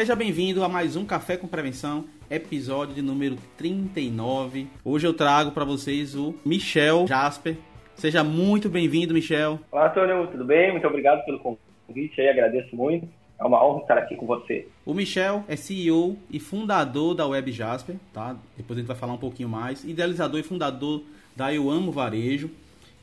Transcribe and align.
Seja 0.00 0.16
bem-vindo 0.16 0.64
a 0.64 0.68
mais 0.68 0.96
um 0.96 1.04
Café 1.04 1.36
com 1.36 1.46
Prevenção, 1.46 2.06
episódio 2.30 2.94
de 2.94 3.02
número 3.02 3.36
39. 3.58 4.66
Hoje 4.82 5.06
eu 5.06 5.12
trago 5.12 5.50
para 5.50 5.62
vocês 5.62 6.14
o 6.14 6.34
Michel 6.42 7.06
Jasper. 7.06 7.58
Seja 7.96 8.24
muito 8.24 8.70
bem-vindo, 8.70 9.12
Michel. 9.12 9.60
Olá, 9.70 9.88
Antônio, 9.88 10.26
tudo 10.28 10.42
bem? 10.42 10.72
Muito 10.72 10.86
obrigado 10.86 11.22
pelo 11.26 11.38
convite 11.38 12.18
aí, 12.18 12.30
agradeço 12.30 12.74
muito. 12.74 13.06
É 13.38 13.44
uma 13.44 13.62
honra 13.62 13.82
estar 13.82 13.98
aqui 13.98 14.16
com 14.16 14.24
você. 14.24 14.66
O 14.86 14.94
Michel 14.94 15.44
é 15.46 15.54
CEO 15.54 16.16
e 16.30 16.40
fundador 16.40 17.14
da 17.14 17.26
Web 17.26 17.52
Jasper, 17.52 17.96
tá? 18.10 18.34
Depois 18.56 18.78
a 18.78 18.80
gente 18.80 18.88
vai 18.88 18.96
falar 18.96 19.12
um 19.12 19.18
pouquinho 19.18 19.50
mais. 19.50 19.84
Idealizador 19.84 20.40
e 20.40 20.42
fundador 20.42 21.02
da 21.36 21.52
Eu 21.52 21.68
Amo 21.68 21.92
Varejo, 21.92 22.50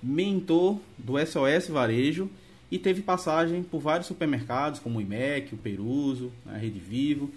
mentor 0.02 0.80
do 0.98 1.24
SOS 1.24 1.70
Varejo 1.70 2.28
e 2.72 2.78
teve 2.78 3.02
passagem 3.02 3.64
por 3.64 3.80
vários 3.80 4.08
supermercados, 4.08 4.80
como 4.80 5.00
o 5.00 5.02
IMEC, 5.02 5.54
o 5.54 5.58
Peruso, 5.58 6.32
a 6.46 6.58
Rede 6.58 6.80
Vivo. 6.80 7.30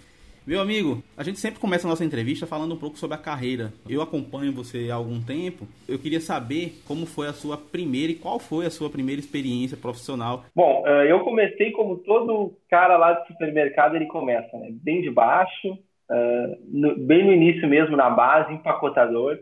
Meu 0.46 0.60
amigo, 0.60 1.02
a 1.16 1.22
gente 1.22 1.38
sempre 1.38 1.60
começa 1.60 1.86
a 1.86 1.90
nossa 1.90 2.04
entrevista 2.04 2.46
falando 2.46 2.74
um 2.74 2.78
pouco 2.78 2.98
sobre 2.98 3.14
a 3.14 3.20
carreira. 3.20 3.72
Eu 3.88 4.02
acompanho 4.02 4.52
você 4.52 4.90
há 4.90 4.94
algum 4.94 5.20
tempo. 5.22 5.66
Eu 5.88 5.98
queria 5.98 6.20
saber 6.20 6.80
como 6.88 7.06
foi 7.06 7.28
a 7.28 7.32
sua 7.32 7.56
primeira 7.56 8.10
e 8.10 8.16
qual 8.16 8.38
foi 8.38 8.66
a 8.66 8.70
sua 8.70 8.90
primeira 8.90 9.20
experiência 9.20 9.76
profissional. 9.76 10.44
Bom, 10.56 10.82
eh, 10.86 11.12
eu 11.12 11.20
comecei 11.20 11.70
como 11.72 11.98
todo 11.98 12.56
cara 12.68 12.96
lá 12.96 13.12
do 13.12 13.26
supermercado, 13.26 13.94
ele 13.94 14.06
começa, 14.06 14.56
né? 14.58 14.70
Bem 14.72 15.02
de 15.02 15.10
baixo, 15.10 15.78
eh, 16.10 16.58
bem 16.98 17.24
no 17.24 17.32
início 17.32 17.68
mesmo, 17.68 17.96
na 17.96 18.08
base, 18.08 18.52
empacotador. 18.52 19.38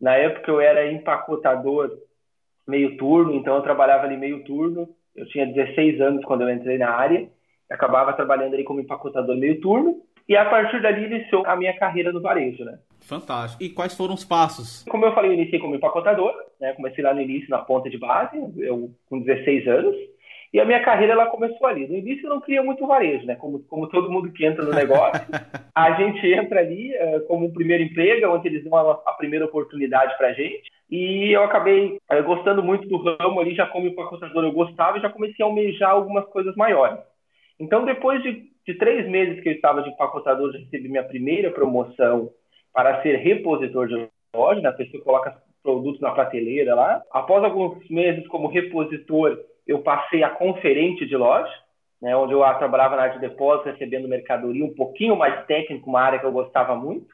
Na 0.00 0.16
época 0.16 0.50
eu 0.50 0.60
era 0.60 0.92
empacotador 0.92 1.96
meio 2.66 2.96
turno, 2.96 3.34
então 3.34 3.54
eu 3.54 3.62
trabalhava 3.62 4.04
ali 4.04 4.16
meio 4.16 4.42
turno 4.44 4.88
eu 5.14 5.26
tinha 5.28 5.46
16 5.46 6.00
anos 6.00 6.24
quando 6.24 6.42
eu 6.42 6.50
entrei 6.50 6.78
na 6.78 6.90
área, 6.90 7.28
acabava 7.70 8.12
trabalhando 8.12 8.54
ali 8.54 8.64
como 8.64 8.80
empacotador 8.80 9.36
meio 9.36 9.60
turno, 9.60 10.00
e 10.28 10.36
a 10.36 10.44
partir 10.44 10.80
dali 10.80 11.04
iniciou 11.04 11.44
a 11.46 11.56
minha 11.56 11.76
carreira 11.76 12.12
no 12.12 12.20
varejo, 12.20 12.64
né? 12.64 12.78
Fantástico. 13.00 13.62
E 13.62 13.68
quais 13.68 13.96
foram 13.96 14.14
os 14.14 14.24
passos? 14.24 14.84
Como 14.88 15.04
eu 15.04 15.14
falei, 15.14 15.30
eu 15.30 15.34
iniciei 15.34 15.58
como 15.58 15.74
empacotador, 15.74 16.32
né? 16.60 16.72
Comecei 16.74 17.02
lá 17.02 17.12
no 17.12 17.20
início 17.20 17.50
na 17.50 17.58
ponta 17.58 17.90
de 17.90 17.98
base, 17.98 18.36
eu 18.58 18.90
com 19.08 19.20
16 19.20 19.66
anos. 19.66 19.96
E 20.52 20.60
a 20.60 20.66
minha 20.66 20.82
carreira 20.82 21.14
ela 21.14 21.26
começou 21.26 21.66
ali. 21.66 21.86
No 21.88 21.96
início 21.96 22.26
eu 22.26 22.30
não 22.30 22.40
queria 22.40 22.62
muito 22.62 22.86
varejo, 22.86 23.24
né? 23.24 23.34
Como, 23.36 23.60
como 23.60 23.88
todo 23.88 24.10
mundo 24.10 24.30
que 24.32 24.44
entra 24.44 24.62
no 24.62 24.72
negócio, 24.72 25.24
a 25.74 25.92
gente 25.92 26.26
entra 26.26 26.60
ali 26.60 26.92
uh, 26.94 27.26
como 27.26 27.46
um 27.46 27.52
primeiro 27.52 27.82
emprego, 27.82 28.30
onde 28.30 28.48
eles 28.48 28.62
dão 28.62 28.76
a, 28.76 28.92
a 29.06 29.12
primeira 29.14 29.46
oportunidade 29.46 30.16
para 30.18 30.28
a 30.28 30.32
gente. 30.34 30.70
E 30.90 31.32
eu 31.32 31.42
acabei 31.42 31.96
uh, 31.96 32.22
gostando 32.22 32.62
muito 32.62 32.86
do 32.86 32.98
ramo 32.98 33.40
ali, 33.40 33.54
já 33.54 33.66
como 33.66 33.86
empacotador 33.86 34.44
eu 34.44 34.52
gostava 34.52 34.98
e 34.98 35.00
já 35.00 35.08
comecei 35.08 35.42
a 35.42 35.48
almejar 35.48 35.90
algumas 35.90 36.26
coisas 36.26 36.54
maiores. 36.54 36.98
Então, 37.58 37.86
depois 37.86 38.22
de, 38.22 38.42
de 38.66 38.74
três 38.74 39.08
meses 39.08 39.42
que 39.42 39.48
eu 39.48 39.54
estava 39.54 39.82
de 39.82 39.88
empacotador, 39.88 40.52
já 40.52 40.58
recebi 40.58 40.88
minha 40.88 41.04
primeira 41.04 41.50
promoção 41.50 42.28
para 42.74 43.00
ser 43.02 43.16
repositor 43.16 43.88
de 43.88 44.06
loja, 44.34 44.60
né? 44.60 44.68
A 44.68 44.74
pessoa 44.74 45.02
coloca 45.02 45.34
produtos 45.62 46.00
na 46.00 46.10
prateleira 46.10 46.74
lá. 46.74 47.02
Após 47.10 47.42
alguns 47.42 47.88
meses 47.88 48.26
como 48.28 48.48
repositor, 48.48 49.38
eu 49.66 49.80
passei 49.82 50.22
a 50.22 50.30
conferente 50.30 51.06
de 51.06 51.16
loja, 51.16 51.52
né, 52.00 52.16
onde 52.16 52.32
eu 52.32 52.40
trabalhava 52.58 52.96
na 52.96 53.02
área 53.02 53.14
de 53.14 53.20
depósito, 53.20 53.70
recebendo 53.70 54.08
mercadoria, 54.08 54.64
um 54.64 54.74
pouquinho 54.74 55.14
mais 55.14 55.46
técnico, 55.46 55.88
uma 55.88 56.00
área 56.00 56.18
que 56.18 56.26
eu 56.26 56.32
gostava 56.32 56.74
muito. 56.74 57.06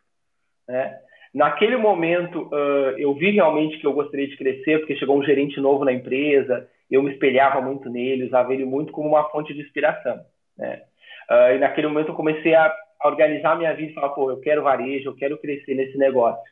Né. 0.66 0.98
Naquele 1.34 1.76
momento, 1.76 2.48
uh, 2.50 2.96
eu 2.96 3.12
vi 3.14 3.32
realmente 3.32 3.78
que 3.78 3.86
eu 3.86 3.92
gostaria 3.92 4.26
de 4.26 4.36
crescer, 4.36 4.78
porque 4.78 4.96
chegou 4.96 5.18
um 5.18 5.22
gerente 5.22 5.60
novo 5.60 5.84
na 5.84 5.92
empresa, 5.92 6.66
eu 6.90 7.02
me 7.02 7.12
espelhava 7.12 7.60
muito 7.60 7.90
nele, 7.90 8.24
usava 8.24 8.54
ele 8.54 8.64
muito 8.64 8.92
como 8.92 9.08
uma 9.08 9.28
fonte 9.28 9.52
de 9.52 9.60
inspiração. 9.60 10.20
Né. 10.56 10.82
Uh, 11.30 11.56
e 11.56 11.58
naquele 11.58 11.88
momento 11.88 12.08
eu 12.08 12.14
comecei 12.14 12.54
a, 12.54 12.74
a 13.00 13.08
organizar 13.08 13.58
minha 13.58 13.74
vida 13.74 13.90
e 13.92 13.94
falar, 13.94 14.08
pô, 14.10 14.30
eu 14.30 14.40
quero 14.40 14.62
varejo, 14.62 15.10
eu 15.10 15.14
quero 15.14 15.36
crescer 15.36 15.74
nesse 15.74 15.98
negócio. 15.98 16.42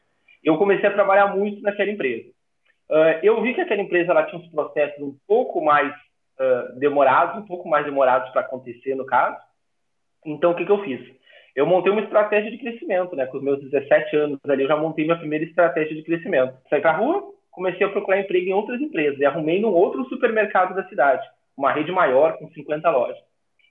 Eu 0.44 0.59
comecei 0.59 0.87
a 0.87 0.92
trabalhar 0.92 1.34
muito 1.34 1.62
naquela 1.62 1.91
empresa. 1.91 2.35
Uh, 2.91 3.19
eu 3.22 3.41
vi 3.42 3.54
que 3.54 3.60
aquela 3.60 3.82
empresa 3.82 4.12
ela 4.12 4.24
tinha 4.24 4.41
uns 4.41 4.48
processos 4.48 5.02
um 5.02 5.16
pouco 5.26 5.60
mais 5.60 5.92
uh, 6.38 6.78
demorados, 6.78 7.42
um 7.42 7.47
pouco 7.47 7.69
mais 7.69 7.84
demorados 7.84 8.30
para 8.30 8.42
acontecer 8.42 8.94
no 8.94 9.04
caso. 9.04 9.36
Então, 10.24 10.52
o 10.52 10.54
que, 10.54 10.64
que 10.64 10.70
eu 10.70 10.82
fiz? 10.84 11.00
Eu 11.54 11.66
montei 11.66 11.91
uma 11.91 12.02
estratégia 12.02 12.50
de 12.50 12.58
crescimento, 12.58 13.16
né? 13.16 13.26
Com 13.26 13.38
os 13.38 13.42
meus 13.42 13.60
17 13.60 14.16
anos 14.16 14.38
ali, 14.47 14.62
eu 14.62 14.69
já 14.69 14.76
montei 14.76 15.04
minha 15.04 15.19
primeira 15.19 15.44
estratégia 15.44 15.97
de 15.97 16.02
crescimento. 16.02 16.54
Saí 16.69 16.80
para 16.80 16.91
a 16.91 16.97
rua, 16.97 17.32
comecei 17.50 17.86
a 17.86 17.91
procurar 17.91 18.20
emprego 18.20 18.47
em 18.47 18.52
outras 18.52 18.80
empresas 18.80 19.18
e 19.18 19.24
arrumei 19.24 19.60
num 19.60 19.72
outro 19.72 20.04
supermercado 20.04 20.74
da 20.74 20.86
cidade, 20.88 21.26
uma 21.56 21.72
rede 21.72 21.91
maior 21.91 22.36
com 22.38 22.48
50 22.50 22.91
lojas. 22.91 23.18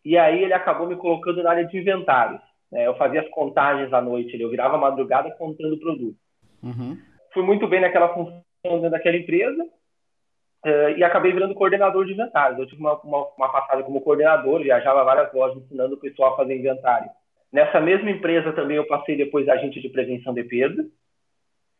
E 0.03 0.17
aí 0.17 0.43
ele 0.43 0.53
acabou 0.53 0.87
me 0.87 0.95
colocando 0.95 1.43
na 1.43 1.51
área 1.51 1.65
de 1.65 1.77
inventários. 1.77 2.41
Né? 2.71 2.87
Eu 2.87 2.95
fazia 2.95 3.21
as 3.21 3.29
contagens 3.29 3.93
à 3.93 4.01
noite, 4.01 4.39
eu 4.39 4.49
virava 4.49 4.77
madrugada 4.77 5.29
contando 5.31 5.79
produto. 5.79 6.17
Uhum. 6.63 6.97
Fui 7.33 7.43
muito 7.43 7.67
bem 7.67 7.81
naquela 7.81 8.13
função 8.13 8.44
dentro 8.73 8.89
daquela 8.89 9.17
empresa 9.17 9.63
uh, 9.63 10.89
e 10.97 11.03
acabei 11.03 11.31
virando 11.31 11.53
coordenador 11.53 12.05
de 12.05 12.13
inventários. 12.13 12.59
Eu 12.59 12.65
tive 12.65 12.81
uma, 12.81 12.99
uma, 13.01 13.27
uma 13.37 13.51
passada 13.51 13.83
como 13.83 14.01
coordenador, 14.01 14.61
viajava 14.61 15.03
várias 15.03 15.33
lojas 15.33 15.63
ensinando 15.63 15.95
o 15.95 15.99
pessoal 15.99 16.33
a 16.33 16.37
fazer 16.37 16.55
inventário. 16.55 17.09
Nessa 17.51 17.79
mesma 17.79 18.09
empresa 18.09 18.51
também 18.53 18.77
eu 18.77 18.87
passei 18.87 19.15
depois 19.15 19.47
agente 19.47 19.79
de 19.81 19.89
prevenção 19.89 20.33
de 20.33 20.43
perda. 20.43 20.85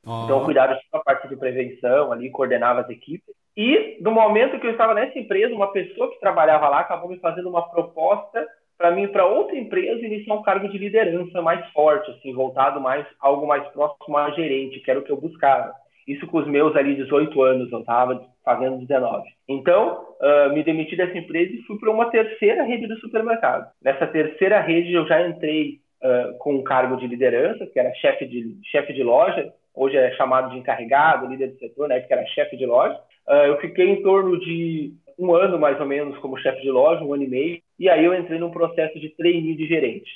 Oh. 0.05 0.23
Então, 0.23 0.45
cuidava 0.45 0.79
da 0.91 0.99
parte 0.99 1.27
de 1.27 1.35
prevenção 1.35 2.11
ali, 2.11 2.29
coordenava 2.29 2.81
as 2.81 2.89
equipes. 2.89 3.33
E 3.57 3.97
no 4.01 4.11
momento 4.11 4.59
que 4.59 4.67
eu 4.67 4.71
estava 4.71 4.93
nessa 4.93 5.17
empresa, 5.17 5.53
uma 5.53 5.71
pessoa 5.71 6.11
que 6.11 6.19
trabalhava 6.19 6.69
lá 6.69 6.79
acabou 6.79 7.09
me 7.09 7.17
fazendo 7.19 7.49
uma 7.49 7.67
proposta 7.69 8.45
para 8.77 8.91
mim 8.91 9.07
para 9.07 9.25
outra 9.25 9.57
empresa 9.57 10.05
iniciar 10.05 10.35
um 10.35 10.43
cargo 10.43 10.67
de 10.67 10.77
liderança 10.77 11.41
mais 11.41 11.65
forte, 11.71 12.11
assim, 12.11 12.33
voltado 12.33 12.79
mais 12.79 13.05
algo 13.19 13.47
mais 13.47 13.65
próximo 13.69 14.17
a 14.17 14.29
gerente, 14.31 14.81
que 14.81 14.91
era 14.91 14.99
o 14.99 15.03
que 15.03 15.11
eu 15.11 15.19
buscava. 15.19 15.73
Isso 16.07 16.27
com 16.27 16.37
os 16.37 16.47
meus 16.47 16.75
ali 16.75 16.95
18 16.95 17.41
anos, 17.41 17.71
eu 17.71 17.79
estava 17.79 18.27
fazendo 18.43 18.77
19. 18.77 19.27
Então, 19.47 20.05
uh, 20.21 20.53
me 20.53 20.63
demiti 20.63 20.95
dessa 20.95 21.17
empresa 21.17 21.51
e 21.53 21.63
fui 21.63 21.79
para 21.79 21.91
uma 21.91 22.11
terceira 22.11 22.63
rede 22.63 22.87
de 22.87 22.99
supermercado. 22.99 23.71
Nessa 23.83 24.05
terceira 24.05 24.61
rede 24.61 24.93
eu 24.93 25.07
já 25.07 25.27
entrei 25.27 25.79
uh, 26.03 26.37
com 26.37 26.55
um 26.55 26.63
cargo 26.63 26.95
de 26.97 27.07
liderança, 27.07 27.65
que 27.65 27.79
era 27.79 27.93
chefe 27.95 28.25
de, 28.27 28.55
chefe 28.71 28.93
de 28.93 29.01
loja, 29.01 29.51
hoje 29.73 29.97
é 29.97 30.11
chamado 30.11 30.51
de 30.51 30.59
encarregado, 30.59 31.27
líder 31.27 31.53
de 31.53 31.59
setor, 31.59 31.89
né, 31.89 31.97
época 31.97 32.13
era 32.13 32.25
chefe 32.27 32.55
de 32.55 32.65
loja. 32.65 32.95
Uh, 33.27 33.47
eu 33.47 33.57
fiquei 33.59 33.89
em 33.89 34.03
torno 34.03 34.39
de 34.39 34.93
um 35.17 35.33
ano 35.33 35.57
mais 35.57 35.79
ou 35.79 35.87
menos 35.87 36.17
como 36.19 36.37
chefe 36.37 36.61
de 36.61 36.69
loja, 36.69 37.03
um 37.03 37.13
ano 37.13 37.23
e 37.23 37.27
meio, 37.27 37.61
e 37.79 37.89
aí 37.89 38.05
eu 38.05 38.13
entrei 38.13 38.37
num 38.37 38.51
processo 38.51 38.99
de 38.99 39.09
trainee 39.09 39.55
de 39.55 39.65
gerente. 39.65 40.11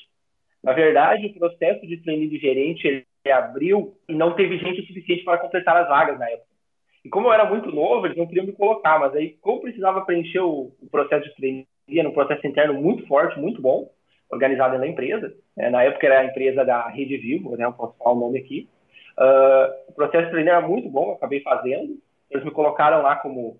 Na 0.63 0.73
verdade, 0.73 1.27
o 1.27 1.33
processo 1.33 1.87
de 1.87 1.97
trainee 1.97 2.29
de 2.29 2.37
gerente 2.37 3.05
abriu 3.27 3.95
e 4.07 4.13
não 4.13 4.35
teve 4.35 4.57
gente 4.57 4.85
suficiente 4.87 5.23
para 5.23 5.37
completar 5.37 5.75
as 5.77 5.87
vagas 5.87 6.17
na 6.17 6.29
época. 6.29 6.49
E 7.03 7.09
como 7.09 7.27
eu 7.27 7.33
era 7.33 7.45
muito 7.45 7.71
novo, 7.71 8.05
eles 8.05 8.17
não 8.17 8.27
queriam 8.27 8.45
me 8.45 8.53
colocar, 8.53 8.99
mas 8.99 9.15
aí, 9.15 9.37
como 9.41 9.61
precisava 9.61 10.01
preencher 10.01 10.39
o, 10.39 10.71
o 10.81 10.89
processo 10.89 11.29
de 11.37 11.67
era 11.97 12.07
um 12.07 12.13
processo 12.13 12.45
interno 12.45 12.73
muito 12.73 13.07
forte, 13.07 13.39
muito 13.39 13.61
bom, 13.61 13.89
organizado 14.29 14.77
na 14.77 14.87
empresa, 14.87 15.33
né? 15.57 15.69
na 15.69 15.83
época 15.83 16.05
era 16.05 16.19
a 16.19 16.25
empresa 16.25 16.63
da 16.63 16.87
Rede 16.87 17.17
Vivo, 17.17 17.55
né? 17.55 17.71
posso 17.75 17.97
falar 17.97 18.11
o 18.11 18.19
nome 18.19 18.39
aqui. 18.39 18.69
Uh, 19.17 19.89
o 19.89 19.93
processo 19.93 20.25
de 20.25 20.31
trainee 20.31 20.51
era 20.51 20.61
muito 20.61 20.87
bom, 20.89 21.09
eu 21.09 21.13
acabei 21.13 21.41
fazendo. 21.41 21.97
Eles 22.29 22.45
me 22.45 22.51
colocaram 22.51 23.01
lá 23.01 23.15
como, 23.15 23.59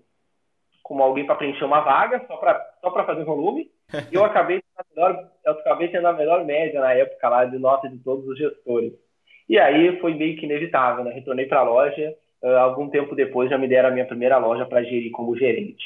como 0.82 1.02
alguém 1.02 1.26
para 1.26 1.34
preencher 1.34 1.64
uma 1.64 1.80
vaga, 1.80 2.24
só 2.26 2.36
para 2.36 2.64
só 2.80 2.92
fazer 3.04 3.24
volume. 3.24 3.70
E 4.12 4.14
eu 4.14 4.24
acabei, 4.24 4.62
melhor, 4.94 5.28
eu 5.44 5.52
acabei 5.52 5.88
tendo 5.88 6.06
a 6.06 6.12
melhor 6.12 6.44
média 6.44 6.80
na 6.80 6.92
época 6.92 7.28
lá 7.28 7.44
de 7.44 7.58
nota 7.58 7.88
de 7.88 7.98
todos 7.98 8.24
os 8.28 8.38
gestores. 8.38 8.92
E 9.50 9.58
aí 9.58 9.98
foi 9.98 10.14
meio 10.14 10.36
que 10.36 10.46
inevitável, 10.46 11.02
né? 11.02 11.10
Retornei 11.12 11.44
para 11.44 11.58
a 11.58 11.64
loja, 11.64 12.14
uh, 12.40 12.46
algum 12.50 12.88
tempo 12.88 13.16
depois 13.16 13.50
já 13.50 13.58
me 13.58 13.66
deram 13.66 13.88
a 13.88 13.92
minha 13.92 14.06
primeira 14.06 14.38
loja 14.38 14.64
para 14.64 14.84
gerir 14.84 15.10
como 15.10 15.36
gerente. 15.36 15.84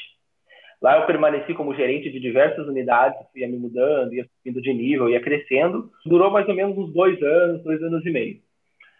Lá 0.79 0.99
eu 0.99 1.07
permaneci 1.07 1.51
como 1.55 1.73
gerente 1.73 2.11
de 2.11 2.19
diversas 2.19 2.67
unidades, 2.67 3.17
ia 3.35 3.47
me 3.47 3.57
mudando, 3.57 4.13
ia 4.13 4.23
subindo 4.37 4.61
de 4.61 4.71
nível, 4.71 5.09
ia 5.09 5.19
crescendo. 5.19 5.89
Durou 6.05 6.29
mais 6.29 6.47
ou 6.47 6.53
menos 6.53 6.77
uns 6.77 6.93
dois 6.93 7.19
anos, 7.23 7.63
dois 7.63 7.81
anos 7.81 8.05
e 8.05 8.11
meio. 8.11 8.37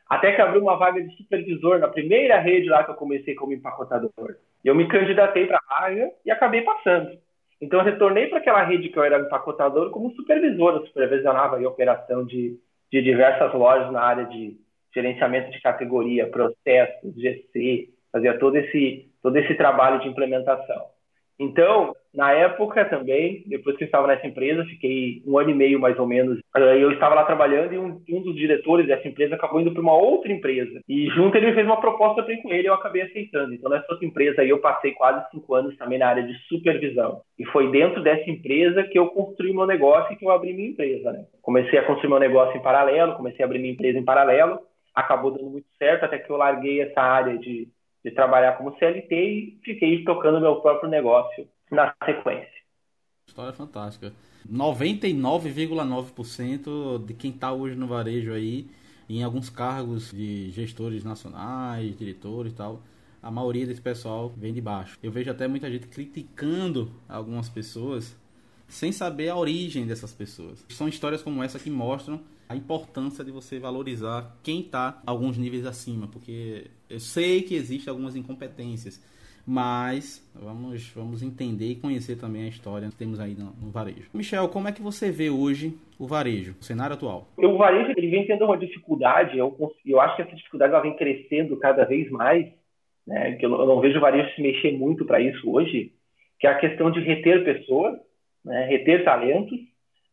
Até 0.09 0.31
que 0.31 0.41
abriu 0.41 0.63
uma 0.63 0.77
vaga 0.77 0.99
de 0.99 1.15
supervisor 1.15 1.77
na 1.77 1.87
primeira 1.87 2.39
rede 2.39 2.67
lá 2.67 2.83
que 2.83 2.89
eu 2.89 2.95
comecei 2.95 3.35
como 3.35 3.53
empacotador. 3.53 4.37
Eu 4.63 4.73
me 4.73 4.87
candidatei 4.87 5.45
para 5.45 5.59
a 5.59 5.81
vaga 5.81 6.09
e 6.25 6.31
acabei 6.31 6.63
passando. 6.63 7.15
Então 7.61 7.81
eu 7.81 7.85
retornei 7.85 8.29
para 8.29 8.39
aquela 8.39 8.63
rede 8.63 8.89
que 8.89 8.97
eu 8.97 9.03
era 9.03 9.19
empacotador 9.19 9.91
como 9.91 10.09
supervisor, 10.15 10.73
eu 10.73 10.87
supervisionava 10.87 11.63
a 11.63 11.69
operação 11.69 12.25
de 12.25 12.57
de 12.95 13.01
diversas 13.01 13.53
lojas 13.53 13.91
na 13.91 14.01
área 14.01 14.25
de 14.25 14.55
gerenciamento 14.93 15.51
de 15.51 15.59
categoria, 15.59 16.29
processos, 16.29 17.13
GC, 17.13 17.89
fazia 18.09 18.39
todo 18.39 18.55
esse, 18.55 19.11
todo 19.21 19.35
esse 19.35 19.53
trabalho 19.55 19.99
de 19.99 20.07
implementação. 20.07 20.85
Então, 21.37 21.93
Na 22.15 22.31
época 22.31 22.85
também, 22.85 23.43
depois 23.45 23.75
que 23.75 23.83
eu 23.83 23.87
estava 23.87 24.07
nessa 24.07 24.25
empresa, 24.25 24.63
fiquei 24.65 25.21
um 25.27 25.37
ano 25.37 25.49
e 25.49 25.53
meio 25.53 25.79
mais 25.79 25.99
ou 25.99 26.07
menos. 26.07 26.39
Eu 26.55 26.91
estava 26.91 27.13
lá 27.13 27.25
trabalhando 27.25 27.73
e 27.73 27.77
um, 27.77 28.01
um 28.09 28.21
dos 28.21 28.35
diretores 28.35 28.87
dessa 28.87 29.05
empresa 29.05 29.35
acabou 29.35 29.59
indo 29.59 29.73
para 29.73 29.81
uma 29.81 29.93
outra 29.93 30.31
empresa. 30.31 30.79
E 30.87 31.07
junto 31.07 31.35
ele 31.35 31.53
fez 31.53 31.65
uma 31.65 31.81
proposta 31.81 32.23
para 32.23 32.33
ir 32.33 32.41
com 32.41 32.53
ele 32.53 32.63
e 32.63 32.67
eu 32.67 32.73
acabei 32.73 33.01
aceitando. 33.01 33.53
Então 33.53 33.69
nessa 33.69 33.91
outra 33.91 34.05
empresa 34.05 34.41
aí 34.41 34.49
eu 34.49 34.59
passei 34.59 34.93
quase 34.93 35.29
cinco 35.29 35.53
anos 35.53 35.75
também 35.75 35.99
na 35.99 36.07
área 36.07 36.23
de 36.23 36.33
supervisão. 36.47 37.21
E 37.37 37.45
foi 37.47 37.69
dentro 37.69 38.01
dessa 38.01 38.29
empresa 38.29 38.83
que 38.83 38.97
eu 38.97 39.07
construí 39.07 39.53
meu 39.53 39.67
negócio 39.67 40.13
e 40.13 40.15
que 40.15 40.25
eu 40.25 40.31
abri 40.31 40.53
minha 40.53 40.69
empresa. 40.69 41.11
Né? 41.11 41.25
Comecei 41.41 41.77
a 41.77 41.85
construir 41.85 42.09
meu 42.09 42.19
negócio 42.19 42.57
em 42.57 42.63
paralelo, 42.63 43.15
comecei 43.15 43.43
a 43.43 43.45
abrir 43.45 43.59
minha 43.59 43.73
empresa 43.73 43.99
em 43.99 44.05
paralelo. 44.05 44.59
Acabou 44.93 45.31
dando 45.31 45.49
muito 45.49 45.67
certo 45.77 46.05
até 46.05 46.17
que 46.17 46.29
eu 46.29 46.37
larguei 46.37 46.79
essa 46.79 47.01
área 47.01 47.37
de, 47.37 47.67
de 48.05 48.11
trabalhar 48.11 48.53
como 48.53 48.73
CLT 48.77 49.15
e 49.15 49.59
fiquei 49.65 50.01
tocando 50.05 50.39
meu 50.39 50.61
próprio 50.61 50.89
negócio 50.89 51.45
na 51.71 51.93
sequência. 52.03 52.51
História 53.27 53.53
fantástica. 53.53 54.13
99,9% 54.49 57.03
de 57.03 57.13
quem 57.13 57.31
está 57.31 57.51
hoje 57.51 57.75
no 57.75 57.87
varejo 57.87 58.31
aí, 58.31 58.69
em 59.09 59.23
alguns 59.23 59.49
cargos 59.49 60.11
de 60.11 60.51
gestores 60.51 61.03
nacionais, 61.03 61.97
diretores 61.97 62.53
e 62.53 62.55
tal, 62.55 62.81
a 63.21 63.29
maioria 63.31 63.65
desse 63.65 63.81
pessoal 63.81 64.31
vem 64.37 64.53
de 64.53 64.61
baixo. 64.61 64.99
Eu 65.01 65.11
vejo 65.11 65.31
até 65.31 65.47
muita 65.47 65.69
gente 65.69 65.87
criticando 65.87 66.91
algumas 67.09 67.49
pessoas 67.49 68.15
sem 68.67 68.91
saber 68.91 69.29
a 69.29 69.35
origem 69.35 69.85
dessas 69.85 70.13
pessoas. 70.13 70.63
São 70.69 70.87
histórias 70.87 71.23
como 71.23 71.43
essa 71.43 71.59
que 71.59 71.69
mostram 71.69 72.21
a 72.47 72.55
importância 72.55 73.23
de 73.23 73.31
você 73.31 73.59
valorizar 73.59 74.37
quem 74.43 74.61
está 74.61 75.01
alguns 75.05 75.37
níveis 75.37 75.65
acima, 75.65 76.07
porque 76.07 76.69
eu 76.89 76.99
sei 76.99 77.41
que 77.41 77.55
existem 77.55 77.89
algumas 77.89 78.15
incompetências, 78.15 79.01
mas 79.45 80.27
vamos, 80.33 80.89
vamos 80.89 81.21
entender 81.21 81.65
e 81.65 81.75
conhecer 81.75 82.15
também 82.15 82.45
a 82.45 82.47
história 82.47 82.89
que 82.89 82.95
temos 82.95 83.19
aí 83.19 83.35
no, 83.35 83.53
no, 83.61 83.71
varejo. 83.71 84.09
Michel, 84.13 84.49
como 84.49 84.67
é 84.67 84.71
que 84.71 84.81
você 84.81 85.11
vê 85.11 85.29
hoje 85.29 85.77
o 85.99 86.07
varejo, 86.07 86.55
o 86.59 86.63
cenário 86.63 86.95
atual? 86.95 87.27
O 87.37 87.57
varejo 87.57 87.93
ele 87.95 88.09
vem 88.09 88.25
tendo 88.25 88.45
uma 88.45 88.57
dificuldade, 88.57 89.37
eu, 89.37 89.55
eu 89.85 90.01
acho 90.01 90.15
que 90.15 90.23
essa 90.23 90.35
dificuldade 90.35 90.73
ela 90.73 90.81
vem 90.81 90.95
crescendo 90.95 91.57
cada 91.57 91.85
vez 91.85 92.09
mais, 92.09 92.47
né, 93.05 93.33
que 93.35 93.45
eu, 93.45 93.51
eu 93.51 93.67
não 93.67 93.79
vejo 93.79 93.97
o 93.97 94.01
varejo 94.01 94.33
se 94.35 94.41
mexer 94.41 94.71
muito 94.71 95.05
para 95.05 95.21
isso 95.21 95.49
hoje, 95.49 95.91
que 96.39 96.47
é 96.47 96.49
a 96.49 96.57
questão 96.57 96.89
de 96.89 96.99
reter 97.01 97.43
pessoas, 97.43 97.99
né, 98.43 98.65
reter 98.65 99.03
talentos, 99.05 99.59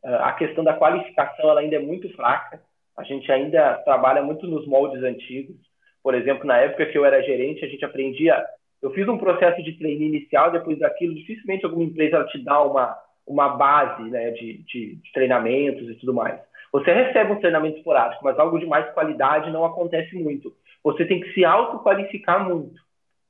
ah, 0.04 0.28
a 0.28 0.32
questão 0.32 0.62
da 0.62 0.74
qualificação 0.74 1.48
ela 1.48 1.60
ainda 1.60 1.76
é 1.76 1.80
muito 1.80 2.08
fraca, 2.14 2.60
a 2.98 3.02
gente 3.02 3.32
ainda 3.32 3.78
trabalha 3.78 4.22
muito 4.22 4.46
nos 4.46 4.66
moldes 4.66 5.02
antigos, 5.02 5.56
por 6.02 6.14
exemplo, 6.14 6.46
na 6.46 6.58
época 6.58 6.86
que 6.86 6.98
eu 6.98 7.04
era 7.04 7.22
gerente, 7.22 7.64
a 7.64 7.68
gente 7.68 7.84
aprendia 7.84 8.44
eu 8.82 8.90
fiz 8.90 9.06
um 9.08 9.16
processo 9.16 9.62
de 9.62 9.78
treino 9.78 10.02
inicial, 10.02 10.50
depois 10.50 10.78
daquilo, 10.78 11.14
dificilmente 11.14 11.64
alguma 11.64 11.84
empresa 11.84 12.24
te 12.24 12.42
dá 12.42 12.60
uma, 12.62 12.98
uma 13.26 13.50
base 13.50 14.02
né, 14.10 14.32
de, 14.32 14.64
de, 14.64 14.96
de 14.96 15.12
treinamentos 15.12 15.88
e 15.88 15.94
tudo 15.94 16.12
mais. 16.12 16.40
Você 16.72 16.92
recebe 16.92 17.32
um 17.32 17.38
treinamento 17.38 17.78
esporádico, 17.78 18.24
mas 18.24 18.38
algo 18.38 18.58
de 18.58 18.66
mais 18.66 18.90
qualidade 18.92 19.50
não 19.50 19.64
acontece 19.64 20.16
muito. 20.16 20.52
Você 20.82 21.04
tem 21.04 21.20
que 21.20 21.32
se 21.32 21.44
autoqualificar 21.44 22.48
muito. 22.48 22.80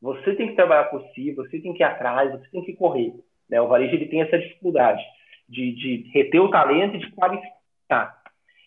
Você 0.01 0.35
tem 0.35 0.49
que 0.49 0.55
trabalhar 0.55 0.85
por 0.85 1.03
si, 1.15 1.33
você 1.33 1.61
tem 1.61 1.75
que 1.75 1.83
ir 1.83 1.85
atrás, 1.85 2.31
você 2.33 2.49
tem 2.51 2.65
que 2.65 2.75
correr. 2.75 3.13
Né? 3.49 3.61
O 3.61 3.69
varejo 3.69 3.95
ele 3.95 4.07
tem 4.07 4.23
essa 4.23 4.39
dificuldade 4.39 5.03
de, 5.49 5.73
de 5.73 6.11
reter 6.13 6.41
o 6.41 6.51
talento 6.51 6.97
e 6.97 6.99
de 6.99 7.11
qualificar. 7.13 8.17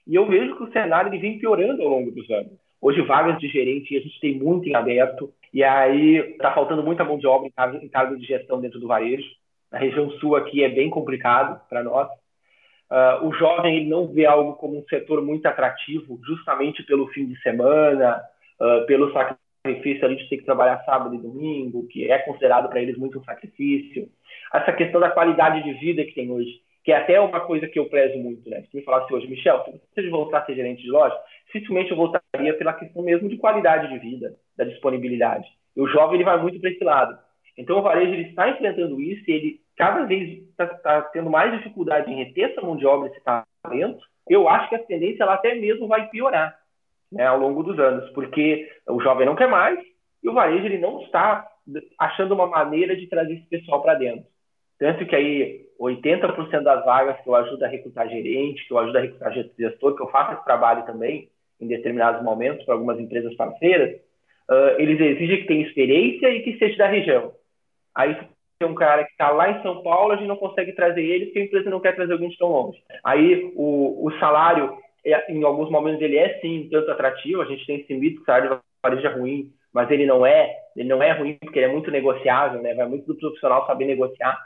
E 0.06 0.14
eu 0.14 0.28
vejo 0.28 0.56
que 0.56 0.64
o 0.64 0.72
cenário 0.72 1.10
ele 1.10 1.20
vem 1.20 1.40
piorando 1.40 1.82
ao 1.82 1.90
longo 1.90 2.12
dos 2.12 2.30
anos. 2.30 2.54
Hoje, 2.80 3.02
vagas 3.02 3.40
de 3.40 3.48
gerente, 3.48 3.98
a 3.98 4.00
gente 4.00 4.20
tem 4.20 4.38
muito 4.38 4.70
em 4.70 4.76
aberto. 4.76 5.34
E 5.56 5.64
aí 5.64 6.18
está 6.32 6.54
faltando 6.54 6.84
muita 6.84 7.06
mão 7.06 7.18
de 7.18 7.26
obra 7.26 7.48
em 7.82 7.88
cargo, 7.88 8.18
de 8.18 8.26
gestão 8.26 8.60
dentro 8.60 8.78
do 8.78 8.90
varejo. 8.90 9.24
A 9.72 9.78
região 9.78 10.12
sul 10.20 10.36
aqui 10.36 10.62
é 10.62 10.68
bem 10.68 10.90
complicado 10.90 11.62
para 11.70 11.82
nós. 11.82 12.10
Uh, 12.92 13.26
o 13.26 13.34
jovem 13.34 13.78
ele 13.78 13.90
não 13.90 14.06
vê 14.06 14.26
algo 14.26 14.56
como 14.56 14.78
um 14.78 14.84
setor 14.90 15.24
muito 15.24 15.46
atrativo, 15.46 16.20
justamente 16.28 16.84
pelo 16.84 17.08
fim 17.08 17.26
de 17.26 17.42
semana, 17.42 18.22
uh, 18.60 18.86
pelo 18.86 19.14
sacrifício 19.14 20.04
ali 20.04 20.18
de 20.18 20.28
ter 20.28 20.40
que 20.40 20.44
trabalhar 20.44 20.84
sábado 20.84 21.16
e 21.16 21.20
domingo, 21.20 21.88
que 21.88 22.12
é 22.12 22.18
considerado 22.18 22.68
para 22.68 22.82
eles 22.82 22.98
muito 22.98 23.20
um 23.20 23.24
sacrifício. 23.24 24.10
Essa 24.54 24.74
questão 24.74 25.00
da 25.00 25.10
qualidade 25.10 25.64
de 25.64 25.72
vida 25.80 26.04
que 26.04 26.14
tem 26.14 26.30
hoje, 26.30 26.60
que 26.84 26.92
é 26.92 26.98
até 26.98 27.18
uma 27.22 27.40
coisa 27.40 27.66
que 27.66 27.80
eu 27.80 27.86
prezo 27.86 28.18
muito, 28.20 28.50
né? 28.50 28.62
Se 28.70 28.76
me 28.76 28.84
falasse 28.84 29.12
hoje, 29.14 29.26
Michel, 29.28 29.64
se 29.64 30.02
você 30.02 30.10
voltar 30.10 30.40
a 30.40 30.46
ser 30.46 30.56
gerente 30.56 30.84
de 30.84 30.92
loja, 30.92 31.18
dificilmente 31.46 31.92
eu 31.92 31.98
voltaria 31.98 32.54
pela 32.58 32.74
questão 32.74 33.02
mesmo 33.02 33.30
de 33.30 33.38
qualidade 33.38 33.88
de 33.88 34.00
vida, 34.00 34.36
da 34.58 34.64
disponibilidade. 34.64 35.48
E 35.76 35.82
o 35.82 35.88
jovem 35.88 36.16
ele 36.16 36.24
vai 36.24 36.42
muito 36.42 36.60
para 36.60 36.70
esse 36.70 36.84
lado. 36.84 37.18
Então 37.58 37.80
o 37.80 37.82
varejo 37.82 38.14
ele 38.14 38.30
está 38.30 38.50
enfrentando 38.50 39.00
isso 39.02 39.24
e 39.28 39.34
ele 39.34 39.62
cada 39.78 40.06
vez 40.06 40.42
está 40.50 40.68
tá 40.68 41.02
tendo 41.02 41.30
mais 41.30 41.52
dificuldade 41.52 42.12
em 42.12 42.16
reter 42.16 42.52
essa 42.52 42.62
mão 42.62 42.76
de 42.76 42.86
obra, 42.86 43.10
esse 43.10 43.22
talento. 43.24 44.04
Eu 44.28 44.48
acho 44.48 44.70
que 44.70 44.76
a 44.76 44.84
tendência 44.84 45.24
ela 45.24 45.36
até 45.36 45.54
mesmo 45.56 45.88
vai 45.88 46.08
piorar 46.10 46.58
né, 47.12 47.26
ao 47.26 47.40
longo 47.40 47.64
dos 47.64 47.78
anos, 47.80 48.10
porque 48.12 48.70
o 48.88 49.02
jovem 49.02 49.26
não 49.26 49.36
quer 49.36 49.48
mais 49.48 49.80
e 50.24 50.30
o 50.30 50.34
varejo 50.34 50.66
ele 50.66 50.78
não 50.78 51.02
está 51.02 51.48
achando 52.00 52.34
uma 52.34 52.48
maneira 52.48 52.96
de 52.96 53.08
trazer 53.08 53.34
esse 53.34 53.48
pessoal 53.48 53.82
para 53.82 53.96
dentro. 53.96 54.26
Tanto 54.78 55.06
que 55.06 55.16
aí 55.16 55.66
80% 55.80 56.62
das 56.62 56.84
vagas 56.84 57.20
que 57.22 57.30
eu 57.30 57.36
ajudo 57.36 57.64
a 57.64 57.68
recrutar 57.68 58.10
gerente, 58.10 58.66
que 58.68 58.74
eu 58.74 58.80
ajudo 58.80 58.98
a 58.98 59.02
recrutar 59.02 59.34
gestor, 59.34 59.96
que 59.96 60.02
eu 60.02 60.10
faço 60.10 60.34
esse 60.34 60.44
trabalho 60.44 60.86
também, 60.86 61.30
em 61.60 61.68
determinados 61.68 62.22
momentos 62.24 62.66
para 62.66 62.76
algumas 62.76 63.00
empresas 63.00 63.34
parceiras, 63.36 64.00
uh, 64.50 64.80
eles 64.80 65.00
exigem 65.00 65.42
que 65.42 65.48
tenha 65.48 65.66
experiência 65.66 66.30
e 66.30 66.42
que 66.42 66.58
seja 66.58 66.78
da 66.78 66.88
região. 66.88 67.34
Aí 67.94 68.16
tem 68.60 68.70
um 68.70 68.76
cara 68.76 69.04
que 69.04 69.12
está 69.12 69.30
lá 69.32 69.52
em 69.52 69.62
São 69.62 69.84
Paulo, 69.84 70.14
a 70.14 70.16
gente 70.16 70.28
não 70.28 70.38
consegue 70.38 70.74
trazer 70.74 71.04
ele 71.04 71.26
porque 71.26 71.40
a 71.40 71.44
empresa 71.44 71.70
não 71.70 71.80
quer 71.80 71.96
trazer 71.96 72.14
alguém 72.14 72.30
de 72.30 72.38
tão 72.38 72.50
longe. 72.50 72.82
Aí 73.04 73.52
o, 73.56 74.06
o 74.06 74.12
salário, 74.20 74.78
é, 75.06 75.32
em 75.32 75.44
alguns 75.44 75.70
momentos, 75.70 76.02
ele 76.02 76.18
é 76.18 76.40
sim 76.40 76.68
tanto 76.72 76.92
atrativo, 76.92 77.42
a 77.42 77.46
gente 77.46 77.66
tem 77.66 77.82
esse 77.82 77.94
mito 77.94 78.18
que 78.18 78.22
o 78.24 78.26
salário 78.26 78.60
varejo 78.82 79.08
é 79.08 79.12
ruim, 79.12 79.52
mas 79.74 79.92
ele 79.92 80.06
não 80.06 80.26
é, 80.26 80.56
ele 80.76 80.88
não 80.88 81.04
é 81.04 81.12
ruim 81.12 81.38
porque 81.42 81.60
ele 81.60 81.66
é 81.66 81.72
muito 81.72 81.92
negociável, 81.92 82.62
né? 82.62 82.74
vai 82.74 82.88
muito 82.88 83.06
do 83.06 83.18
profissional 83.18 83.66
saber 83.68 83.86
negociar. 83.86 84.38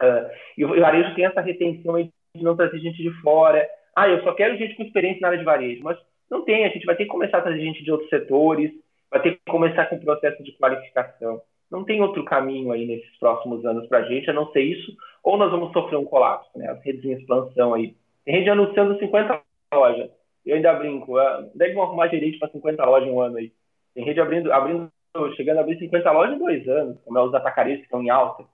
Uh, 0.00 0.30
e 0.56 0.64
o 0.64 0.80
varejo 0.80 1.14
tem 1.14 1.24
essa 1.24 1.40
retenção 1.40 1.96
de 2.00 2.42
não 2.42 2.56
trazer 2.56 2.78
gente 2.78 3.02
de 3.02 3.10
fora. 3.20 3.68
Ah, 3.94 4.08
eu 4.08 4.22
só 4.22 4.32
quero 4.32 4.56
gente 4.56 4.74
com 4.76 4.82
experiência 4.82 5.20
na 5.20 5.28
área 5.28 5.38
de 5.38 5.44
varejo, 5.44 5.82
mas 5.82 5.98
não 6.30 6.44
tem, 6.44 6.64
a 6.64 6.68
gente 6.68 6.86
vai 6.86 6.96
ter 6.96 7.04
que 7.04 7.10
começar 7.10 7.38
a 7.38 7.42
trazer 7.42 7.60
gente 7.60 7.84
de 7.84 7.90
outros 7.90 8.08
setores, 8.08 8.72
vai 9.12 9.20
ter 9.20 9.32
que 9.32 9.50
começar 9.50 9.86
com 9.86 9.96
o 9.96 10.00
processo 10.00 10.42
de 10.42 10.52
qualificação. 10.52 11.42
Não 11.70 11.84
tem 11.84 12.00
outro 12.00 12.24
caminho 12.24 12.72
aí 12.72 12.86
nesses 12.86 13.18
próximos 13.18 13.64
anos 13.64 13.86
para 13.86 13.98
a 13.98 14.02
gente, 14.02 14.28
a 14.30 14.32
não 14.32 14.50
ser 14.52 14.62
isso, 14.62 14.96
ou 15.22 15.36
nós 15.36 15.50
vamos 15.50 15.72
sofrer 15.72 15.98
um 15.98 16.04
colapso, 16.04 16.50
né? 16.56 16.68
As 16.68 16.82
redes 16.82 17.04
em 17.04 17.12
expansão 17.12 17.74
aí. 17.74 17.94
Tem 18.24 18.34
rede 18.34 18.48
anunciando 18.48 18.98
50 18.98 19.40
lojas. 19.74 20.10
Eu 20.44 20.56
ainda 20.56 20.72
brinco, 20.74 21.18
ah, 21.18 21.46
deve 21.54 21.78
arrumar 21.78 22.08
gerente 22.08 22.38
para 22.38 22.48
50 22.48 22.84
lojas 22.84 23.08
em 23.08 23.12
um 23.12 23.20
ano 23.20 23.36
aí. 23.36 23.52
Tem 23.94 24.04
rede 24.04 24.20
abrindo, 24.20 24.50
abrindo, 24.52 24.90
chegando 25.36 25.58
a 25.58 25.60
abrir 25.60 25.78
50 25.78 26.10
lojas 26.10 26.34
em 26.34 26.38
dois 26.38 26.66
anos, 26.68 26.98
como 27.04 27.18
é 27.18 27.22
os 27.22 27.34
atacaristas 27.34 27.80
que 27.80 27.86
estão 27.86 28.02
em 28.02 28.10
alta. 28.10 28.44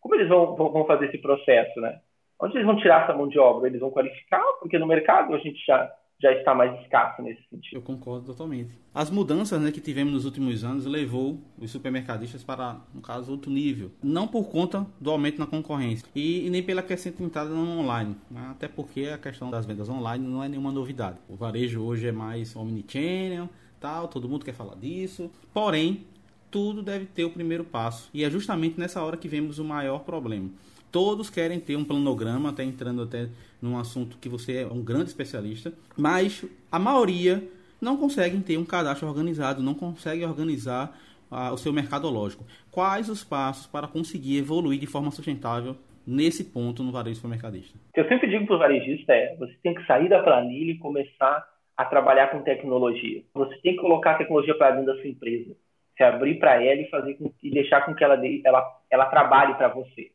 Como 0.00 0.14
eles 0.14 0.28
vão, 0.28 0.56
vão 0.56 0.84
fazer 0.84 1.06
esse 1.06 1.18
processo, 1.18 1.80
né? 1.80 2.00
Onde 2.40 2.56
eles 2.56 2.66
vão 2.66 2.76
tirar 2.76 3.04
essa 3.04 3.14
mão 3.14 3.28
de 3.28 3.38
obra? 3.38 3.68
Eles 3.68 3.80
vão 3.80 3.90
qualificar, 3.90 4.42
porque 4.60 4.78
no 4.78 4.86
mercado 4.86 5.34
a 5.34 5.38
gente 5.38 5.64
já 5.64 5.90
já 6.20 6.32
está 6.32 6.54
mais 6.54 6.78
escasso 6.82 7.22
nesse 7.22 7.40
sentido. 7.48 7.76
Eu 7.76 7.82
concordo 7.82 8.26
totalmente. 8.26 8.76
As 8.92 9.10
mudanças 9.10 9.60
né, 9.60 9.70
que 9.70 9.80
tivemos 9.80 10.12
nos 10.12 10.24
últimos 10.24 10.64
anos 10.64 10.84
levou 10.84 11.40
os 11.56 11.70
supermercadistas 11.70 12.42
para, 12.42 12.80
no 12.92 13.00
caso, 13.00 13.30
outro 13.30 13.50
nível. 13.50 13.92
Não 14.02 14.26
por 14.26 14.48
conta 14.48 14.84
do 15.00 15.10
aumento 15.10 15.38
na 15.38 15.46
concorrência 15.46 16.06
e, 16.14 16.46
e 16.46 16.50
nem 16.50 16.62
pela 16.62 16.82
crescente 16.82 17.22
entrada 17.22 17.50
no 17.50 17.78
online, 17.80 18.16
né? 18.30 18.48
até 18.50 18.66
porque 18.66 19.04
a 19.06 19.18
questão 19.18 19.50
das 19.50 19.64
vendas 19.64 19.88
online 19.88 20.26
não 20.26 20.42
é 20.42 20.48
nenhuma 20.48 20.72
novidade. 20.72 21.18
O 21.28 21.36
varejo 21.36 21.80
hoje 21.82 22.08
é 22.08 22.12
mais 22.12 22.56
omnichannel, 22.56 23.48
tal, 23.78 24.08
todo 24.08 24.28
mundo 24.28 24.44
quer 24.44 24.54
falar 24.54 24.74
disso. 24.74 25.30
Porém, 25.54 26.04
tudo 26.50 26.82
deve 26.82 27.06
ter 27.06 27.24
o 27.24 27.30
primeiro 27.30 27.62
passo 27.62 28.10
e 28.12 28.24
é 28.24 28.30
justamente 28.30 28.78
nessa 28.78 29.02
hora 29.02 29.16
que 29.16 29.28
vemos 29.28 29.58
o 29.58 29.64
maior 29.64 30.00
problema. 30.00 30.50
Todos 30.90 31.28
querem 31.28 31.60
ter 31.60 31.76
um 31.76 31.84
planograma, 31.84 32.48
até 32.48 32.64
entrando 32.64 33.02
até 33.02 33.28
num 33.60 33.78
assunto 33.78 34.16
que 34.18 34.28
você 34.28 34.62
é 34.62 34.66
um 34.66 34.82
grande 34.82 35.08
especialista, 35.08 35.72
mas 35.96 36.44
a 36.72 36.78
maioria 36.78 37.42
não 37.80 37.96
conseguem 37.96 38.40
ter 38.40 38.56
um 38.56 38.64
cadastro 38.64 39.06
organizado, 39.06 39.62
não 39.62 39.74
consegue 39.74 40.24
organizar 40.24 40.96
ah, 41.30 41.52
o 41.52 41.58
seu 41.58 41.72
mercadológico. 41.72 42.44
Quais 42.70 43.08
os 43.08 43.22
passos 43.22 43.66
para 43.66 43.86
conseguir 43.86 44.38
evoluir 44.38 44.80
de 44.80 44.86
forma 44.86 45.10
sustentável 45.10 45.76
nesse 46.06 46.44
ponto 46.44 46.82
no 46.82 46.90
varejo 46.90 47.16
supermercadista? 47.16 47.78
Eu 47.94 48.08
sempre 48.08 48.28
digo 48.28 48.46
para 48.46 48.56
o 48.56 48.58
varejista 48.58 49.12
é: 49.12 49.36
você 49.36 49.54
tem 49.62 49.74
que 49.74 49.84
sair 49.86 50.08
da 50.08 50.22
planilha 50.22 50.72
e 50.72 50.78
começar 50.78 51.46
a 51.76 51.84
trabalhar 51.84 52.28
com 52.28 52.42
tecnologia. 52.42 53.22
Você 53.34 53.56
tem 53.58 53.74
que 53.74 53.80
colocar 53.80 54.12
a 54.12 54.18
tecnologia 54.18 54.56
para 54.56 54.72
dentro 54.72 54.94
da 54.94 55.00
sua 55.00 55.10
empresa, 55.10 55.54
se 55.96 56.02
abrir 56.02 56.38
para 56.38 56.62
ela 56.62 56.80
e 56.80 56.88
fazer 56.88 57.14
com, 57.14 57.32
e 57.42 57.50
deixar 57.50 57.82
com 57.82 57.94
que 57.94 58.02
ela, 58.02 58.18
ela, 58.44 58.80
ela 58.90 59.06
trabalhe 59.06 59.54
para 59.54 59.68
você 59.68 60.10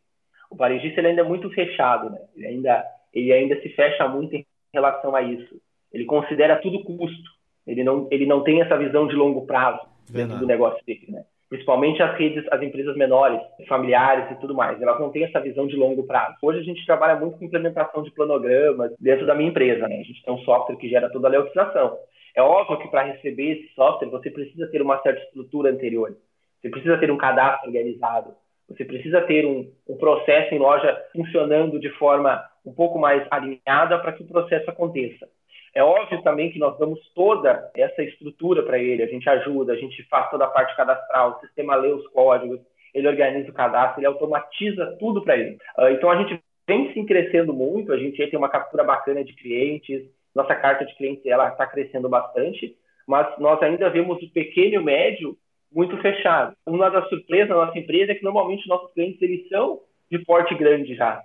o 0.53 0.55
varejista 0.55 0.99
ele 0.99 1.07
ainda 1.07 1.21
é 1.21 1.25
muito 1.25 1.49
fechado, 1.49 2.09
né? 2.09 2.19
Ele 2.35 2.47
ainda, 2.47 2.85
ele 3.13 3.33
ainda 3.33 3.59
se 3.61 3.69
fecha 3.69 4.07
muito 4.07 4.35
em 4.35 4.45
relação 4.73 5.15
a 5.15 5.21
isso. 5.21 5.59
Ele 5.91 6.05
considera 6.05 6.57
tudo 6.57 6.83
custo. 6.83 7.31
Ele 7.65 7.83
não, 7.83 8.07
ele 8.11 8.25
não 8.25 8.43
tem 8.43 8.61
essa 8.61 8.77
visão 8.77 9.07
de 9.07 9.15
longo 9.15 9.45
prazo 9.45 9.81
dentro 10.09 10.37
do 10.37 10.45
negócio 10.45 10.83
dele, 10.85 11.05
né? 11.09 11.23
principalmente 11.53 12.01
as 12.01 12.17
redes, 12.17 12.43
as 12.51 12.63
empresas 12.63 12.95
menores, 12.97 13.39
familiares 13.67 14.31
e 14.31 14.35
tudo 14.41 14.55
mais. 14.55 14.81
Elas 14.81 14.99
não 14.99 15.11
têm 15.11 15.23
essa 15.23 15.39
visão 15.39 15.67
de 15.67 15.75
longo 15.75 16.01
prazo. 16.01 16.35
Hoje 16.41 16.59
a 16.59 16.63
gente 16.63 16.83
trabalha 16.83 17.19
muito 17.19 17.37
com 17.37 17.45
implementação 17.45 18.01
de 18.01 18.09
planogramas 18.09 18.91
dentro 18.99 19.27
da 19.27 19.35
minha 19.35 19.51
empresa. 19.51 19.87
Né? 19.87 19.99
A 19.99 20.03
gente 20.03 20.23
tem 20.23 20.33
um 20.33 20.39
software 20.39 20.77
que 20.77 20.89
gera 20.89 21.11
toda 21.11 21.27
a 21.27 21.31
leotização. 21.31 21.95
É 22.35 22.41
óbvio 22.41 22.79
que 22.79 22.87
para 22.87 23.03
receber 23.03 23.51
esse 23.51 23.73
software 23.75 24.09
você 24.09 24.31
precisa 24.31 24.67
ter 24.71 24.81
uma 24.81 24.99
certa 25.03 25.21
estrutura 25.21 25.69
anterior. 25.69 26.17
Você 26.59 26.69
precisa 26.69 26.97
ter 26.97 27.11
um 27.11 27.17
cadastro 27.17 27.67
organizado. 27.67 28.33
Você 28.69 28.85
precisa 28.85 29.21
ter 29.21 29.45
um, 29.45 29.71
um 29.87 29.97
processo 29.97 30.53
em 30.53 30.59
loja 30.59 30.97
funcionando 31.11 31.79
de 31.79 31.89
forma 31.91 32.43
um 32.65 32.73
pouco 32.73 32.97
mais 32.97 33.25
alinhada 33.29 33.99
para 33.99 34.13
que 34.13 34.23
o 34.23 34.27
processo 34.27 34.69
aconteça. 34.69 35.27
É 35.75 35.83
óbvio 35.83 36.21
também 36.21 36.51
que 36.51 36.59
nós 36.59 36.77
damos 36.77 36.99
toda 37.15 37.71
essa 37.75 38.03
estrutura 38.03 38.61
para 38.63 38.77
ele, 38.77 39.01
a 39.01 39.07
gente 39.07 39.27
ajuda, 39.27 39.73
a 39.73 39.75
gente 39.75 40.03
faz 40.03 40.29
toda 40.29 40.45
a 40.45 40.49
parte 40.49 40.75
cadastral, 40.75 41.31
o 41.31 41.39
sistema 41.39 41.75
lê 41.75 41.89
os 41.89 42.07
códigos, 42.09 42.59
ele 42.93 43.07
organiza 43.07 43.49
o 43.49 43.53
cadastro, 43.53 43.99
ele 43.99 44.07
automatiza 44.07 44.95
tudo 44.99 45.23
para 45.23 45.35
ele. 45.35 45.57
Uh, 45.77 45.89
então 45.89 46.11
a 46.11 46.17
gente 46.17 46.39
vem 46.67 46.93
sim 46.93 47.05
crescendo 47.05 47.53
muito, 47.53 47.91
a 47.91 47.97
gente 47.97 48.25
tem 48.27 48.37
uma 48.37 48.49
captura 48.49 48.83
bacana 48.83 49.23
de 49.23 49.33
clientes, 49.33 50.03
nossa 50.33 50.55
carta 50.55 50.85
de 50.85 50.95
clientes 50.95 51.25
ela 51.25 51.49
está 51.49 51.65
crescendo 51.65 52.07
bastante, 52.07 52.75
mas 53.07 53.27
nós 53.39 53.61
ainda 53.61 53.89
vemos 53.89 54.21
o 54.21 54.31
pequeno 54.31 54.75
e 54.75 54.77
o 54.77 54.83
médio 54.83 55.35
muito 55.73 55.97
fechado. 55.97 56.55
Uma 56.65 56.89
das 56.89 57.07
surpresas 57.09 57.49
da 57.49 57.65
nossa 57.65 57.77
empresa 57.77 58.11
é 58.11 58.15
que 58.15 58.23
normalmente 58.23 58.67
nossos 58.67 58.91
clientes 58.93 59.21
eles 59.21 59.47
são 59.49 59.81
de 60.09 60.19
porte 60.19 60.53
grande 60.55 60.95
já. 60.95 61.23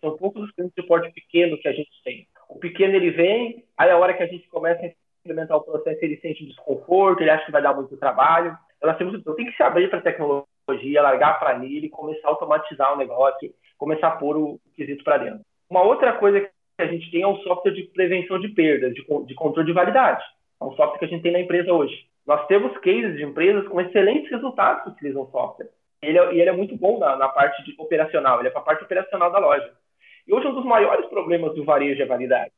São 0.00 0.16
poucos 0.16 0.42
os 0.42 0.50
clientes 0.52 0.74
de 0.76 0.86
porte 0.86 1.12
pequeno 1.12 1.58
que 1.58 1.68
a 1.68 1.72
gente 1.72 1.90
tem. 2.02 2.26
O 2.48 2.58
pequeno 2.58 2.94
ele 2.94 3.10
vem, 3.10 3.64
aí 3.76 3.90
a 3.90 3.98
hora 3.98 4.14
que 4.14 4.22
a 4.22 4.26
gente 4.26 4.46
começa 4.48 4.84
a 4.84 4.90
implementar 5.24 5.56
o 5.56 5.62
processo, 5.62 5.98
ele 6.02 6.18
sente 6.18 6.44
desconforto, 6.44 7.20
ele 7.20 7.30
acha 7.30 7.46
que 7.46 7.52
vai 7.52 7.62
dar 7.62 7.74
muito 7.74 7.96
trabalho. 7.96 8.56
Então, 8.76 8.88
nós 8.88 8.98
temos, 8.98 9.14
então 9.14 9.34
tem 9.34 9.46
que 9.46 9.56
se 9.56 9.62
abrir 9.62 9.88
para 9.88 9.98
a 9.98 10.02
tecnologia, 10.02 11.02
largar 11.02 11.30
a 11.30 11.34
planilha 11.34 11.86
e 11.86 11.90
começar 11.90 12.28
a 12.28 12.30
automatizar 12.30 12.92
o 12.92 12.98
negócio, 12.98 13.52
começar 13.78 14.08
a 14.08 14.16
pôr 14.16 14.36
o 14.36 14.60
quesito 14.76 15.02
para 15.02 15.18
dentro. 15.18 15.40
Uma 15.70 15.82
outra 15.82 16.12
coisa 16.14 16.40
que 16.40 16.50
a 16.78 16.86
gente 16.86 17.10
tem 17.10 17.22
é 17.22 17.26
um 17.26 17.38
software 17.38 17.72
de 17.72 17.84
prevenção 17.84 18.38
de 18.38 18.48
perdas, 18.48 18.94
de, 18.94 19.02
de 19.26 19.34
controle 19.34 19.66
de 19.66 19.72
validade. 19.72 20.22
É 20.60 20.64
um 20.64 20.74
software 20.74 20.98
que 20.98 21.04
a 21.06 21.08
gente 21.08 21.22
tem 21.22 21.32
na 21.32 21.40
empresa 21.40 21.72
hoje. 21.72 22.06
Nós 22.26 22.46
temos 22.46 22.76
cases 22.78 23.16
de 23.16 23.24
empresas 23.24 23.66
com 23.68 23.80
excelentes 23.80 24.30
resultados 24.30 24.84
que 24.84 24.90
utilizam 24.90 25.30
software. 25.30 25.68
Ele 26.02 26.18
é, 26.18 26.34
e 26.34 26.40
ele 26.40 26.50
é 26.50 26.52
muito 26.52 26.76
bom 26.76 26.98
na, 26.98 27.16
na 27.16 27.28
parte 27.28 27.62
operacional, 27.78 28.38
ele 28.38 28.48
é 28.48 28.50
para 28.50 28.60
a 28.60 28.64
parte 28.64 28.84
operacional 28.84 29.30
da 29.30 29.38
loja. 29.38 29.72
E 30.26 30.32
hoje 30.32 30.46
um 30.46 30.54
dos 30.54 30.64
maiores 30.64 31.06
problemas 31.06 31.54
do 31.54 31.64
varejo 31.64 32.00
é 32.00 32.04
a 32.04 32.08
validade. 32.08 32.52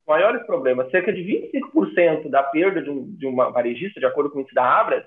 Os 0.00 0.06
maiores 0.06 0.44
problemas, 0.46 0.90
cerca 0.90 1.12
de 1.12 1.22
25% 1.22 2.28
da 2.28 2.42
perda 2.42 2.82
de, 2.82 2.90
um, 2.90 3.04
de 3.16 3.26
uma 3.26 3.50
varejista, 3.50 3.98
de 4.00 4.06
acordo 4.06 4.30
com 4.30 4.38
o 4.38 4.40
índice 4.40 4.54
da 4.54 4.64
Abras, 4.64 5.04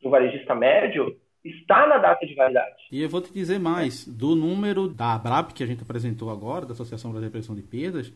de 0.00 0.06
um 0.06 0.10
varejista 0.10 0.54
médio, 0.54 1.16
está 1.44 1.86
na 1.86 1.98
data 1.98 2.24
de 2.26 2.34
validade. 2.34 2.76
E 2.90 3.02
eu 3.02 3.08
vou 3.08 3.20
te 3.20 3.32
dizer 3.32 3.58
mais, 3.58 4.06
do 4.06 4.34
número 4.34 4.88
da 4.88 5.14
ABRAP 5.14 5.52
que 5.52 5.62
a 5.62 5.66
gente 5.66 5.82
apresentou 5.82 6.30
agora, 6.30 6.66
da 6.66 6.72
Associação 6.72 7.10
Brasileira 7.10 7.30
de 7.30 7.32
Prevenção 7.32 7.56
de 7.56 7.62
Perdas, 7.62 8.12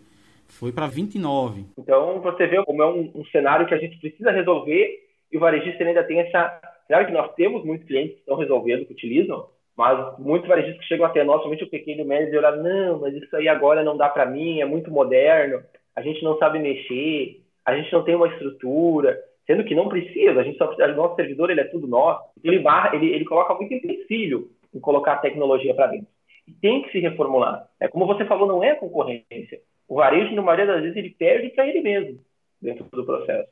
foi 0.49 0.73
para 0.73 0.87
29. 0.87 1.67
Então 1.79 2.21
você 2.21 2.47
vê 2.47 2.63
como 2.65 2.83
é 2.83 2.87
um, 2.87 3.11
um, 3.15 3.25
cenário 3.27 3.67
que 3.67 3.75
a 3.75 3.79
gente 3.79 3.99
precisa 3.99 4.31
resolver 4.31 5.12
e 5.33 5.37
o 5.37 5.41
varejista 5.41 5.83
ainda 5.83 6.05
tem 6.05 6.21
essa. 6.21 6.61
Claro 6.87 7.07
que 7.07 7.13
nós 7.13 7.35
temos 7.35 7.65
muitos 7.65 7.87
clientes 7.87 8.15
que 8.15 8.21
estão 8.21 8.37
resolvendo, 8.37 8.85
que 8.85 8.93
utilizam, 8.93 9.47
mas 9.77 10.19
muitos 10.19 10.47
varejistas 10.47 10.81
que 10.83 10.89
chegam 10.89 11.07
até 11.07 11.25
nós, 11.25 11.43
somente 11.43 11.65
o 11.65 11.71
pequeno 11.71 12.05
médio, 12.05 12.35
e 12.35 12.39
olham, 12.39 12.63
não, 12.63 13.01
mas 13.01 13.15
isso 13.15 13.35
aí 13.35 13.49
agora 13.49 13.83
não 13.83 13.97
dá 13.97 14.09
para 14.11 14.27
mim, 14.27 14.61
é 14.61 14.65
muito 14.67 14.91
moderno, 14.91 15.63
a 15.97 16.03
gente 16.03 16.23
não 16.23 16.37
sabe 16.37 16.59
mexer, 16.59 17.41
a 17.65 17.75
gente 17.75 17.91
não 17.93 18.05
tem 18.05 18.15
uma 18.15 18.29
estrutura, 18.29 19.19
sendo 19.47 19.65
que 19.65 19.75
não 19.75 19.89
precisa, 19.89 20.39
a 20.39 20.45
gente 20.45 20.59
só 20.59 20.67
precisa, 20.67 20.93
o 20.93 20.97
nosso 20.97 21.17
servidor 21.17 21.51
ele 21.51 21.63
é 21.63 21.65
tudo 21.65 21.87
nosso, 21.87 22.23
ele, 22.45 22.59
barra, 22.59 22.95
ele, 22.95 23.11
ele 23.11 23.25
coloca 23.25 23.55
muito 23.55 23.73
empecilho 23.73 24.51
em 24.75 24.81
colocar 24.81 25.15
a 25.15 25.19
tecnologia 25.19 25.75
para 25.75 25.87
dentro. 25.87 26.09
E 26.47 26.53
tem 26.53 26.83
que 26.83 26.91
se 26.91 26.99
reformular. 26.99 27.67
É, 27.81 27.89
como 27.89 28.07
você 28.07 28.25
falou, 28.25 28.49
não 28.49 28.65
é 28.65 28.75
concorrência. 28.75 29.61
O 29.89 29.97
varejo, 29.97 30.35
na 30.35 30.43
maioria 30.43 30.67
das 30.67 30.83
vezes, 30.83 30.97
ele 30.97 31.11
perde 31.11 31.51
para 31.51 31.67
ele 31.67 31.81
mesmo 31.81 32.19
dentro 32.61 32.85
do 32.93 33.05
processo 33.05 33.49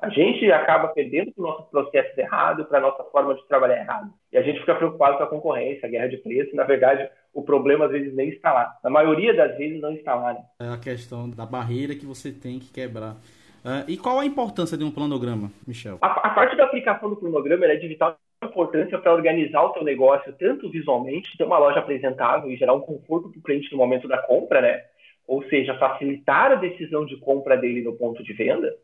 a 0.00 0.08
gente 0.08 0.50
acaba 0.50 0.88
perdendo 0.88 1.32
para 1.32 1.44
o 1.44 1.46
nosso 1.46 1.70
processo 1.70 2.18
errado, 2.18 2.64
para 2.64 2.78
a 2.78 2.80
nossa 2.80 3.04
forma 3.04 3.34
de 3.34 3.46
trabalhar 3.46 3.78
errado. 3.78 4.10
E 4.32 4.38
a 4.38 4.42
gente 4.42 4.60
fica 4.60 4.74
preocupado 4.74 5.18
com 5.18 5.24
a 5.24 5.28
concorrência, 5.28 5.86
a 5.86 5.90
guerra 5.90 6.08
de 6.08 6.16
preço. 6.18 6.56
Na 6.56 6.64
verdade, 6.64 7.08
o 7.34 7.42
problema 7.42 7.84
às 7.84 7.90
vezes 7.90 8.14
nem 8.14 8.30
está 8.30 8.52
lá. 8.52 8.74
Na 8.82 8.90
maioria 8.90 9.34
das 9.34 9.56
vezes 9.58 9.80
não 9.80 9.92
está 9.92 10.14
lá. 10.14 10.32
Né? 10.32 10.40
É 10.60 10.68
a 10.68 10.78
questão 10.78 11.28
da 11.28 11.44
barreira 11.44 11.94
que 11.94 12.06
você 12.06 12.32
tem 12.32 12.58
que 12.58 12.72
quebrar. 12.72 13.16
Uh, 13.62 13.84
e 13.86 13.98
qual 13.98 14.18
a 14.18 14.24
importância 14.24 14.76
de 14.76 14.84
um 14.84 14.90
planograma, 14.90 15.50
Michel? 15.66 15.98
A, 16.00 16.28
a 16.28 16.30
parte 16.30 16.56
da 16.56 16.64
aplicação 16.64 17.10
do 17.10 17.16
planograma 17.16 17.66
é 17.66 17.76
de 17.76 17.88
vital 17.88 18.16
importância 18.42 18.98
para 18.98 19.12
organizar 19.12 19.62
o 19.62 19.74
seu 19.74 19.84
negócio, 19.84 20.34
tanto 20.38 20.70
visualmente, 20.70 21.36
ter 21.36 21.44
uma 21.44 21.58
loja 21.58 21.78
apresentável 21.78 22.50
e 22.50 22.56
gerar 22.56 22.72
um 22.72 22.80
conforto 22.80 23.28
para 23.28 23.38
o 23.38 23.42
cliente 23.42 23.70
no 23.70 23.76
momento 23.76 24.08
da 24.08 24.16
compra, 24.16 24.62
né? 24.62 24.82
Ou 25.28 25.44
seja, 25.44 25.78
facilitar 25.78 26.52
a 26.52 26.54
decisão 26.54 27.04
de 27.04 27.18
compra 27.18 27.54
dele 27.54 27.82
no 27.82 27.92
ponto 27.92 28.22
de 28.22 28.32
venda, 28.32 28.74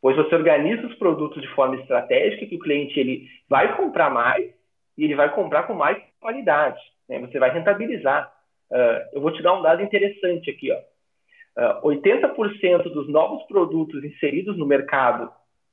pois 0.00 0.16
você 0.16 0.34
organiza 0.34 0.86
os 0.86 0.94
produtos 0.94 1.42
de 1.42 1.48
forma 1.48 1.76
estratégica 1.76 2.46
que 2.46 2.56
o 2.56 2.60
cliente 2.60 2.98
ele 2.98 3.28
vai 3.48 3.76
comprar 3.76 4.10
mais 4.10 4.50
e 4.96 5.04
ele 5.04 5.14
vai 5.14 5.34
comprar 5.34 5.64
com 5.64 5.74
mais 5.74 5.98
qualidade. 6.20 6.80
Né? 7.08 7.18
Você 7.20 7.38
vai 7.38 7.50
rentabilizar. 7.50 8.32
Uh, 8.70 9.16
eu 9.16 9.20
vou 9.20 9.32
te 9.32 9.42
dar 9.42 9.54
um 9.54 9.62
dado 9.62 9.82
interessante 9.82 10.50
aqui. 10.50 10.70
Ó. 10.72 11.82
Uh, 11.82 11.96
80% 11.96 12.84
dos 12.84 13.08
novos 13.08 13.42
produtos 13.44 14.02
inseridos 14.04 14.56
no 14.56 14.66
mercado 14.66 15.30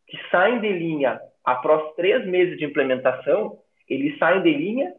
que 0.08 0.18
saem 0.30 0.60
de 0.60 0.72
linha 0.72 1.20
após 1.44 1.96
três 1.96 2.26
meses 2.26 2.58
de 2.58 2.66
implementação, 2.66 3.60
eles 3.88 4.18
saem 4.18 4.42
de 4.42 4.52
linha 4.52 4.94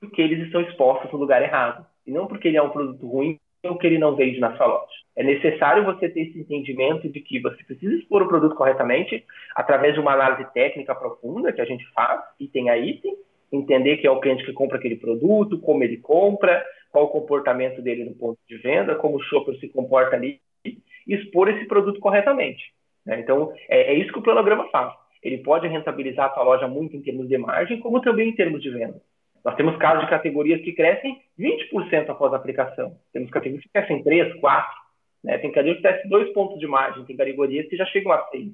porque 0.00 0.20
eles 0.20 0.46
estão 0.46 0.60
expostos 0.62 1.10
no 1.10 1.18
lugar 1.18 1.42
errado. 1.42 1.86
E 2.06 2.10
não 2.10 2.26
porque 2.26 2.48
ele 2.48 2.56
é 2.56 2.62
um 2.62 2.70
produto 2.70 3.06
ruim 3.06 3.38
o 3.64 3.76
que 3.76 3.86
ele 3.86 3.98
não 3.98 4.14
vende 4.14 4.38
na 4.38 4.56
sua 4.56 4.66
loja. 4.66 4.92
É 5.18 5.24
necessário 5.24 5.84
você 5.84 6.08
ter 6.08 6.28
esse 6.28 6.38
entendimento 6.38 7.08
de 7.08 7.18
que 7.18 7.40
você 7.40 7.60
precisa 7.64 7.92
expor 7.92 8.22
o 8.22 8.28
produto 8.28 8.54
corretamente 8.54 9.24
através 9.52 9.92
de 9.94 9.98
uma 9.98 10.12
análise 10.12 10.48
técnica 10.52 10.94
profunda 10.94 11.52
que 11.52 11.60
a 11.60 11.64
gente 11.64 11.84
faz, 11.92 12.20
item 12.38 12.70
a 12.70 12.78
item, 12.78 13.16
entender 13.50 13.96
que 13.96 14.06
é 14.06 14.10
o 14.12 14.20
cliente 14.20 14.44
que 14.44 14.52
compra 14.52 14.78
aquele 14.78 14.94
produto, 14.94 15.58
como 15.58 15.82
ele 15.82 15.96
compra, 15.96 16.64
qual 16.92 17.06
o 17.06 17.08
comportamento 17.08 17.82
dele 17.82 18.04
no 18.04 18.14
ponto 18.14 18.38
de 18.48 18.58
venda, 18.58 18.94
como 18.94 19.16
o 19.16 19.22
shopper 19.24 19.58
se 19.58 19.68
comporta 19.68 20.14
ali, 20.14 20.40
e 20.64 20.78
expor 21.08 21.48
esse 21.48 21.66
produto 21.66 21.98
corretamente. 21.98 22.72
Né? 23.04 23.18
Então, 23.18 23.52
é, 23.68 23.92
é 23.92 23.94
isso 23.94 24.12
que 24.12 24.20
o 24.20 24.22
planograma 24.22 24.68
faz. 24.70 24.94
Ele 25.20 25.38
pode 25.38 25.66
rentabilizar 25.66 26.26
a 26.26 26.34
sua 26.34 26.44
loja 26.44 26.68
muito 26.68 26.94
em 26.94 27.02
termos 27.02 27.28
de 27.28 27.36
margem, 27.36 27.80
como 27.80 28.00
também 28.00 28.28
em 28.28 28.36
termos 28.36 28.62
de 28.62 28.70
venda. 28.70 29.02
Nós 29.44 29.56
temos 29.56 29.76
casos 29.78 30.04
de 30.04 30.10
categorias 30.10 30.60
que 30.60 30.72
crescem 30.72 31.20
20% 31.36 32.08
após 32.08 32.32
a 32.32 32.36
aplicação. 32.36 32.96
Temos 33.12 33.30
categorias 33.30 33.64
que 33.64 33.72
crescem 33.72 34.00
3, 34.04 34.38
4. 34.38 34.87
Né? 35.22 35.38
Tem 35.38 35.50
categorias 35.50 35.76
que 35.76 35.82
crescem 35.82 36.10
2 36.10 36.32
pontos 36.32 36.58
de 36.58 36.66
margem. 36.66 37.04
Tem 37.04 37.16
categorias 37.16 37.68
que 37.68 37.76
já 37.76 37.84
chegam 37.86 38.12
a 38.12 38.26
6. 38.28 38.52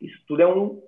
Isso 0.00 0.18
tudo 0.26 0.42
é 0.42 0.46
um, 0.46 0.82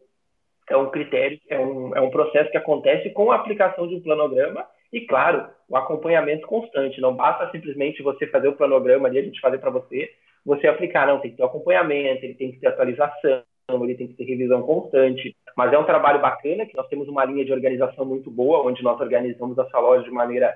é 0.68 0.76
um 0.76 0.90
critério, 0.90 1.40
é 1.48 1.58
um, 1.58 1.96
é 1.96 2.00
um 2.00 2.10
processo 2.10 2.50
que 2.50 2.56
acontece 2.56 3.10
com 3.10 3.30
a 3.30 3.36
aplicação 3.36 3.86
de 3.86 3.94
um 3.94 4.00
planograma 4.00 4.66
e, 4.92 5.00
claro, 5.02 5.48
o 5.68 5.76
acompanhamento 5.76 6.46
constante. 6.46 7.00
Não 7.00 7.14
basta 7.14 7.50
simplesmente 7.50 8.02
você 8.02 8.26
fazer 8.26 8.48
o 8.48 8.56
planograma 8.56 9.08
ali, 9.08 9.18
a 9.18 9.22
gente 9.22 9.40
fazer 9.40 9.58
para 9.58 9.70
você, 9.70 10.10
você 10.44 10.66
aplicar. 10.66 11.06
Não, 11.06 11.20
tem 11.20 11.30
que 11.30 11.36
ter 11.36 11.44
acompanhamento, 11.44 12.24
ele 12.24 12.34
tem 12.34 12.52
que 12.52 12.60
ter 12.60 12.68
atualização, 12.68 13.42
ele 13.82 13.94
tem 13.94 14.08
que 14.08 14.14
ter 14.14 14.24
revisão 14.24 14.62
constante. 14.62 15.34
Mas 15.56 15.72
é 15.72 15.78
um 15.78 15.84
trabalho 15.84 16.20
bacana, 16.20 16.66
que 16.66 16.76
nós 16.76 16.88
temos 16.88 17.08
uma 17.08 17.24
linha 17.24 17.44
de 17.44 17.52
organização 17.52 18.04
muito 18.04 18.30
boa, 18.30 18.66
onde 18.66 18.82
nós 18.82 19.00
organizamos 19.00 19.56
essa 19.56 19.78
loja 19.78 20.04
de 20.04 20.10
maneira 20.10 20.54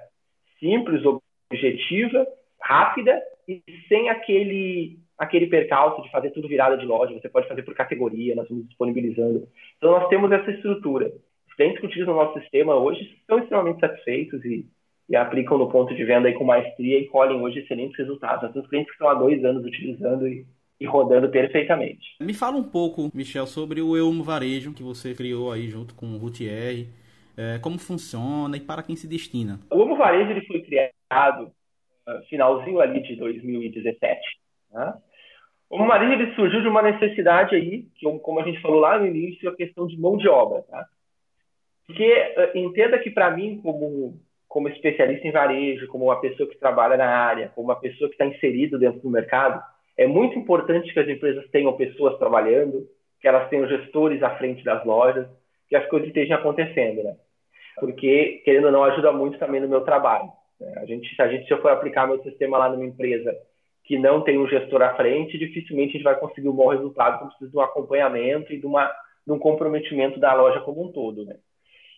simples, 0.59 1.03
objetiva, 1.51 2.27
rápida 2.61 3.21
e 3.49 3.63
sem 3.89 4.09
aquele 4.09 4.99
aquele 5.17 5.49
percalço 5.49 6.01
de 6.03 6.11
fazer 6.11 6.31
tudo 6.31 6.47
virada 6.47 6.79
de 6.79 6.87
loja. 6.87 7.13
Você 7.13 7.29
pode 7.29 7.49
fazer 7.49 7.63
por 7.63 7.75
categoria, 7.75 8.37
nós 8.37 8.45
estamos 8.45 8.69
disponibilizando. 8.69 9.49
Então 9.77 9.91
nós 9.91 10.09
temos 10.09 10.31
essa 10.31 10.51
estrutura. 10.51 11.13
Os 11.49 11.55
clientes 11.57 11.81
que 11.81 11.87
utilizam 11.87 12.15
o 12.15 12.17
nosso 12.25 12.39
sistema 12.39 12.77
hoje 12.77 13.01
estão 13.21 13.39
extremamente 13.41 13.81
satisfeitos 13.81 14.45
e, 14.45 14.65
e 15.09 15.17
aplicam 15.17 15.59
no 15.59 15.69
ponto 15.69 15.93
de 15.93 16.05
venda 16.05 16.29
aí 16.29 16.35
com 16.35 16.45
maestria 16.45 17.01
e 17.01 17.07
colhem 17.07 17.41
hoje 17.41 17.59
excelentes 17.59 17.97
resultados. 17.97 18.45
Nós 18.45 18.53
temos 18.53 18.69
clientes 18.69 18.91
que 18.91 18.95
estão 18.95 19.09
há 19.09 19.15
dois 19.15 19.45
anos 19.45 19.65
utilizando 19.65 20.29
e 20.29 20.47
e 20.81 20.87
rodando 20.87 21.29
perfeitamente. 21.29 22.17
Me 22.21 22.33
fala 22.33 22.57
um 22.57 22.63
pouco, 22.63 23.11
Michel, 23.13 23.47
sobre 23.47 23.83
o 23.83 23.97
Eumo 23.97 24.23
Varejo 24.23 24.73
que 24.73 24.83
você 24.83 25.15
criou 25.15 25.51
aí 25.51 25.69
junto 25.69 25.95
com 25.95 26.07
o 26.07 26.19
Routier, 26.19 26.87
é, 27.37 27.59
como 27.59 27.79
funciona 27.79 28.57
e 28.57 28.61
para 28.61 28.83
quem 28.83 28.95
se 28.95 29.09
destina. 29.09 29.59
O 29.71 29.81
Eumo 29.81 29.97
Varejo 29.97 30.31
ele 30.31 30.47
foi 30.47 30.63
criado 30.63 31.51
finalzinho 32.29 32.81
ali 32.81 33.03
de 33.03 33.17
2017. 33.17 34.21
Né? 34.73 34.95
O 35.71 35.77
ele 35.95 36.35
surgiu 36.35 36.63
de 36.63 36.69
uma 36.69 36.83
necessidade 36.83 37.55
aí, 37.55 37.87
que 37.97 38.07
como 38.21 38.41
a 38.41 38.45
gente 38.45 38.61
falou 38.61 38.81
lá 38.81 38.99
no 38.99 39.07
início, 39.07 39.49
a 39.49 39.57
questão 39.57 39.87
de 39.87 39.99
mão 40.01 40.17
de 40.17 40.29
obra. 40.29 40.63
Tá? 40.63 40.87
Porque 41.87 42.05
uh, 42.05 42.59
entenda 42.59 42.99
que 42.99 43.11
para 43.11 43.31
mim, 43.31 43.61
como 43.63 44.21
como 44.49 44.67
especialista 44.71 45.29
em 45.29 45.31
varejo, 45.31 45.87
como 45.89 46.07
uma 46.07 46.21
pessoa 46.23 46.49
que 46.49 46.59
trabalha 46.59 46.97
na 46.97 47.07
área, 47.07 47.53
como 47.55 47.69
uma 47.69 47.79
pessoa 47.79 48.09
que 48.09 48.15
está 48.15 48.25
inserida 48.25 48.79
dentro 48.79 49.01
do 49.01 49.11
mercado, 49.11 49.63
é 49.95 50.07
muito 50.07 50.39
importante 50.39 50.91
que 50.91 50.99
as 50.99 51.07
empresas 51.07 51.47
tenham 51.51 51.77
pessoas 51.77 52.19
trabalhando, 52.19 52.89
que 53.21 53.29
elas 53.29 53.47
tenham 53.51 53.69
gestores 53.69 54.23
à 54.23 54.31
frente 54.39 54.65
das 54.65 54.83
lojas, 54.87 55.29
que 55.69 55.77
as 55.77 55.87
coisas 55.89 56.09
estejam 56.09 56.39
acontecendo, 56.39 57.03
né? 57.03 57.15
porque, 57.79 58.43
querendo 58.45 58.67
ou 58.67 58.73
não, 58.73 58.85
ajuda 58.85 59.13
muito 59.13 59.39
também 59.39 59.61
no 59.61 59.69
meu 59.69 59.83
trabalho. 59.83 60.31
A 60.77 60.85
gente, 60.87 61.15
se 61.15 61.23
a 61.23 61.29
gente 61.29 61.47
se 61.47 61.53
eu 61.53 61.61
for 61.63 61.71
aplicar 61.71 62.07
meu 62.07 62.23
sistema 62.23 62.59
lá 62.59 62.69
numa 62.69 62.85
empresa 62.85 63.35
que 63.85 63.99
não 63.99 64.23
tem 64.23 64.39
um 64.39 64.49
gestor 64.49 64.83
à 64.83 64.95
frente, 64.95 65.39
dificilmente 65.39 65.91
a 65.91 65.93
gente 65.93 66.03
vai 66.03 66.19
conseguir 66.19 66.49
um 66.49 66.55
bom 66.55 66.69
resultado, 66.69 67.17
então 67.17 67.29
precisa 67.29 67.51
de 67.51 67.57
um 67.57 67.61
acompanhamento 67.61 68.53
e 68.53 68.59
de, 68.59 68.67
uma, 68.67 68.93
de 69.27 69.33
um 69.33 69.39
comprometimento 69.39 70.21
da 70.21 70.35
loja 70.35 70.61
como 70.61 70.85
um 70.85 70.93
todo, 70.93 71.25
né? 71.25 71.37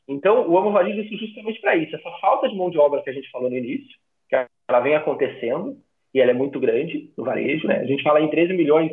Então, 0.07 0.49
o 0.49 0.59
Amo 0.59 0.73
Varejo 0.73 1.01
existe 1.01 1.27
justamente 1.27 1.61
para 1.61 1.77
isso. 1.77 1.95
Essa 1.95 2.11
falta 2.21 2.49
de 2.49 2.57
mão 2.57 2.71
de 2.71 2.79
obra 2.79 3.03
que 3.03 3.11
a 3.11 3.13
gente 3.13 3.31
falou 3.31 3.49
no 3.49 3.57
início, 3.57 3.97
que 4.29 4.37
ela 4.69 4.81
vem 4.81 4.95
acontecendo, 4.95 5.77
e 6.13 6.21
ela 6.21 6.33
é 6.33 6.35
muito 6.35 6.59
grande 6.59 7.13
no 7.17 7.25
varejo, 7.25 7.67
né? 7.67 7.81
A 7.81 7.87
gente 7.87 8.03
fala 8.03 8.21
em 8.21 8.29
13 8.29 8.53
milhões, 8.53 8.91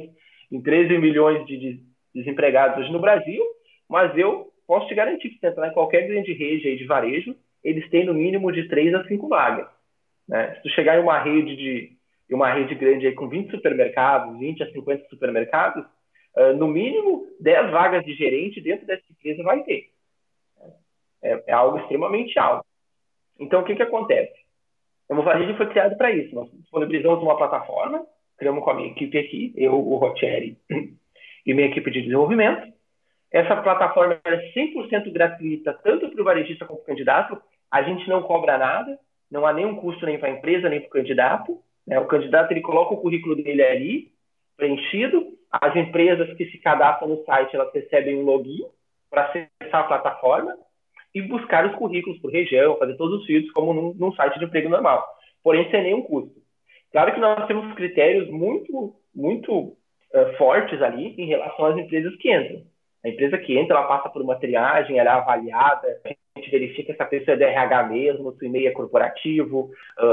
em 0.51 0.61
13 0.61 0.97
milhões 0.97 1.45
de 1.45 1.83
desempregados 2.13 2.79
hoje 2.79 2.91
no 2.91 2.99
Brasil, 2.99 3.43
mas 3.89 4.15
eu 4.17 4.51
posso 4.65 4.87
te 4.87 4.95
garantir 4.95 5.29
que 5.29 5.39
se 5.39 5.47
entrar 5.47 5.69
em 5.69 5.73
qualquer 5.73 6.07
grande 6.07 6.33
rede 6.33 6.67
aí 6.67 6.77
de 6.77 6.85
varejo, 6.85 7.35
eles 7.63 7.89
têm 7.89 8.05
no 8.05 8.13
mínimo 8.13 8.51
de 8.51 8.67
3 8.67 8.93
a 8.95 9.07
5 9.07 9.27
vagas. 9.27 9.67
Né? 10.27 10.55
Se 10.55 10.63
tu 10.63 10.69
chegar 10.69 10.97
em 10.97 11.01
uma 11.01 11.19
rede 11.19 11.55
de 11.55 11.97
uma 12.35 12.51
rede 12.51 12.75
grande 12.75 13.07
aí 13.07 13.13
com 13.13 13.27
20 13.27 13.51
supermercados, 13.51 14.37
20 14.37 14.63
a 14.63 14.71
50 14.71 15.07
supermercados, 15.09 15.85
uh, 16.35 16.53
no 16.57 16.67
mínimo 16.67 17.25
10 17.39 17.71
vagas 17.71 18.03
de 18.03 18.13
gerente 18.13 18.59
dentro 18.61 18.85
dessa 18.85 19.03
empresa 19.09 19.43
vai 19.43 19.63
ter. 19.63 19.89
É, 21.23 21.43
é 21.47 21.53
algo 21.53 21.79
extremamente 21.79 22.37
alto. 22.37 22.65
Então, 23.39 23.61
o 23.61 23.63
que, 23.63 23.75
que 23.75 23.83
acontece? 23.83 24.33
O 25.09 25.15
Movarejo 25.15 25.55
foi 25.55 25.67
criado 25.67 25.95
para 25.97 26.11
isso. 26.11 26.35
Nós 26.35 26.51
disponibilizamos 26.51 27.23
uma 27.23 27.37
plataforma, 27.37 28.05
criamos 28.37 28.63
com 28.63 28.71
a 28.71 28.73
minha 28.73 28.89
equipe 28.89 29.17
aqui, 29.17 29.53
eu, 29.55 29.73
o 29.73 29.95
Rotieri 29.95 30.57
e 31.45 31.53
minha 31.53 31.67
equipe 31.67 31.89
de 31.89 32.01
desenvolvimento. 32.01 32.73
Essa 33.31 33.57
plataforma 33.57 34.19
é 34.23 34.53
100% 34.53 35.11
gratuita, 35.11 35.73
tanto 35.83 36.09
para 36.09 36.21
o 36.21 36.25
varejista 36.25 36.65
como 36.65 36.79
para 36.79 36.83
o 36.83 36.87
candidato. 36.87 37.41
A 37.69 37.83
gente 37.83 38.07
não 38.07 38.23
cobra 38.23 38.57
nada, 38.57 38.97
não 39.29 39.45
há 39.45 39.51
nenhum 39.51 39.75
custo 39.75 40.05
nem 40.05 40.17
para 40.17 40.29
a 40.29 40.31
empresa, 40.31 40.69
nem 40.69 40.79
para 40.79 40.87
o 40.87 40.91
candidato. 40.91 41.61
Né? 41.85 41.99
O 41.99 42.07
candidato 42.07 42.51
ele 42.51 42.61
coloca 42.61 42.93
o 42.93 43.01
currículo 43.01 43.35
dele 43.35 43.61
ali, 43.63 44.11
preenchido. 44.55 45.35
As 45.51 45.75
empresas 45.75 46.33
que 46.35 46.45
se 46.45 46.57
cadastram 46.59 47.09
no 47.09 47.23
site 47.23 47.55
elas 47.55 47.73
recebem 47.73 48.17
um 48.17 48.23
login 48.23 48.65
para 49.09 49.25
acessar 49.25 49.81
a 49.81 49.87
plataforma 49.87 50.55
e 51.13 51.21
buscar 51.21 51.65
os 51.65 51.75
currículos 51.75 52.19
por 52.19 52.31
região, 52.31 52.77
fazer 52.77 52.95
todos 52.95 53.21
os 53.21 53.25
filtros 53.25 53.51
como 53.53 53.73
num, 53.73 53.93
num 53.93 54.13
site 54.13 54.39
de 54.39 54.45
emprego 54.45 54.69
normal. 54.69 55.05
Porém, 55.43 55.69
sem 55.71 55.83
nenhum 55.83 56.01
custo. 56.01 56.35
Claro 56.91 57.13
que 57.13 57.19
nós 57.19 57.45
temos 57.47 57.73
critérios 57.75 58.29
muito, 58.29 58.95
muito 59.15 59.53
uh, 59.53 60.37
fortes 60.37 60.81
ali 60.81 61.15
em 61.17 61.25
relação 61.25 61.65
às 61.65 61.77
empresas 61.77 62.15
que 62.17 62.33
entram. 62.33 62.63
A 63.07 63.09
empresa 63.09 63.37
que 63.37 63.57
entra, 63.57 63.77
ela 63.77 63.87
passa 63.87 64.09
por 64.09 64.21
uma 64.21 64.35
triagem, 64.35 64.99
ela 64.99 65.11
é 65.11 65.13
avaliada, 65.13 65.87
a 66.05 66.39
gente 66.39 66.51
verifica 66.51 66.93
se 66.93 67.01
a 67.01 67.05
pessoa 67.05 67.37
é 67.37 67.43
RH 67.43 67.83
mesmo, 67.83 68.33
se 68.33 68.43
o 68.43 68.47
e-mail 68.47 68.67
é 68.67 68.71
corporativo, 68.71 69.71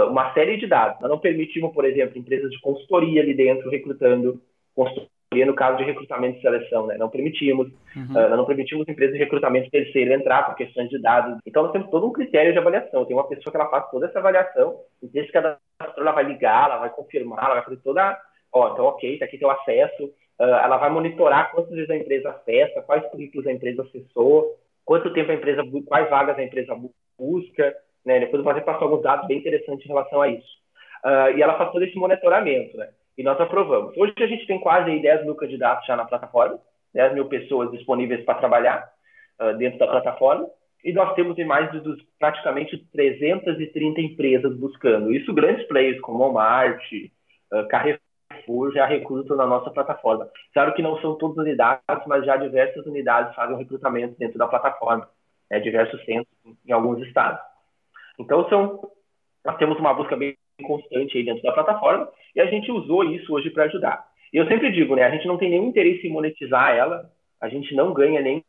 uma 0.09 0.33
série 0.33 0.57
de 0.57 0.69
dados. 0.69 1.01
Nós 1.01 1.11
não 1.11 1.19
permitimos, 1.19 1.75
por 1.75 1.85
exemplo, 1.85 2.17
empresas 2.17 2.51
de 2.51 2.61
consultoria 2.61 3.21
ali 3.21 3.35
dentro 3.35 3.69
recrutando 3.69 4.41
consultoria 4.75 5.11
no 5.45 5.55
caso 5.55 5.79
de 5.79 5.83
recrutamento 5.83 6.39
e 6.39 6.43
seleção, 6.43 6.87
né? 6.87 6.97
Não 6.97 7.09
permitimos. 7.09 7.67
Uhum. 7.97 8.13
nós 8.13 8.37
não 8.37 8.45
permitimos 8.45 8.89
empresas 8.89 9.15
de 9.15 9.25
recrutamento 9.25 9.69
terceiro 9.69 10.13
entrar 10.13 10.45
por 10.45 10.55
questões 10.55 10.89
de 10.89 11.03
dados. 11.03 11.41
Então, 11.45 11.65
nós 11.65 11.73
temos 11.73 11.91
todo 11.91 12.07
um 12.07 12.13
critério 12.13 12.53
de 12.53 12.59
avaliação. 12.59 13.05
Tem 13.05 13.17
uma 13.17 13.27
pessoa 13.27 13.51
que 13.51 13.57
ela 13.57 13.69
faz 13.69 13.91
toda 13.91 14.07
essa 14.07 14.21
avaliação, 14.21 14.77
e 15.03 15.19
esse 15.19 15.33
cadastrou, 15.33 15.59
ela 15.99 16.13
vai 16.13 16.23
ligar, 16.23 16.71
ela 16.71 16.79
vai 16.79 16.91
confirmar, 16.91 17.45
ela 17.45 17.55
vai 17.55 17.65
fazer 17.65 17.79
toda... 17.79 18.17
Ó, 18.53 18.73
então, 18.73 18.85
ok, 18.85 19.19
tá 19.19 19.25
aqui 19.25 19.37
teu 19.37 19.51
acesso, 19.51 20.13
ela 20.39 20.77
vai 20.79 20.91
monitorar 20.91 21.51
quantas 21.53 21.73
vezes 21.73 21.91
a 21.91 21.97
empresa 21.97 22.31
acessa, 22.31 22.83
quais 22.83 23.05
currículos 23.07 23.47
a 23.47 23.53
empresa 23.53 23.83
acessou, 23.83 24.57
quanto 24.85 25.13
tempo 25.13 25.31
a 25.31 25.35
empresa, 25.35 25.63
quais 25.87 26.11
vagas 26.11 26.39
a 26.39 26.43
empresa 26.43 26.77
busca, 27.19 27.75
né? 28.05 28.21
Depois 28.21 28.43
vou 28.43 28.55
passar 28.61 28.83
alguns 28.83 29.03
dados 29.03 29.27
bem 29.27 29.39
interessantes 29.39 29.85
em 29.85 29.89
relação 29.89 30.21
a 30.21 30.29
isso. 30.29 30.65
Uh, 31.05 31.37
e 31.37 31.43
ela 31.43 31.57
faz 31.57 31.71
todo 31.73 31.85
esse 31.85 31.97
monitoramento, 31.97 32.77
né? 32.77 32.89
E 33.17 33.23
nós 33.23 33.41
aprovamos. 33.41 33.97
Hoje 33.97 34.13
a 34.19 34.27
gente 34.27 34.47
tem 34.47 34.59
quase 34.59 34.99
10 35.01 35.25
mil 35.25 35.35
candidatos 35.35 35.87
já 35.87 35.97
na 35.97 36.05
plataforma, 36.05 36.59
10 36.93 37.15
mil 37.15 37.27
pessoas 37.27 37.71
disponíveis 37.71 38.25
para 38.25 38.39
trabalhar 38.39 38.91
uh, 39.41 39.57
dentro 39.57 39.79
da 39.79 39.87
plataforma, 39.87 40.49
e 40.85 40.93
nós 40.93 41.15
temos 41.15 41.37
mais 41.47 41.71
de 41.73 41.81
praticamente 42.19 42.77
330 42.93 44.01
empresas 44.01 44.55
buscando. 44.57 45.13
Isso 45.13 45.33
grandes 45.33 45.67
players 45.67 46.01
como 46.01 46.19
Walmart, 46.19 46.83
uh, 47.53 47.67
Carrefour, 47.69 48.01
Carrefour 48.45 48.73
já 48.73 48.87
recrutam 48.87 49.37
na 49.37 49.47
nossa 49.47 49.71
plataforma. 49.71 50.29
Claro 50.53 50.75
que 50.75 50.83
não 50.83 51.01
são 51.01 51.17
todas 51.17 51.39
unidades, 51.39 51.83
mas 52.07 52.25
já 52.25 52.37
diversas 52.37 52.85
unidades 52.87 53.35
fazem 53.35 53.55
o 53.55 53.59
recrutamento 53.59 54.19
dentro 54.19 54.39
da 54.39 54.47
plataforma, 54.47 55.09
né, 55.51 55.59
diversos 55.61 56.03
centros 56.05 56.29
em 56.67 56.73
alguns 56.73 57.01
estados. 57.07 57.41
Então, 58.19 58.49
são, 58.49 58.91
nós 59.45 59.57
temos 59.57 59.79
uma 59.79 59.95
busca 59.95 60.17
bem 60.17 60.37
constante 60.63 61.17
aí 61.17 61.25
dentro 61.25 61.43
da 61.43 61.53
plataforma 61.53 62.09
e 62.35 62.41
a 62.41 62.47
gente 62.47 62.71
usou 62.71 63.05
isso 63.05 63.33
hoje 63.33 63.51
para 63.51 63.65
ajudar. 63.65 64.07
E 64.33 64.37
eu 64.37 64.47
sempre 64.47 64.71
digo, 64.73 64.95
né, 64.95 65.05
a 65.05 65.11
gente 65.11 65.27
não 65.27 65.39
tem 65.39 65.51
nenhum 65.51 65.69
interesse 65.69 66.07
em 66.07 66.13
monetizar 66.13 66.75
ela, 66.75 67.11
a 67.41 67.49
gente 67.49 67.75
não 67.75 67.93
ganha 67.93 68.21
nem 68.21 68.45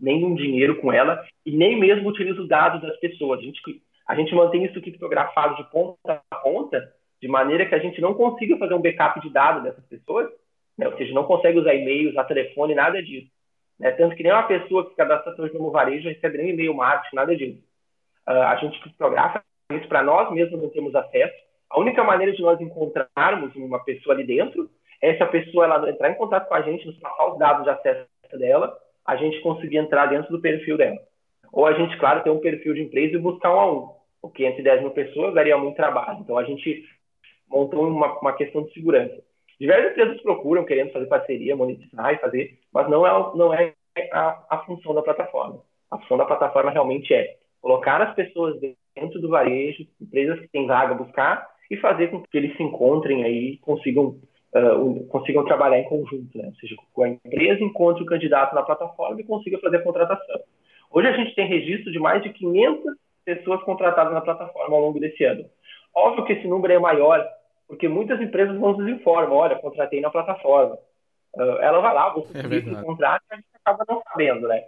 nenhum 0.00 0.36
dinheiro 0.36 0.76
com 0.76 0.92
ela 0.92 1.24
e 1.44 1.50
nem 1.50 1.76
mesmo 1.80 2.08
utiliza 2.08 2.40
os 2.40 2.48
dados 2.48 2.80
das 2.80 2.96
pessoas. 3.00 3.40
A 3.40 3.42
gente, 3.42 3.60
a 4.06 4.14
gente 4.14 4.32
mantém 4.32 4.64
isso 4.64 4.80
criptografado 4.80 5.56
de 5.56 5.68
ponta 5.70 6.22
a 6.30 6.36
ponta 6.36 6.92
de 7.20 7.28
maneira 7.28 7.66
que 7.66 7.74
a 7.74 7.78
gente 7.78 8.00
não 8.00 8.14
consiga 8.14 8.56
fazer 8.56 8.74
um 8.74 8.80
backup 8.80 9.20
de 9.20 9.30
dados 9.30 9.62
dessas 9.62 9.84
pessoas, 9.86 10.28
né? 10.76 10.86
ou 10.86 10.96
seja, 10.96 11.12
não 11.12 11.24
consegue 11.24 11.58
usar 11.58 11.74
e-mail, 11.74 12.10
usar 12.10 12.24
telefone, 12.24 12.74
nada 12.74 13.02
disso. 13.02 13.28
Né? 13.78 13.90
Tanto 13.92 14.14
que 14.14 14.22
nem 14.22 14.32
uma 14.32 14.44
pessoa 14.44 14.88
que 14.88 14.96
cadastra 14.96 15.34
hoje 15.38 15.54
no 15.54 15.70
varejo 15.70 16.08
recebe 16.08 16.38
nem 16.38 16.50
e-mail 16.50 16.74
marketing, 16.74 17.16
nada 17.16 17.36
disso. 17.36 17.62
Uh, 18.28 18.30
a 18.30 18.56
gente 18.56 18.80
criptografa 18.80 19.42
isso 19.72 19.88
para 19.88 20.02
nós 20.02 20.30
mesmos 20.32 20.62
não 20.62 20.70
temos 20.70 20.94
acesso. 20.94 21.34
A 21.70 21.78
única 21.78 22.02
maneira 22.02 22.32
de 22.32 22.40
nós 22.40 22.60
encontrarmos 22.60 23.54
uma 23.54 23.82
pessoa 23.84 24.14
ali 24.14 24.24
dentro 24.24 24.70
é 25.02 25.14
se 25.14 25.22
a 25.22 25.26
pessoa 25.26 25.64
ela 25.64 25.90
entrar 25.90 26.10
em 26.10 26.14
contato 26.14 26.48
com 26.48 26.54
a 26.54 26.62
gente, 26.62 26.86
nos 26.86 26.98
passar 26.98 27.32
os 27.32 27.38
dados 27.38 27.64
de 27.64 27.70
acesso 27.70 28.08
dela, 28.38 28.76
a 29.06 29.16
gente 29.16 29.40
conseguir 29.40 29.76
entrar 29.76 30.06
dentro 30.06 30.30
do 30.30 30.40
perfil 30.40 30.76
dela. 30.76 30.98
Ou 31.52 31.66
a 31.66 31.72
gente, 31.72 31.96
claro, 31.98 32.22
ter 32.22 32.30
um 32.30 32.40
perfil 32.40 32.74
de 32.74 32.82
empresa 32.82 33.14
e 33.14 33.18
buscar 33.18 33.54
um 33.54 33.60
a 33.60 33.72
um. 33.72 33.90
Porque 34.20 34.44
entre 34.44 34.62
10 34.62 34.82
mil 34.82 34.90
pessoas 34.90 35.34
daria 35.34 35.56
muito 35.56 35.76
trabalho. 35.76 36.18
Então 36.20 36.36
a 36.36 36.44
gente 36.44 36.84
montou 37.50 37.86
uma, 37.86 38.18
uma 38.18 38.32
questão 38.32 38.62
de 38.62 38.72
segurança. 38.72 39.22
Diversas 39.60 39.92
empresas 39.92 40.22
procuram, 40.22 40.64
querendo 40.64 40.92
fazer 40.92 41.06
parceria, 41.06 41.56
monetizar 41.56 42.14
e 42.14 42.18
fazer, 42.18 42.58
mas 42.72 42.88
não 42.88 43.06
é, 43.06 43.36
não 43.36 43.52
é 43.52 43.74
a, 44.12 44.44
a 44.50 44.58
função 44.58 44.94
da 44.94 45.02
plataforma. 45.02 45.60
A 45.90 45.98
função 45.98 46.16
da 46.16 46.24
plataforma 46.24 46.70
realmente 46.70 47.12
é 47.12 47.36
colocar 47.60 48.00
as 48.00 48.14
pessoas 48.14 48.56
dentro 48.94 49.20
do 49.20 49.28
varejo, 49.28 49.86
empresas 50.00 50.38
que 50.40 50.48
têm 50.48 50.66
vaga 50.66 50.94
buscar 50.94 51.48
e 51.70 51.76
fazer 51.76 52.08
com 52.08 52.22
que 52.22 52.38
eles 52.38 52.56
se 52.56 52.62
encontrem 52.62 53.24
aí 53.24 53.58
consigam 53.58 54.16
uh, 54.54 55.06
consigam 55.08 55.44
trabalhar 55.44 55.78
em 55.78 55.88
conjunto, 55.88 56.36
né? 56.38 56.46
Ou 56.46 56.54
seja, 56.54 56.76
a 57.02 57.08
empresa 57.08 57.62
encontre 57.62 58.02
o 58.02 58.06
candidato 58.06 58.54
na 58.54 58.62
plataforma 58.62 59.20
e 59.20 59.24
consiga 59.24 59.58
fazer 59.58 59.78
a 59.78 59.82
contratação. 59.82 60.40
Hoje 60.90 61.08
a 61.08 61.12
gente 61.12 61.34
tem 61.34 61.46
registro 61.46 61.92
de 61.92 61.98
mais 61.98 62.22
de 62.22 62.30
500 62.32 62.94
pessoas 63.24 63.62
contratadas 63.62 64.12
na 64.12 64.20
plataforma 64.20 64.74
ao 64.74 64.82
longo 64.82 64.98
desse 64.98 65.22
ano. 65.24 65.44
Óbvio 65.94 66.24
que 66.24 66.32
esse 66.32 66.46
número 66.46 66.72
é 66.72 66.78
maior 66.78 67.26
porque 67.68 67.86
muitas 67.86 68.20
empresas 68.20 68.58
não 68.58 68.72
nos 68.72 68.88
informam, 68.88 69.36
olha, 69.36 69.58
contratei 69.58 70.00
na 70.00 70.10
plataforma. 70.10 70.78
Uh, 71.36 71.58
ela 71.60 71.80
vai 71.80 71.94
lá, 71.94 72.10
busca 72.10 72.38
é 72.38 72.42
o 72.42 72.84
contrato 72.84 73.22
e 73.30 73.34
a 73.34 73.36
gente 73.36 73.46
acaba 73.54 73.84
não 73.86 74.02
sabendo, 74.10 74.48
né? 74.48 74.64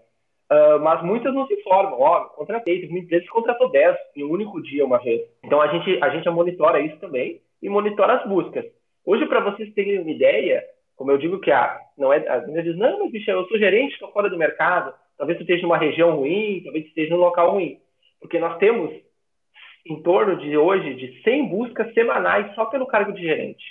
Uh, 0.52 0.78
mas 0.80 1.02
muitas 1.02 1.32
não 1.32 1.46
se 1.46 1.54
informam, 1.54 1.98
ó, 1.98 2.24
contratei, 2.24 2.80
teve 2.80 2.92
uma 2.92 2.98
empresa 2.98 3.24
que 3.24 3.30
contratou 3.30 3.70
10 3.70 3.96
em 4.16 4.24
um 4.24 4.30
único 4.30 4.60
dia 4.62 4.84
uma 4.84 4.98
vez. 4.98 5.22
Então 5.42 5.60
a 5.60 5.68
gente, 5.68 5.98
a 6.02 6.10
gente 6.10 6.28
monitora 6.28 6.80
isso 6.80 6.98
também 6.98 7.40
e 7.62 7.68
monitora 7.68 8.14
as 8.18 8.28
buscas. 8.28 8.66
Hoje, 9.06 9.26
para 9.26 9.40
vocês 9.40 9.72
terem 9.72 10.00
uma 10.00 10.10
ideia, 10.10 10.62
como 10.96 11.10
eu 11.10 11.18
digo 11.18 11.40
que 11.40 11.50
a, 11.50 11.80
não 11.96 12.12
é, 12.12 12.18
as 12.28 12.42
empresas 12.42 12.64
dizem, 12.64 12.80
não, 12.80 12.98
mas 12.98 13.10
bicho, 13.10 13.30
eu 13.30 13.46
sou 13.46 13.58
gerente, 13.58 13.94
estou 13.94 14.12
fora 14.12 14.28
do 14.28 14.36
mercado, 14.36 14.92
talvez 15.16 15.38
você 15.38 15.44
esteja 15.44 15.62
numa 15.62 15.78
região 15.78 16.16
ruim, 16.16 16.60
talvez 16.62 16.84
você 16.84 16.88
esteja 16.88 17.14
num 17.14 17.20
local 17.20 17.52
ruim. 17.52 17.78
Porque 18.20 18.38
nós 18.38 18.58
temos 18.58 18.92
em 19.86 20.02
torno 20.02 20.36
de 20.36 20.56
hoje 20.56 20.94
de 20.94 21.22
100 21.22 21.48
buscas 21.48 21.92
semanais 21.94 22.54
só 22.54 22.66
pelo 22.66 22.86
cargo 22.86 23.12
de 23.12 23.22
gerente. 23.22 23.64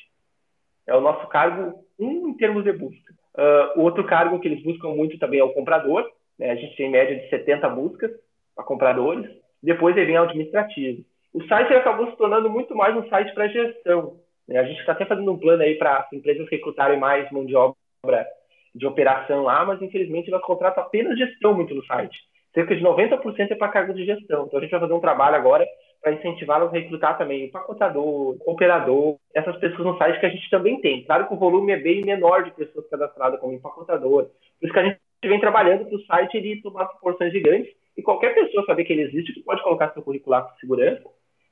É 0.88 0.96
o 0.96 1.02
nosso 1.02 1.28
cargo 1.28 1.84
um 2.00 2.30
em 2.30 2.34
termos 2.38 2.64
de 2.64 2.72
busca. 2.72 3.14
Uh, 3.36 3.82
outro 3.82 4.04
cargo 4.06 4.40
que 4.40 4.48
eles 4.48 4.64
buscam 4.64 4.90
muito 4.90 5.20
também 5.20 5.40
é 5.40 5.44
o 5.44 5.54
comprador. 5.54 6.10
Né? 6.38 6.52
A 6.52 6.56
gente 6.56 6.76
tem 6.76 6.90
média 6.90 7.16
de 7.16 7.30
70 7.30 7.70
buscas 7.70 8.12
para 8.56 8.66
compradores. 8.66 9.30
Depois 9.62 9.96
ele 9.96 10.08
vem 10.08 10.18
administrativo. 10.18 11.04
O 11.34 11.44
site 11.46 11.74
acabou 11.74 12.10
se 12.10 12.18
tornando 12.18 12.50
muito 12.50 12.76
mais 12.76 12.96
um 12.96 13.08
site 13.08 13.34
para 13.34 13.48
gestão. 13.48 14.18
Né? 14.48 14.58
A 14.58 14.64
gente 14.64 14.80
está 14.80 14.94
até 14.94 15.06
fazendo 15.06 15.32
um 15.32 15.38
plano 15.38 15.62
aí 15.62 15.76
para 15.76 15.98
as 15.98 16.12
empresas 16.12 16.50
recrutarem 16.50 17.00
mais 17.00 17.30
mão 17.32 17.46
de 17.46 17.56
obra 17.56 18.28
de 18.74 18.86
operação 18.86 19.44
lá, 19.44 19.66
mas 19.66 19.82
infelizmente 19.82 20.30
elas 20.30 20.44
contratam 20.44 20.84
apenas 20.84 21.18
gestão 21.18 21.54
muito 21.54 21.74
no 21.76 21.86
site. 21.86 22.18
Cerca 22.54 22.76
de 22.76 22.82
90% 22.82 23.52
é 23.52 23.56
para 23.56 23.68
cargo 23.68 23.94
de 23.94 24.06
gestão. 24.06 24.46
Então 24.46 24.58
a 24.58 24.62
gente 24.62 24.72
vai 24.72 24.80
fazer 24.80 24.94
um 24.94 25.00
trabalho 25.00 25.36
agora 25.36 25.68
para 26.02 26.14
incentivá-los 26.14 26.70
a 26.70 26.72
recrutar 26.72 27.18
também 27.18 27.46
empacotador, 27.46 28.38
operador, 28.46 29.18
essas 29.34 29.58
pessoas 29.58 29.86
no 29.86 29.98
site 29.98 30.20
que 30.20 30.26
a 30.26 30.30
gente 30.30 30.50
também 30.50 30.80
tem. 30.80 31.04
Claro 31.04 31.28
que 31.28 31.34
o 31.34 31.38
volume 31.38 31.72
é 31.72 31.78
bem 31.78 32.04
menor 32.04 32.44
de 32.44 32.52
pessoas 32.52 32.88
cadastradas 32.90 33.40
como 33.40 33.54
empacotador. 33.54 34.26
Por 34.26 34.66
isso 34.66 34.74
que 34.74 34.80
a 34.80 34.86
gente 34.86 35.00
vem 35.24 35.40
trabalhando 35.40 35.86
para 35.86 35.96
o 35.96 36.06
site 36.06 36.38
ele 36.38 36.62
tomar 36.62 36.86
proporções 36.86 37.34
gigantes 37.34 37.74
e 37.98 38.02
qualquer 38.02 38.34
pessoa 38.34 38.66
saber 38.66 38.86
que 38.86 38.94
ele 38.94 39.04
existe, 39.04 39.34
que 39.34 39.44
pode 39.44 39.62
colocar 39.62 39.92
seu 39.92 40.02
currículo 40.02 40.42
com 40.42 40.56
segurança, 40.60 41.04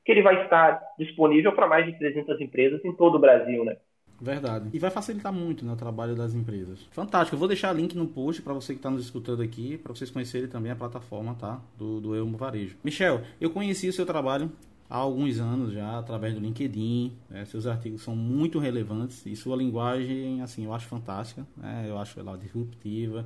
que 0.05 0.11
ele 0.13 0.21
vai 0.21 0.43
estar 0.43 0.81
disponível 0.97 1.51
para 1.51 1.67
mais 1.67 1.85
de 1.85 1.97
300 1.97 2.39
empresas 2.39 2.83
em 2.85 2.93
todo 2.93 3.15
o 3.15 3.19
Brasil, 3.19 3.65
né? 3.65 3.75
Verdade. 4.19 4.69
E 4.73 4.79
vai 4.79 4.89
facilitar 4.89 5.31
muito 5.31 5.63
né, 5.63 5.73
o 5.73 5.75
trabalho 5.75 6.15
das 6.15 6.33
empresas. 6.33 6.79
Fantástico. 6.91 7.35
Eu 7.35 7.39
vou 7.39 7.47
deixar 7.47 7.71
link 7.73 7.95
no 7.95 8.07
post 8.07 8.41
para 8.41 8.53
você 8.53 8.73
que 8.73 8.79
está 8.79 8.89
nos 8.89 9.03
escutando 9.03 9.41
aqui, 9.41 9.77
para 9.77 9.93
vocês 9.93 10.09
conhecerem 10.09 10.47
também 10.47 10.71
a 10.71 10.75
plataforma 10.75 11.35
tá, 11.35 11.61
do, 11.77 12.01
do 12.01 12.15
Elmo 12.15 12.37
Varejo. 12.37 12.75
Michel, 12.83 13.21
eu 13.39 13.49
conheci 13.49 13.87
o 13.87 13.93
seu 13.93 14.05
trabalho 14.05 14.51
há 14.89 14.97
alguns 14.97 15.39
anos 15.39 15.73
já, 15.73 15.99
através 15.99 16.33
do 16.33 16.39
LinkedIn. 16.39 17.13
Né, 17.29 17.45
seus 17.45 17.67
artigos 17.67 18.01
são 18.01 18.15
muito 18.15 18.57
relevantes 18.57 19.25
e 19.25 19.35
sua 19.35 19.55
linguagem, 19.55 20.41
assim, 20.41 20.65
eu 20.65 20.73
acho 20.73 20.87
fantástica. 20.87 21.45
Né, 21.55 21.85
eu 21.87 21.97
acho 21.97 22.19
ela 22.19 22.35
disruptiva. 22.37 23.25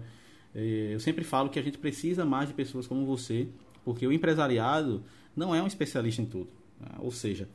Eu 0.53 0.99
sempre 0.99 1.23
falo 1.23 1.49
que 1.49 1.57
a 1.57 1.61
gente 1.61 1.77
precisa 1.77 2.25
mais 2.25 2.49
de 2.49 2.53
pessoas 2.53 2.85
como 2.85 3.05
você, 3.05 3.47
porque 3.85 4.05
o 4.05 4.11
empresariado 4.11 5.01
não 5.33 5.55
é 5.55 5.63
um 5.63 5.67
especialista 5.67 6.21
em 6.21 6.25
tudo. 6.25 6.49
Né, 6.77 6.89
ou 6.99 7.11
seja, 7.11 7.47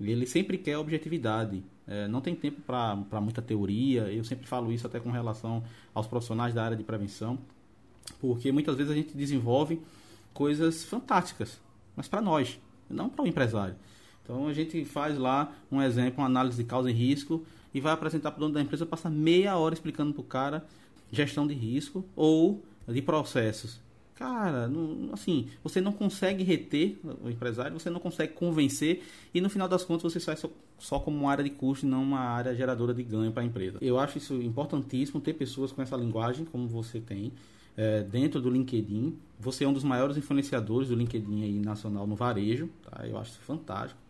ele 0.00 0.26
sempre 0.26 0.56
quer 0.56 0.78
objetividade. 0.78 1.62
É, 1.88 2.06
não 2.06 2.20
tem 2.20 2.34
tempo 2.34 2.60
para 2.60 3.20
muita 3.20 3.40
teoria. 3.40 4.02
Eu 4.12 4.22
sempre 4.22 4.46
falo 4.46 4.70
isso 4.70 4.86
até 4.86 5.00
com 5.00 5.10
relação 5.10 5.64
aos 5.94 6.06
profissionais 6.06 6.52
da 6.52 6.62
área 6.62 6.76
de 6.76 6.84
prevenção, 6.84 7.38
porque 8.20 8.52
muitas 8.52 8.76
vezes 8.76 8.92
a 8.92 8.94
gente 8.94 9.16
desenvolve 9.16 9.80
coisas 10.34 10.84
fantásticas, 10.84 11.58
mas 11.96 12.06
para 12.06 12.20
nós, 12.20 12.60
não 12.88 13.08
para 13.08 13.24
o 13.24 13.26
empresário. 13.26 13.74
Então 14.22 14.46
a 14.46 14.52
gente 14.52 14.84
faz 14.84 15.16
lá 15.16 15.52
um 15.72 15.80
exemplo, 15.80 16.20
uma 16.20 16.26
análise 16.26 16.62
de 16.62 16.68
causa 16.68 16.90
e 16.90 16.92
risco 16.92 17.44
e 17.72 17.80
vai 17.80 17.92
apresentar 17.92 18.30
para 18.32 18.38
o 18.38 18.40
dono 18.42 18.54
da 18.54 18.60
empresa, 18.60 18.84
passa 18.84 19.08
meia 19.08 19.56
hora 19.56 19.74
explicando 19.74 20.12
para 20.12 20.20
o 20.20 20.24
cara 20.24 20.66
gestão 21.10 21.46
de 21.46 21.54
risco 21.54 22.04
ou 22.14 22.62
de 22.86 23.00
processos. 23.00 23.80
Cara, 24.18 24.66
não, 24.66 25.12
assim, 25.12 25.46
você 25.62 25.80
não 25.80 25.92
consegue 25.92 26.42
reter 26.42 26.98
o 27.22 27.30
empresário, 27.30 27.78
você 27.78 27.88
não 27.88 28.00
consegue 28.00 28.32
convencer 28.32 29.04
e 29.32 29.40
no 29.40 29.48
final 29.48 29.68
das 29.68 29.84
contas 29.84 30.12
você 30.12 30.18
sai 30.18 30.36
só, 30.36 30.50
só 30.76 30.98
como 30.98 31.16
uma 31.16 31.30
área 31.30 31.44
de 31.44 31.50
custo 31.50 31.86
e 31.86 31.88
não 31.88 32.02
uma 32.02 32.18
área 32.18 32.52
geradora 32.52 32.92
de 32.92 33.04
ganho 33.04 33.30
para 33.30 33.44
a 33.44 33.46
empresa. 33.46 33.78
Eu 33.80 33.96
acho 33.96 34.18
isso 34.18 34.34
importantíssimo 34.42 35.20
ter 35.20 35.34
pessoas 35.34 35.70
com 35.70 35.80
essa 35.82 35.96
linguagem 35.96 36.44
como 36.44 36.66
você 36.66 36.98
tem 36.98 37.32
é, 37.76 38.02
dentro 38.02 38.40
do 38.40 38.50
LinkedIn. 38.50 39.16
Você 39.38 39.62
é 39.62 39.68
um 39.68 39.72
dos 39.72 39.84
maiores 39.84 40.16
influenciadores 40.16 40.88
do 40.88 40.96
LinkedIn 40.96 41.44
aí 41.44 41.60
nacional 41.60 42.04
no 42.04 42.16
varejo, 42.16 42.68
tá? 42.90 43.06
Eu 43.06 43.18
acho 43.18 43.30
isso 43.30 43.40
fantástico. 43.42 44.00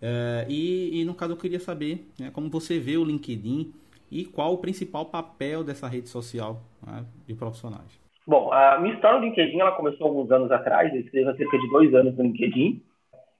É, 0.00 0.46
e, 0.48 1.00
e, 1.00 1.04
no 1.04 1.14
caso 1.14 1.32
eu 1.32 1.36
queria 1.36 1.58
saber 1.58 2.08
né, 2.16 2.30
como 2.30 2.48
você 2.48 2.78
vê 2.78 2.96
o 2.96 3.02
LinkedIn 3.02 3.72
e 4.08 4.24
qual 4.24 4.54
o 4.54 4.58
principal 4.58 5.06
papel 5.06 5.64
dessa 5.64 5.88
rede 5.88 6.08
social 6.08 6.62
né, 6.86 7.04
de 7.26 7.34
profissionais. 7.34 8.07
Bom, 8.28 8.52
a 8.52 8.78
minha 8.78 8.92
história 8.92 9.18
no 9.18 9.24
LinkedIn 9.24 9.58
ela 9.58 9.72
começou 9.72 10.06
alguns 10.06 10.30
anos 10.30 10.52
atrás, 10.52 10.92
eu 10.92 11.00
escrevo 11.00 11.30
há 11.30 11.34
cerca 11.34 11.58
de 11.58 11.66
dois 11.70 11.94
anos 11.94 12.14
no 12.14 12.24
LinkedIn. 12.24 12.82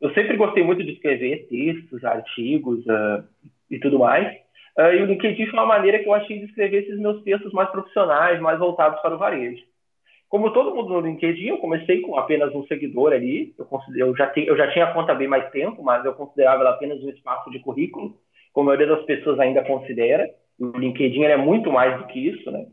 Eu 0.00 0.14
sempre 0.14 0.34
gostei 0.38 0.64
muito 0.64 0.82
de 0.82 0.92
escrever 0.92 1.46
textos, 1.46 2.02
artigos 2.02 2.78
uh, 2.86 3.22
e 3.70 3.78
tudo 3.80 3.98
mais. 3.98 4.34
Uh, 4.78 4.94
e 4.94 5.02
o 5.02 5.04
LinkedIn 5.04 5.44
foi 5.44 5.58
uma 5.58 5.66
maneira 5.66 5.98
que 5.98 6.08
eu 6.08 6.14
achei 6.14 6.38
de 6.38 6.46
escrever 6.46 6.84
esses 6.84 6.98
meus 6.98 7.22
textos 7.22 7.52
mais 7.52 7.68
profissionais, 7.68 8.40
mais 8.40 8.58
voltados 8.58 8.98
para 9.02 9.14
o 9.14 9.18
varejo. 9.18 9.62
Como 10.30 10.54
todo 10.54 10.74
mundo 10.74 10.94
no 10.94 11.06
LinkedIn, 11.06 11.48
eu 11.48 11.58
comecei 11.58 12.00
com 12.00 12.16
apenas 12.16 12.54
um 12.54 12.64
seguidor 12.66 13.12
ali. 13.12 13.54
Eu, 13.58 13.68
eu, 13.94 14.16
já, 14.16 14.26
te, 14.28 14.46
eu 14.46 14.56
já 14.56 14.72
tinha 14.72 14.86
a 14.86 14.94
conta 14.94 15.14
bem 15.14 15.28
mais 15.28 15.50
tempo, 15.50 15.82
mas 15.82 16.02
eu 16.02 16.14
considerava 16.14 16.62
ela 16.62 16.70
apenas 16.70 17.04
um 17.04 17.10
espaço 17.10 17.50
de 17.50 17.58
currículo, 17.58 18.16
como 18.54 18.70
a 18.70 18.74
maioria 18.74 18.96
das 18.96 19.04
pessoas 19.04 19.38
ainda 19.38 19.62
considera. 19.64 20.30
O 20.58 20.78
LinkedIn 20.78 21.24
é 21.24 21.36
muito 21.36 21.70
mais 21.70 21.98
do 21.98 22.06
que 22.06 22.26
isso, 22.26 22.50
né? 22.50 22.64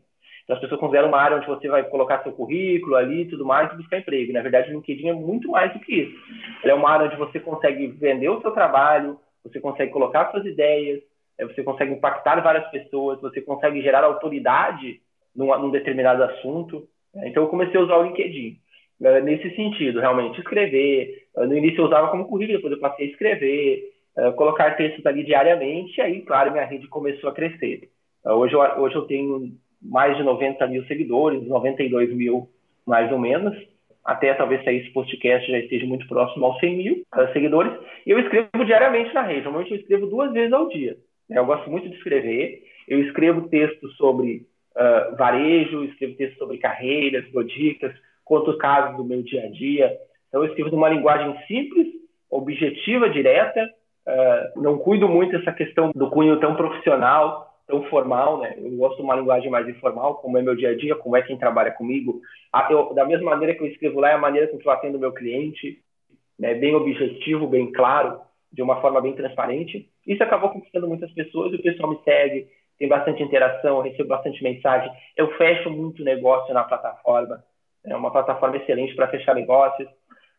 Então, 0.46 0.54
as 0.54 0.62
pessoas 0.62 0.78
consideram 0.78 1.08
uma 1.08 1.20
área 1.20 1.38
onde 1.38 1.46
você 1.46 1.66
vai 1.66 1.82
colocar 1.82 2.22
seu 2.22 2.30
currículo 2.30 2.94
ali 2.94 3.24
tudo 3.24 3.44
mais 3.44 3.72
e 3.72 3.76
buscar 3.76 3.98
emprego. 3.98 4.32
Na 4.32 4.42
verdade, 4.42 4.70
o 4.70 4.74
LinkedIn 4.74 5.08
é 5.08 5.12
muito 5.12 5.50
mais 5.50 5.72
do 5.72 5.80
que 5.80 5.92
isso. 5.92 6.16
É 6.62 6.72
uma 6.72 6.88
área 6.88 7.06
onde 7.06 7.16
você 7.16 7.40
consegue 7.40 7.88
vender 7.88 8.28
o 8.28 8.40
seu 8.40 8.52
trabalho, 8.52 9.18
você 9.42 9.58
consegue 9.58 9.90
colocar 9.90 10.30
suas 10.30 10.46
ideias, 10.46 11.02
é, 11.36 11.44
você 11.44 11.64
consegue 11.64 11.92
impactar 11.92 12.40
várias 12.40 12.64
pessoas, 12.70 13.20
você 13.20 13.40
consegue 13.40 13.82
gerar 13.82 14.04
autoridade 14.04 15.00
num, 15.34 15.46
num 15.58 15.70
determinado 15.70 16.22
assunto. 16.22 16.86
Então, 17.24 17.42
eu 17.42 17.48
comecei 17.48 17.80
a 17.80 17.82
usar 17.82 17.96
o 17.96 18.04
LinkedIn 18.04 18.56
né, 19.00 19.20
nesse 19.22 19.50
sentido, 19.56 19.98
realmente, 19.98 20.38
escrever. 20.38 21.26
No 21.34 21.56
início 21.56 21.80
eu 21.80 21.86
usava 21.86 22.08
como 22.08 22.28
currículo, 22.28 22.58
depois 22.58 22.72
eu 22.72 22.78
passei 22.78 23.06
a 23.06 23.10
escrever, 23.10 23.82
colocar 24.36 24.76
textos 24.76 25.04
ali 25.04 25.24
diariamente, 25.24 25.98
e 25.98 26.02
aí, 26.02 26.22
claro, 26.22 26.52
minha 26.52 26.64
rede 26.64 26.86
começou 26.86 27.28
a 27.28 27.34
crescer. 27.34 27.90
Hoje 28.24 28.54
eu, 28.54 28.60
hoje 28.60 28.94
eu 28.94 29.02
tenho 29.02 29.52
mais 29.82 30.16
de 30.16 30.22
90 30.22 30.66
mil 30.66 30.84
seguidores, 30.86 31.46
92 31.46 32.12
mil 32.14 32.48
mais 32.86 33.10
ou 33.12 33.18
menos. 33.18 33.56
Até 34.04 34.32
talvez 34.34 34.62
sair 34.62 34.82
esse 34.82 34.92
podcast 34.92 35.50
já 35.50 35.58
esteja 35.58 35.84
muito 35.84 36.06
próximo 36.06 36.46
aos 36.46 36.60
100 36.60 36.76
mil 36.76 36.94
uh, 36.94 37.32
seguidores. 37.32 37.72
E 38.06 38.10
eu 38.10 38.20
escrevo 38.20 38.64
diariamente 38.64 39.12
na 39.12 39.22
rede. 39.22 39.42
Normalmente 39.42 39.72
eu 39.72 39.78
escrevo 39.78 40.06
duas 40.06 40.32
vezes 40.32 40.52
ao 40.52 40.68
dia. 40.68 40.96
Né? 41.28 41.38
Eu 41.38 41.46
gosto 41.46 41.68
muito 41.68 41.88
de 41.88 41.96
escrever. 41.96 42.62
Eu 42.86 43.02
escrevo 43.02 43.48
textos 43.48 43.96
sobre 43.96 44.46
uh, 44.76 45.16
varejo, 45.16 45.84
escrevo 45.84 46.14
textos 46.14 46.38
sobre 46.38 46.58
carreiras, 46.58 47.24
dicas, 47.46 47.92
conto 48.24 48.56
casos 48.58 48.96
do 48.96 49.04
meu 49.04 49.22
dia 49.22 49.44
a 49.44 49.48
dia. 49.48 49.92
Então 50.28 50.42
eu 50.42 50.48
escrevo 50.48 50.70
numa 50.70 50.88
linguagem 50.88 51.36
simples, 51.48 51.88
objetiva, 52.30 53.10
direta. 53.10 53.68
Uh, 54.06 54.62
não 54.62 54.78
cuido 54.78 55.08
muito 55.08 55.36
dessa 55.36 55.50
questão 55.50 55.90
do 55.92 56.08
cunho 56.10 56.38
tão 56.38 56.54
profissional 56.54 57.45
tão 57.66 57.82
formal, 57.84 58.40
né? 58.40 58.54
Eu 58.56 58.70
gosto 58.76 58.96
de 58.96 59.02
uma 59.02 59.16
linguagem 59.16 59.50
mais 59.50 59.68
informal, 59.68 60.16
como 60.16 60.38
é 60.38 60.42
meu 60.42 60.54
dia 60.54 60.70
a 60.70 60.76
dia, 60.76 60.94
como 60.94 61.16
é 61.16 61.22
quem 61.22 61.36
trabalha 61.36 61.72
comigo. 61.72 62.20
Eu, 62.70 62.94
da 62.94 63.04
mesma 63.04 63.30
maneira 63.30 63.54
que 63.54 63.62
eu 63.62 63.66
escrevo 63.66 64.00
lá, 64.00 64.10
é 64.10 64.14
a 64.14 64.18
maneira 64.18 64.48
com 64.48 64.58
que 64.58 64.66
eu 64.66 64.72
atendo 64.72 64.98
meu 64.98 65.12
cliente, 65.12 65.82
né? 66.38 66.54
bem 66.54 66.74
objetivo, 66.74 67.46
bem 67.46 67.72
claro, 67.72 68.20
de 68.52 68.62
uma 68.62 68.80
forma 68.80 69.00
bem 69.00 69.14
transparente. 69.14 69.88
Isso 70.06 70.22
acabou 70.22 70.50
conquistando 70.50 70.88
muitas 70.88 71.10
pessoas, 71.12 71.52
o 71.52 71.62
pessoal 71.62 71.90
me 71.90 71.98
segue, 72.04 72.48
tem 72.78 72.88
bastante 72.88 73.22
interação, 73.22 73.78
eu 73.78 73.82
recebo 73.82 74.08
bastante 74.08 74.42
mensagem. 74.42 74.90
Eu 75.16 75.30
fecho 75.36 75.70
muito 75.70 76.04
negócio 76.04 76.52
na 76.54 76.64
plataforma. 76.64 77.42
É 77.84 77.96
uma 77.96 78.10
plataforma 78.10 78.56
excelente 78.56 78.94
para 78.94 79.08
fechar 79.08 79.34
negócios. 79.34 79.88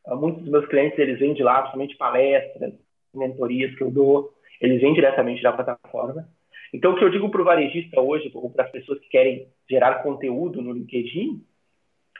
Ah, 0.06 0.16
muitos 0.16 0.44
dos 0.44 0.52
meus 0.52 0.66
clientes, 0.68 0.98
eles 1.00 1.20
vêm 1.20 1.34
de 1.34 1.44
lá, 1.44 1.62
principalmente 1.62 1.98
palestras, 1.98 2.74
mentorias 3.14 3.76
que 3.76 3.84
eu 3.84 3.92
dou, 3.92 4.32
eles 4.62 4.80
vêm 4.82 4.94
diretamente 4.94 5.42
da 5.42 5.52
plataforma. 5.52 6.28
Então, 6.74 6.92
o 6.92 6.96
que 6.98 7.04
eu 7.04 7.10
digo 7.10 7.30
para 7.30 7.42
o 7.42 7.46
varejista 7.46 8.00
hoje, 8.02 8.30
ou 8.34 8.50
para 8.50 8.66
as 8.66 8.72
pessoas 8.72 9.00
que 9.00 9.10
querem 9.10 9.48
gerar 9.70 10.04
conteúdo 10.04 10.62
no 10.62 10.74
LinkedIn, 10.74 11.42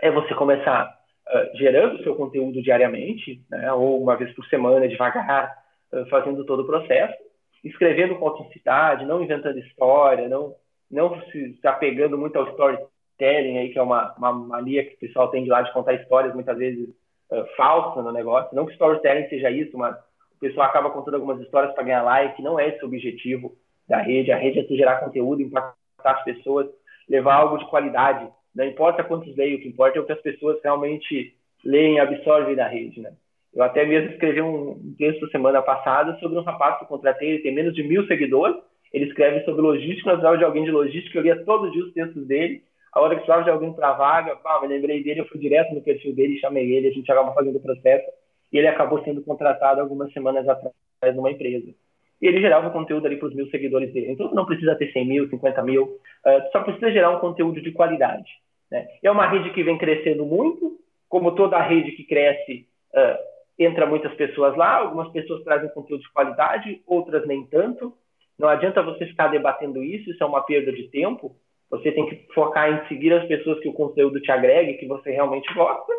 é 0.02 0.12
você 0.12 0.34
começar 0.34 0.98
uh, 1.28 1.58
gerando 1.58 2.02
seu 2.04 2.16
conteúdo 2.16 2.62
diariamente, 2.62 3.42
né, 3.50 3.72
ou 3.74 4.02
uma 4.02 4.16
vez 4.16 4.34
por 4.34 4.46
semana, 4.46 4.88
devagar, 4.88 5.54
uh, 5.92 6.06
fazendo 6.10 6.46
todo 6.46 6.62
o 6.62 6.66
processo, 6.66 7.18
escrevendo 7.64 8.16
com 8.16 8.28
autenticidade, 8.28 9.06
não 9.06 9.22
inventando 9.22 9.60
história, 9.60 10.30
não, 10.30 10.56
não 10.90 11.22
se 11.32 11.58
apegando 11.64 12.18
muito 12.18 12.38
ao 12.38 12.50
storytelling, 12.52 13.58
aí, 13.58 13.70
que 13.70 13.80
é 13.80 13.82
uma, 13.82 14.14
uma 14.18 14.32
mania 14.32 14.86
que 14.86 14.96
o 14.96 15.00
pessoal 15.00 15.30
tem 15.30 15.44
de 15.44 15.50
lá 15.50 15.62
de 15.62 15.74
contar 15.74 15.94
histórias 15.94 16.34
muitas 16.34 16.58
vezes 16.58 16.88
uh, 17.32 17.46
falsas 17.58 18.04
no 18.04 18.14
negócio. 18.14 18.56
Não 18.56 18.66
que 18.66 18.74
storytelling 18.74 19.28
seja 19.28 19.50
isso, 19.50 19.78
mas 19.78 19.96
o 20.36 20.40
pessoal 20.40 20.68
acaba 20.68 20.92
contando 20.92 21.16
algumas 21.16 21.42
histórias 21.42 21.74
para 21.74 21.84
ganhar 21.84 22.04
like, 22.04 22.42
não 22.42 22.60
é 22.60 22.70
esse 22.70 22.84
o 22.84 22.88
objetivo 22.88 23.58
da 23.88 24.02
rede. 24.02 24.32
A 24.32 24.38
rede 24.38 24.60
é 24.60 24.64
tu 24.64 24.76
gerar 24.76 25.00
conteúdo, 25.00 25.42
impactar 25.42 25.76
as 26.04 26.24
pessoas, 26.24 26.68
levar 27.10 27.36
algo 27.36 27.58
de 27.58 27.70
qualidade. 27.70 28.28
Não 28.56 28.66
importa 28.66 29.04
quantos 29.04 29.36
leem, 29.36 29.56
o 29.56 29.62
que 29.62 29.68
importa 29.68 29.98
é 29.98 30.02
o 30.02 30.06
que 30.06 30.12
as 30.12 30.22
pessoas 30.22 30.60
realmente 30.64 31.36
leem 31.64 32.00
absorvem 32.00 32.56
da 32.56 32.68
rede, 32.68 33.02
né? 33.02 33.14
Eu 33.54 33.64
até 33.64 33.86
mesmo 33.86 34.12
escrevi 34.12 34.42
um 34.42 34.96
texto 34.98 35.30
semana 35.30 35.62
passada 35.62 36.18
sobre 36.20 36.38
um 36.38 36.44
rapaz 36.44 36.78
que 36.78 36.84
eu 36.84 36.88
contratei, 36.88 37.30
ele 37.30 37.44
tem 37.44 37.54
menos 37.54 37.74
de 37.74 37.84
mil 37.84 38.06
seguidores, 38.06 38.58
ele 38.94 39.06
escreve 39.06 39.44
sobre 39.46 39.62
logística, 39.62 40.10
nós 40.10 40.20
precisava 40.20 40.38
de 40.38 40.44
alguém 40.44 40.64
de 40.64 40.72
logística, 40.72 41.18
eu 41.18 41.24
lia 41.24 41.44
todos 41.44 41.68
os 41.68 41.74
dias 41.74 41.88
os 41.88 41.94
textos 41.94 42.28
dele, 42.28 42.64
a 42.94 43.02
hora 43.02 43.16
que 43.16 43.22
precisava 43.22 43.44
de 43.44 43.50
alguém 43.50 43.74
para 43.74 43.94
vaga, 43.94 44.36
pá, 44.38 44.62
me 44.62 44.68
lembrei 44.68 45.04
dele, 45.04 45.22
eu 45.22 45.28
fui 45.28 45.40
direto 45.40 45.74
no 45.74 45.82
perfil 45.82 46.14
dele, 46.14 46.40
chamei 46.40 46.72
ele, 46.72 46.88
a 46.88 46.92
gente 46.92 47.12
acabou 47.12 47.34
fazendo 47.34 47.58
o 47.58 47.62
processo, 47.62 48.06
e 48.52 48.58
ele 48.58 48.68
acabou 48.68 49.04
sendo 49.04 49.22
contratado 49.24 49.82
algumas 49.82 50.12
semanas 50.14 50.48
atrás 50.48 50.74
numa 51.16 51.32
empresa 51.32 51.74
e 52.22 52.28
ele 52.28 52.42
gerava 52.42 52.70
conteúdo 52.72 53.06
ali 53.06 53.18
para 53.18 53.28
os 53.28 53.36
mil 53.36 53.48
seguidores 53.50 53.94
dele. 53.94 54.12
Então 54.12 54.34
não 54.34 54.46
precisa 54.46 54.76
ter 54.76 54.92
100 54.92 55.08
mil, 55.08 55.30
50 55.30 55.64
mil, 55.64 55.84
uh, 55.84 56.52
só 56.52 56.62
precisa 56.64 56.92
gerar 56.92 57.12
um 57.12 57.20
conteúdo 57.20 57.62
de 57.62 57.72
qualidade. 57.72 58.30
Né? 58.72 58.88
É 59.04 59.12
uma 59.12 59.28
rede 59.28 59.52
que 59.52 59.64
vem 59.64 59.78
crescendo 59.78 60.26
muito, 60.26 60.78
como 61.08 61.36
toda 61.36 61.62
rede 61.62 61.92
que 61.92 62.04
cresce, 62.04 62.68
uh, 62.94 63.18
entra 63.60 63.86
muitas 63.86 64.14
pessoas 64.16 64.56
lá, 64.56 64.76
algumas 64.76 65.12
pessoas 65.12 65.44
trazem 65.44 65.70
conteúdo 65.70 66.02
de 66.02 66.12
qualidade, 66.12 66.82
outras 66.86 67.26
nem 67.28 67.46
tanto. 67.46 67.94
Não 68.38 68.48
adianta 68.48 68.84
você 68.84 69.06
ficar 69.06 69.30
debatendo 69.30 69.84
isso, 69.84 70.12
isso 70.12 70.24
é 70.24 70.28
uma 70.28 70.42
perda 70.42 70.72
de 70.72 70.88
tempo. 70.90 71.36
Você 71.70 71.92
tem 71.92 72.06
que 72.08 72.34
focar 72.34 72.72
em 72.72 72.88
seguir 72.88 73.14
as 73.14 73.28
pessoas 73.28 73.60
que 73.60 73.68
o 73.68 73.74
conteúdo 73.74 74.22
te 74.22 74.32
agregue, 74.32 74.78
que 74.78 74.86
você 74.86 75.12
realmente 75.12 75.52
gosta, 75.54 75.92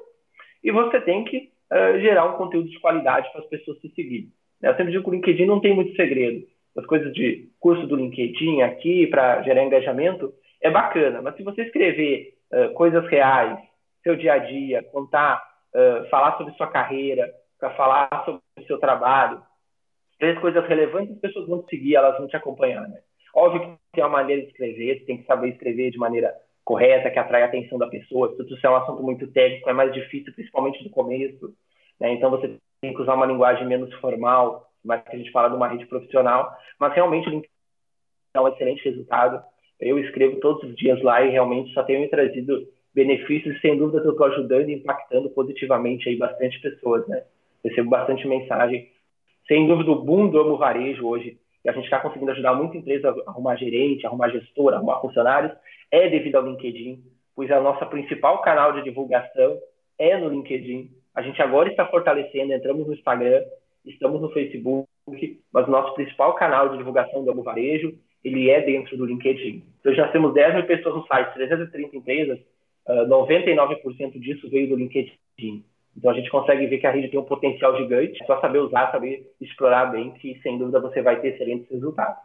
e 0.62 0.70
você 0.70 1.00
tem 1.00 1.24
que 1.24 1.50
uh, 1.72 2.00
gerar 2.00 2.26
um 2.26 2.36
conteúdo 2.36 2.68
de 2.68 2.80
qualidade 2.80 3.30
para 3.32 3.40
as 3.42 3.48
pessoas 3.48 3.78
te 3.78 3.88
seguirem. 3.90 4.32
Eu 4.62 4.74
sempre 4.74 4.92
digo 4.92 5.04
que 5.04 5.10
o 5.10 5.14
LinkedIn 5.14 5.46
não 5.46 5.60
tem 5.60 5.74
muito 5.74 5.94
segredo. 5.94 6.46
As 6.76 6.86
coisas 6.86 7.12
de 7.12 7.48
curso 7.60 7.86
do 7.86 7.96
LinkedIn 7.96 8.62
aqui 8.62 9.06
para 9.06 9.42
gerar 9.42 9.64
engajamento 9.64 10.32
é 10.60 10.70
bacana, 10.70 11.22
mas 11.22 11.36
se 11.36 11.42
você 11.42 11.62
escrever 11.62 12.34
uh, 12.52 12.72
coisas 12.74 13.06
reais, 13.08 13.58
seu 14.02 14.16
dia 14.16 14.34
a 14.34 14.38
dia, 14.38 14.82
contar 14.84 15.42
uh, 15.74 16.08
falar 16.08 16.36
sobre 16.36 16.54
sua 16.54 16.66
carreira, 16.66 17.32
para 17.58 17.70
falar 17.70 18.24
sobre 18.24 18.40
seu 18.66 18.78
trabalho, 18.78 19.40
três 20.18 20.38
coisas 20.38 20.66
relevantes, 20.66 21.14
as 21.14 21.20
pessoas 21.20 21.48
vão 21.48 21.62
te 21.62 21.70
seguir, 21.70 21.96
elas 21.96 22.16
vão 22.18 22.28
te 22.28 22.36
acompanhar, 22.36 22.88
né? 22.88 23.00
Óbvio 23.34 23.60
que 23.60 23.78
tem 23.92 24.02
uma 24.02 24.10
maneira 24.10 24.42
de 24.42 24.48
escrever, 24.48 24.98
você 24.98 25.04
tem 25.04 25.18
que 25.18 25.26
saber 25.26 25.50
escrever 25.50 25.90
de 25.90 25.98
maneira 25.98 26.34
correta, 26.64 27.10
que 27.10 27.18
atrai 27.18 27.42
a 27.42 27.46
atenção 27.46 27.78
da 27.78 27.86
pessoa. 27.86 28.34
Se 28.36 28.42
isso 28.42 28.66
é 28.66 28.70
um 28.70 28.76
assunto 28.76 29.02
muito 29.02 29.26
técnico, 29.28 29.70
é 29.70 29.72
mais 29.72 29.92
difícil, 29.92 30.32
principalmente 30.34 30.82
no 30.84 30.90
começo. 30.90 31.54
Né? 32.00 32.12
Então 32.12 32.30
você 32.30 32.58
tem 32.80 32.94
que 32.94 33.02
usar 33.02 33.14
uma 33.14 33.26
linguagem 33.26 33.66
menos 33.66 33.92
formal, 33.94 34.70
mais 34.84 35.02
que 35.02 35.14
a 35.14 35.18
gente 35.18 35.32
fala 35.32 35.48
de 35.48 35.56
uma 35.56 35.68
rede 35.68 35.86
profissional. 35.86 36.56
Mas 36.78 36.94
realmente 36.94 37.28
o 37.28 37.30
LinkedIn 37.30 37.52
é 38.34 38.40
um 38.40 38.48
excelente 38.48 38.84
resultado. 38.84 39.42
Eu 39.80 39.98
escrevo 39.98 40.40
todos 40.40 40.62
os 40.62 40.76
dias 40.76 41.00
lá 41.02 41.22
e 41.22 41.30
realmente 41.30 41.72
só 41.72 41.82
tenho 41.82 42.00
me 42.00 42.08
trazido 42.08 42.66
benefícios 42.94 43.60
sem 43.60 43.76
dúvida 43.78 44.02
eu 44.02 44.10
estou 44.10 44.26
ajudando 44.26 44.68
e 44.68 44.74
impactando 44.74 45.30
positivamente 45.30 46.08
aí 46.08 46.16
bastante 46.16 46.60
pessoas, 46.60 47.06
né? 47.06 47.22
Recebo 47.64 47.90
bastante 47.90 48.26
mensagem. 48.26 48.90
Sem 49.46 49.66
dúvida 49.66 49.90
o 49.90 50.02
boom 50.02 50.28
do 50.28 50.40
Amo 50.40 50.56
Varejo 50.56 51.06
hoje 51.06 51.38
e 51.64 51.68
a 51.68 51.72
gente 51.72 51.84
está 51.84 52.00
conseguindo 52.00 52.30
ajudar 52.32 52.54
muita 52.54 52.76
empresa 52.76 53.10
a 53.10 53.30
arrumar 53.30 53.56
gerente, 53.56 54.06
arrumar 54.06 54.30
gestor, 54.30 54.74
arrumar 54.74 55.00
funcionários, 55.00 55.52
é 55.90 56.08
devido 56.08 56.36
ao 56.36 56.46
LinkedIn, 56.46 57.02
pois 57.34 57.50
a 57.50 57.60
nossa 57.60 57.86
principal 57.86 58.42
canal 58.42 58.72
de 58.72 58.82
divulgação 58.82 59.58
é 59.98 60.16
no 60.18 60.28
LinkedIn. 60.28 60.90
A 61.18 61.22
gente 61.22 61.42
agora 61.42 61.68
está 61.68 61.84
fortalecendo, 61.84 62.52
entramos 62.52 62.86
no 62.86 62.94
Instagram, 62.94 63.42
estamos 63.84 64.20
no 64.20 64.30
Facebook, 64.30 64.88
mas 65.52 65.66
o 65.66 65.70
nosso 65.72 65.92
principal 65.94 66.32
canal 66.34 66.68
de 66.68 66.78
divulgação 66.78 67.24
do 67.24 67.42
Varejo, 67.42 67.92
ele 68.22 68.48
é 68.48 68.64
dentro 68.64 68.96
do 68.96 69.04
LinkedIn. 69.04 69.64
Então 69.80 69.92
já 69.94 70.06
temos 70.12 70.32
10 70.32 70.54
mil 70.54 70.66
pessoas 70.66 70.94
no 70.94 71.06
site, 71.08 71.34
330 71.34 71.96
empresas, 71.96 72.38
99% 72.88 74.16
disso 74.20 74.48
veio 74.48 74.68
do 74.68 74.76
LinkedIn. 74.76 75.64
Então 75.96 76.12
a 76.12 76.14
gente 76.14 76.30
consegue 76.30 76.68
ver 76.68 76.78
que 76.78 76.86
a 76.86 76.92
rede 76.92 77.08
tem 77.08 77.18
um 77.18 77.24
potencial 77.24 77.76
gigante, 77.76 78.22
é 78.22 78.24
só 78.24 78.40
saber 78.40 78.60
usar, 78.60 78.92
saber 78.92 79.28
explorar 79.40 79.86
bem, 79.86 80.12
que 80.12 80.38
sem 80.40 80.56
dúvida 80.56 80.78
você 80.78 81.02
vai 81.02 81.20
ter 81.20 81.34
excelentes 81.34 81.68
resultados. 81.68 82.22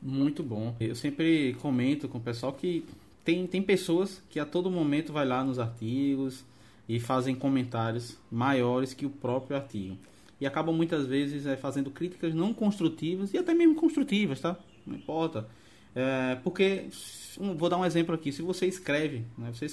Muito 0.00 0.44
bom. 0.44 0.76
Eu 0.78 0.94
sempre 0.94 1.54
comento 1.54 2.08
com 2.08 2.18
o 2.18 2.22
pessoal 2.22 2.52
que 2.52 2.84
tem, 3.24 3.48
tem 3.48 3.60
pessoas 3.60 4.24
que 4.30 4.38
a 4.38 4.46
todo 4.46 4.70
momento 4.70 5.12
vai 5.12 5.26
lá 5.26 5.42
nos 5.42 5.58
artigos 5.58 6.46
e 6.88 6.98
fazem 6.98 7.34
comentários 7.34 8.16
maiores 8.30 8.94
que 8.94 9.04
o 9.04 9.10
próprio 9.10 9.56
artigo. 9.56 9.96
E 10.40 10.46
acabam 10.46 10.74
muitas 10.74 11.06
vezes 11.06 11.46
é, 11.46 11.56
fazendo 11.56 11.90
críticas 11.90 12.34
não 12.34 12.54
construtivas 12.54 13.34
e 13.34 13.38
até 13.38 13.52
mesmo 13.52 13.74
construtivas, 13.74 14.40
tá? 14.40 14.56
Não 14.86 14.96
importa. 14.96 15.48
É, 15.94 16.36
porque, 16.44 16.86
vou 17.56 17.68
dar 17.68 17.76
um 17.76 17.84
exemplo 17.84 18.14
aqui, 18.14 18.30
se 18.30 18.40
você 18.40 18.66
escreve, 18.66 19.24
né, 19.36 19.50
você 19.52 19.66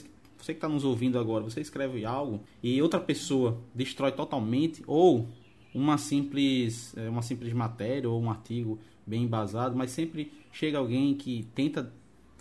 você 0.45 0.53
que 0.53 0.57
está 0.57 0.69
nos 0.69 0.83
ouvindo 0.83 1.17
agora, 1.17 1.43
você 1.43 1.59
escreve 1.59 2.05
algo 2.05 2.43
e 2.61 2.79
outra 2.79 2.99
pessoa 2.99 3.57
destrói 3.73 4.11
totalmente, 4.11 4.83
ou 4.85 5.27
uma 5.73 5.97
simples, 5.97 6.95
é, 6.95 7.09
uma 7.09 7.23
simples 7.23 7.51
matéria 7.51 8.07
ou 8.09 8.21
um 8.21 8.29
artigo 8.29 8.79
bem 9.05 9.23
embasado, 9.23 9.75
mas 9.75 9.91
sempre 9.91 10.31
chega 10.51 10.77
alguém 10.77 11.15
que 11.15 11.47
tenta 11.55 11.91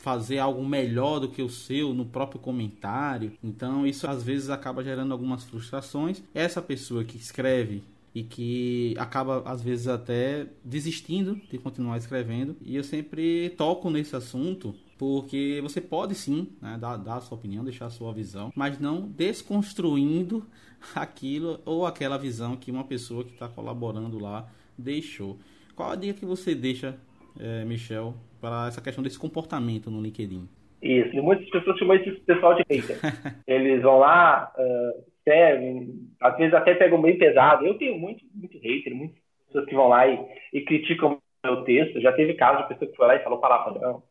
fazer 0.05 0.39
algo 0.39 0.63
melhor 0.63 1.19
do 1.19 1.31
que 1.31 1.41
o 1.41 1.49
seu 1.49 1.95
no 1.95 2.05
próprio 2.05 2.39
comentário. 2.39 3.33
Então 3.43 3.87
isso 3.87 4.07
às 4.07 4.23
vezes 4.23 4.51
acaba 4.51 4.85
gerando 4.85 5.13
algumas 5.13 5.45
frustrações. 5.45 6.23
Essa 6.35 6.61
pessoa 6.61 7.03
que 7.05 7.17
escreve 7.17 7.83
e 8.15 8.23
que 8.23 8.95
acaba 8.99 9.43
às 9.47 9.63
vezes 9.63 9.89
até 9.89 10.47
desistindo 10.63 11.41
de 11.51 11.57
continuar 11.57 11.97
escrevendo. 11.97 12.55
E 12.61 12.77
eu 12.77 12.85
sempre 12.85 13.55
toco 13.57 13.89
nesse 13.89 14.15
assunto 14.15 14.75
porque 14.99 15.59
você 15.63 15.81
pode 15.81 16.15
sim 16.15 16.49
né, 16.61 16.77
dar, 16.79 16.99
dar 16.99 17.17
a 17.17 17.21
sua 17.23 17.39
opinião, 17.39 17.65
deixar 17.65 17.87
a 17.87 17.91
sua 17.91 18.13
visão, 18.13 18.53
mas 18.55 18.79
não 18.79 19.09
desconstruindo 19.09 20.47
aquilo 20.95 21.61
ou 21.65 21.87
aquela 21.87 22.19
visão 22.19 22.57
que 22.57 22.71
uma 22.71 22.85
pessoa 22.85 23.25
que 23.25 23.33
está 23.33 23.49
colaborando 23.49 24.19
lá 24.19 24.47
deixou. 24.77 25.39
Qual 25.75 25.91
a 25.91 25.97
dica 25.97 26.21
que 26.21 26.27
você 26.27 26.55
deixa, 26.55 26.97
é, 27.41 27.65
Michel, 27.65 28.15
para 28.41 28.69
essa 28.69 28.83
questão 28.83 29.03
desse 29.03 29.19
comportamento 29.19 29.91
no 29.91 30.01
LinkedIn? 30.01 30.49
Isso, 30.83 31.17
e 31.17 31.21
muitas 31.21 31.49
pessoas 31.49 31.79
chamam 31.79 31.97
esse 31.97 32.11
pessoal 32.21 32.55
de 32.55 32.65
hater. 32.69 32.99
Eles 33.47 33.83
vão 33.83 33.99
lá, 33.99 34.53
uh, 34.57 35.05
servem, 35.25 35.95
às 36.21 36.37
vezes 36.37 36.53
até 36.53 36.75
pegam 36.75 37.01
bem 37.01 37.17
pesado. 37.17 37.67
Eu 37.67 37.79
tenho 37.79 37.99
muito, 37.99 38.23
muito 38.35 38.59
hater, 38.59 38.95
muitas 38.95 39.19
pessoas 39.47 39.65
que 39.65 39.75
vão 39.75 39.89
lá 39.89 40.07
e, 40.07 40.19
e 40.53 40.61
criticam 40.61 41.13
o 41.13 41.47
meu 41.47 41.65
texto. 41.65 42.01
Já 42.01 42.13
teve 42.13 42.35
caso 42.35 42.63
de 42.63 42.69
pessoa 42.69 42.91
que 42.91 42.97
foi 42.97 43.07
lá 43.07 43.17
e 43.17 43.23
falou 43.23 43.41
palavrão 43.41 44.03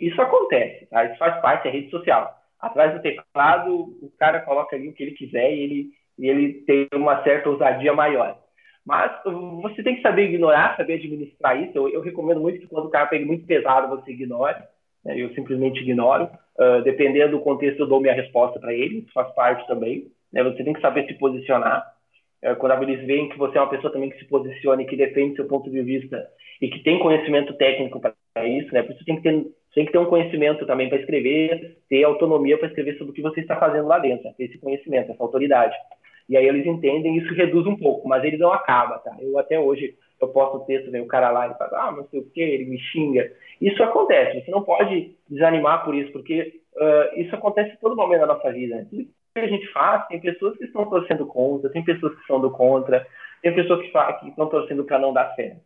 isso 0.00 0.20
acontece, 0.20 0.86
tá? 0.86 1.04
Isso 1.04 1.18
faz 1.18 1.40
parte 1.40 1.64
da 1.64 1.70
rede 1.70 1.90
social. 1.90 2.38
Atrás 2.60 2.94
do 2.94 3.02
teclado, 3.02 3.96
o 4.02 4.10
cara 4.18 4.40
coloca 4.40 4.76
ali 4.76 4.88
o 4.88 4.92
que 4.92 5.02
ele 5.02 5.12
quiser 5.12 5.52
e 5.52 5.60
ele, 5.60 5.90
e 6.18 6.28
ele 6.28 6.52
tem 6.64 6.88
uma 6.94 7.22
certa 7.22 7.48
ousadia 7.48 7.92
maior. 7.92 8.38
Mas 8.86 9.12
você 9.62 9.82
tem 9.82 9.96
que 9.96 10.02
saber 10.02 10.24
ignorar, 10.24 10.76
saber 10.76 10.94
administrar 10.94 11.60
isso. 11.62 11.76
Eu, 11.76 11.88
eu 11.88 12.00
recomendo 12.02 12.40
muito 12.40 12.60
que 12.60 12.66
quando 12.66 12.86
o 12.86 12.90
cara 12.90 13.06
pega 13.06 13.24
muito 13.24 13.46
pesado, 13.46 13.88
você 13.88 14.10
ignore. 14.12 14.58
Né? 15.04 15.18
Eu 15.18 15.32
simplesmente 15.34 15.80
ignoro. 15.80 16.28
Uh, 16.58 16.82
dependendo 16.82 17.38
do 17.38 17.42
contexto, 17.42 17.80
eu 17.80 17.86
dou 17.86 18.00
minha 18.00 18.14
resposta 18.14 18.60
para 18.60 18.74
ele. 18.74 18.98
Isso 18.98 19.12
faz 19.12 19.32
parte 19.34 19.66
também. 19.66 20.06
Né? 20.32 20.42
Você 20.42 20.62
tem 20.62 20.74
que 20.74 20.80
saber 20.80 21.06
se 21.06 21.14
posicionar. 21.14 21.82
Uh, 22.42 22.56
quando 22.56 22.82
eles 22.82 23.06
veem 23.06 23.30
que 23.30 23.38
você 23.38 23.56
é 23.56 23.60
uma 23.60 23.70
pessoa 23.70 23.92
também 23.92 24.10
que 24.10 24.18
se 24.18 24.26
posiciona 24.26 24.82
e 24.82 24.86
que 24.86 24.96
defende 24.96 25.36
seu 25.36 25.46
ponto 25.46 25.70
de 25.70 25.80
vista 25.82 26.22
e 26.60 26.68
que 26.68 26.80
tem 26.80 26.98
conhecimento 26.98 27.54
técnico 27.54 28.00
para 28.00 28.46
isso, 28.46 28.72
né? 28.72 28.82
Por 28.82 28.94
isso 28.94 29.04
tem 29.04 29.16
que 29.16 29.22
ter, 29.22 29.46
tem 29.74 29.86
que 29.86 29.92
ter 29.92 29.98
um 29.98 30.06
conhecimento 30.06 30.64
também 30.66 30.88
para 30.88 30.98
escrever, 30.98 31.78
ter 31.88 32.04
autonomia 32.04 32.56
para 32.58 32.68
escrever 32.68 32.96
sobre 32.96 33.12
o 33.12 33.14
que 33.14 33.22
você 33.22 33.40
está 33.40 33.56
fazendo 33.56 33.88
lá 33.88 33.98
dentro, 33.98 34.24
né? 34.24 34.34
ter 34.36 34.44
esse 34.44 34.58
conhecimento, 34.58 35.10
essa 35.10 35.22
autoridade. 35.22 35.74
E 36.28 36.36
aí 36.36 36.46
eles 36.46 36.66
entendem, 36.66 37.18
isso 37.18 37.34
reduz 37.34 37.66
um 37.66 37.76
pouco, 37.76 38.08
mas 38.08 38.24
ele 38.24 38.38
não 38.38 38.52
acaba, 38.52 38.98
tá? 38.98 39.14
Eu 39.20 39.38
até 39.38 39.58
hoje, 39.58 39.94
eu 40.20 40.28
posto 40.28 40.56
o 40.56 40.64
texto, 40.64 40.90
vem 40.90 41.02
o 41.02 41.06
cara 41.06 41.30
lá 41.30 41.48
e 41.48 41.54
fala, 41.54 41.88
ah, 41.88 41.92
não 41.92 42.06
sei 42.08 42.20
o 42.20 42.30
que, 42.30 42.40
ele 42.40 42.64
me 42.64 42.78
xinga. 42.78 43.30
Isso 43.60 43.82
acontece, 43.82 44.42
você 44.42 44.50
não 44.50 44.62
pode 44.62 45.14
desanimar 45.28 45.84
por 45.84 45.94
isso, 45.94 46.10
porque 46.12 46.60
uh, 46.76 47.20
isso 47.20 47.34
acontece 47.34 47.78
todo 47.80 47.96
momento 47.96 48.20
da 48.20 48.26
nossa 48.26 48.50
vida, 48.52 48.76
né? 48.76 48.86
Tudo 48.88 49.06
que 49.34 49.40
a 49.40 49.48
gente 49.48 49.66
faz, 49.72 50.06
tem 50.06 50.20
pessoas 50.20 50.56
que 50.56 50.64
estão 50.64 50.88
torcendo 50.88 51.26
contra, 51.26 51.68
tem 51.70 51.84
pessoas 51.84 52.14
que 52.14 52.20
estão 52.20 52.40
do 52.40 52.50
contra, 52.50 53.06
tem 53.42 53.54
pessoas 53.54 53.82
que, 53.82 53.90
que 54.20 54.28
estão 54.28 54.46
torcendo 54.46 54.84
para 54.84 54.98
não 54.98 55.12
dar 55.12 55.34
certo. 55.34 55.60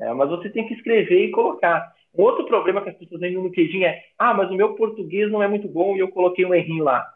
É, 0.00 0.12
mas 0.12 0.28
você 0.28 0.50
tem 0.50 0.66
que 0.66 0.74
escrever 0.74 1.24
e 1.24 1.30
colocar. 1.30 1.92
Um 2.14 2.22
outro 2.22 2.44
problema 2.44 2.82
que 2.82 2.90
as 2.90 2.96
pessoas 2.96 3.20
têm 3.20 3.32
no 3.32 3.44
LinkedIn 3.44 3.84
é: 3.84 4.02
ah, 4.18 4.34
mas 4.34 4.50
o 4.50 4.54
meu 4.54 4.74
português 4.74 5.30
não 5.30 5.42
é 5.42 5.48
muito 5.48 5.68
bom 5.68 5.96
e 5.96 6.00
eu 6.00 6.08
coloquei 6.08 6.44
um 6.44 6.52
errinho 6.52 6.84
lá. 6.84 7.06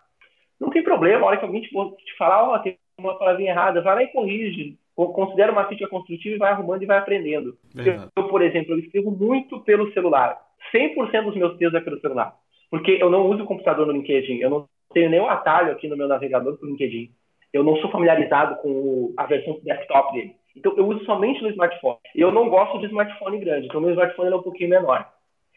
Não 0.59 0.71
tem 0.71 0.83
problema, 0.83 1.25
a 1.25 1.27
hora 1.27 1.37
que 1.37 1.45
alguém 1.45 1.61
te, 1.61 1.69
te 1.69 2.17
falar, 2.17 2.49
ó, 2.49 2.55
oh, 2.55 2.59
tem 2.61 2.79
uma 2.99 3.19
palavrinha 3.19 3.51
errada, 3.51 3.83
vai 3.83 3.95
lá 3.95 4.03
e 4.03 4.09
corrige. 4.09 4.79
Considera 4.95 5.53
uma 5.53 5.65
crítica 5.65 5.89
construtiva 5.89 6.35
e 6.35 6.39
vai 6.39 6.53
arrumando 6.53 6.83
e 6.83 6.87
vai 6.87 6.97
aprendendo. 6.97 7.57
Eu, 8.17 8.29
por 8.29 8.41
exemplo, 8.41 8.73
eu 8.73 8.79
escrevo 8.79 9.11
muito 9.11 9.61
pelo 9.61 9.93
celular. 9.93 10.41
100% 10.75 11.25
dos 11.25 11.37
meus 11.37 11.57
textos 11.59 11.81
é 11.81 11.85
pelo 11.85 12.01
celular. 12.01 12.35
Porque 12.71 12.93
eu 12.93 13.11
não 13.11 13.27
uso 13.27 13.45
o 13.45 13.47
computador 13.47 13.87
no 13.87 13.93
LinkedIn. 13.93 14.39
Eu 14.39 14.49
não 14.49 14.69
tenho 14.95 15.11
nenhum 15.11 15.29
atalho 15.29 15.73
aqui 15.73 15.87
no 15.87 15.97
meu 15.97 16.09
navegador 16.09 16.57
para 16.57 16.67
o 16.67 16.71
LinkedIn. 16.71 17.11
Eu 17.53 17.63
não 17.63 17.77
sou 17.77 17.91
familiarizado 17.91 18.57
com 18.63 19.13
a 19.17 19.27
versão 19.27 19.61
desktop 19.63 20.15
dele. 20.15 20.35
Então, 20.57 20.75
eu 20.77 20.87
uso 20.87 21.05
somente 21.05 21.43
no 21.43 21.51
smartphone. 21.51 21.99
E 22.15 22.21
eu 22.21 22.33
não 22.33 22.49
gosto 22.49 22.79
de 22.79 22.87
smartphone 22.87 23.39
grande, 23.39 23.67
então 23.67 23.81
meu 23.81 23.91
smartphone 23.91 24.33
é 24.33 24.37
um 24.37 24.43
pouquinho 24.43 24.71
menor. 24.71 25.07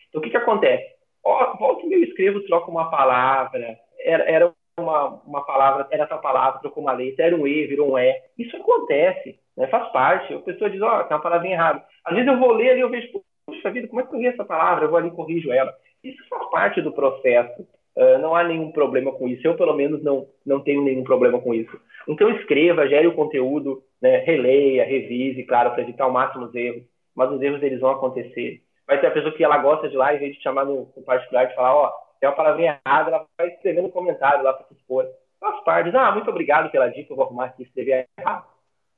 Então, 0.10 0.20
o 0.20 0.22
que, 0.22 0.30
que 0.30 0.38
acontece? 0.38 0.86
Ó, 1.24 1.56
volta 1.58 1.88
que 1.88 1.94
eu 1.94 2.04
escrevo, 2.04 2.42
troco 2.42 2.70
uma 2.70 2.92
palavra, 2.92 3.78
era, 4.04 4.24
era 4.24 4.54
uma, 4.80 5.22
uma 5.26 5.46
palavra, 5.46 5.88
era 5.92 6.04
essa 6.04 6.18
palavra, 6.18 6.60
trocou 6.60 6.84
uma 6.84 6.94
letra, 6.94 7.26
era 7.26 7.36
um 7.36 7.46
E, 7.46 7.68
virou 7.68 7.92
um 7.92 7.98
E. 8.00 8.16
Isso 8.38 8.56
acontece, 8.56 9.40
né? 9.56 9.68
faz 9.68 9.92
parte. 9.92 10.34
A 10.34 10.40
pessoa 10.40 10.70
diz, 10.70 10.82
ó, 10.82 11.00
oh, 11.00 11.04
tem 11.04 11.16
uma 11.16 11.24
palavra 11.24 11.48
errada. 11.48 11.84
Às 12.04 12.16
vezes 12.16 12.28
eu 12.28 12.40
vou 12.40 12.54
ler 12.54 12.78
e 12.78 12.82
eu 12.82 12.90
vejo, 12.90 13.08
puxa 13.46 13.72
vida, 13.72 13.88
como 13.88 14.02
é 14.02 14.06
que 14.06 14.16
eu 14.16 14.20
li 14.20 14.28
essa 14.28 14.46
palavra? 14.46 14.86
Eu 14.86 14.90
vou 14.90 14.98
ali 14.98 15.10
e 15.10 15.12
corrijo 15.12 15.52
ela. 15.52 15.74
Isso 16.04 16.18
faz 16.30 16.50
parte 16.50 16.82
do 16.82 16.92
processo. 16.92 17.62
Uh, 17.96 18.18
não 18.20 18.36
há 18.36 18.44
nenhum 18.44 18.72
problema 18.72 19.12
com 19.12 19.28
isso. 19.28 19.46
Eu, 19.46 19.56
pelo 19.56 19.74
menos, 19.74 20.02
não, 20.04 20.28
não 20.46 20.62
tenho 20.62 20.82
nenhum 20.82 21.04
problema 21.04 21.40
com 21.42 21.54
isso. 21.54 21.78
Então, 22.08 22.30
escreva, 22.32 22.88
gere 22.88 23.08
o 23.08 23.16
conteúdo, 23.16 23.84
né, 24.02 24.18
releia, 24.20 24.86
revise, 24.86 25.44
claro, 25.44 25.72
para 25.72 25.82
evitar 25.82 26.06
ao 26.06 26.12
máximo 26.12 26.46
os 26.46 26.56
erros, 26.56 26.84
mas 27.16 27.30
os 27.32 27.42
erros 27.42 27.62
eles 27.62 27.80
vão 27.80 27.92
acontecer. 27.92 28.62
Vai 28.88 29.00
ter 29.00 29.08
a 29.08 29.12
pessoa 29.12 29.34
que 29.34 29.44
ela 29.44 29.58
gosta 29.58 29.90
de 29.90 29.96
lá, 29.98 30.16
em 30.16 30.20
vez 30.20 30.36
de 30.36 30.42
chamar 30.42 30.66
no, 30.66 30.92
no 30.96 31.04
particular 31.04 31.46
e 31.46 31.56
falar, 31.56 31.76
ó, 31.76 31.88
oh, 31.88 32.09
tem 32.20 32.30
uma 32.30 32.36
palavrinha 32.36 32.80
errada, 32.86 33.10
ela 33.10 33.26
vai 33.38 33.48
escrever 33.50 33.82
no 33.82 33.92
comentário 33.92 34.44
lá 34.44 34.54
para 34.54 34.68
se 34.68 34.74
expor. 34.74 35.08
Faz 35.40 35.64
parte, 35.64 35.96
ah, 35.96 36.12
muito 36.12 36.30
obrigado 36.30 36.70
pela 36.70 36.90
dica, 36.90 37.12
eu 37.12 37.16
vou 37.16 37.26
arrumar 37.26 37.46
aqui, 37.46 37.64
escrever 37.64 38.08
errado. 38.18 38.46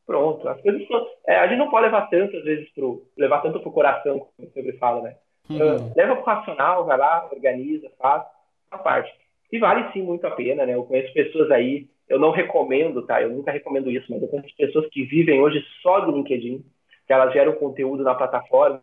Pronto, 0.06 0.48
as 0.50 0.60
coisas 0.62 0.88
são, 0.88 1.08
é, 1.28 1.38
a 1.38 1.48
gente 1.48 1.60
não 1.60 1.70
pode 1.70 1.86
levar 1.86 2.10
tanto, 2.10 2.36
às 2.36 2.44
vezes, 2.44 2.70
pro, 2.74 3.06
levar 3.18 3.42
tanto 3.42 3.60
pro 3.60 3.72
coração, 3.72 4.20
como 4.20 4.32
eu 4.40 4.52
sempre 4.52 4.74
falo, 4.78 5.04
né? 5.04 5.16
Uhum. 5.50 5.58
Uh, 5.58 5.94
leva 5.96 6.16
pro 6.16 6.26
racional, 6.26 6.86
vai 6.86 6.98
lá, 6.98 7.30
organiza, 7.32 7.90
faz, 7.98 8.24
faz 8.70 8.82
parte. 8.82 9.14
E 9.52 9.60
vale 9.60 9.92
sim 9.92 10.02
muito 10.02 10.26
a 10.26 10.32
pena, 10.32 10.66
né? 10.66 10.74
Eu 10.74 10.84
conheço 10.84 11.14
pessoas 11.14 11.52
aí 11.52 11.88
eu 12.12 12.20
não 12.20 12.32
recomendo, 12.32 13.02
tá? 13.04 13.22
Eu 13.22 13.30
nunca 13.30 13.52
recomendo 13.52 13.90
isso, 13.90 14.06
mas 14.10 14.22
eu 14.22 14.28
conheço 14.28 14.54
pessoas 14.58 14.86
que 14.90 15.06
vivem 15.06 15.40
hoje 15.40 15.64
só 15.82 16.02
do 16.02 16.12
LinkedIn, 16.12 16.62
que 17.08 17.14
elas 17.14 17.32
geram 17.32 17.54
conteúdo 17.54 18.04
na 18.04 18.14
plataforma 18.14 18.82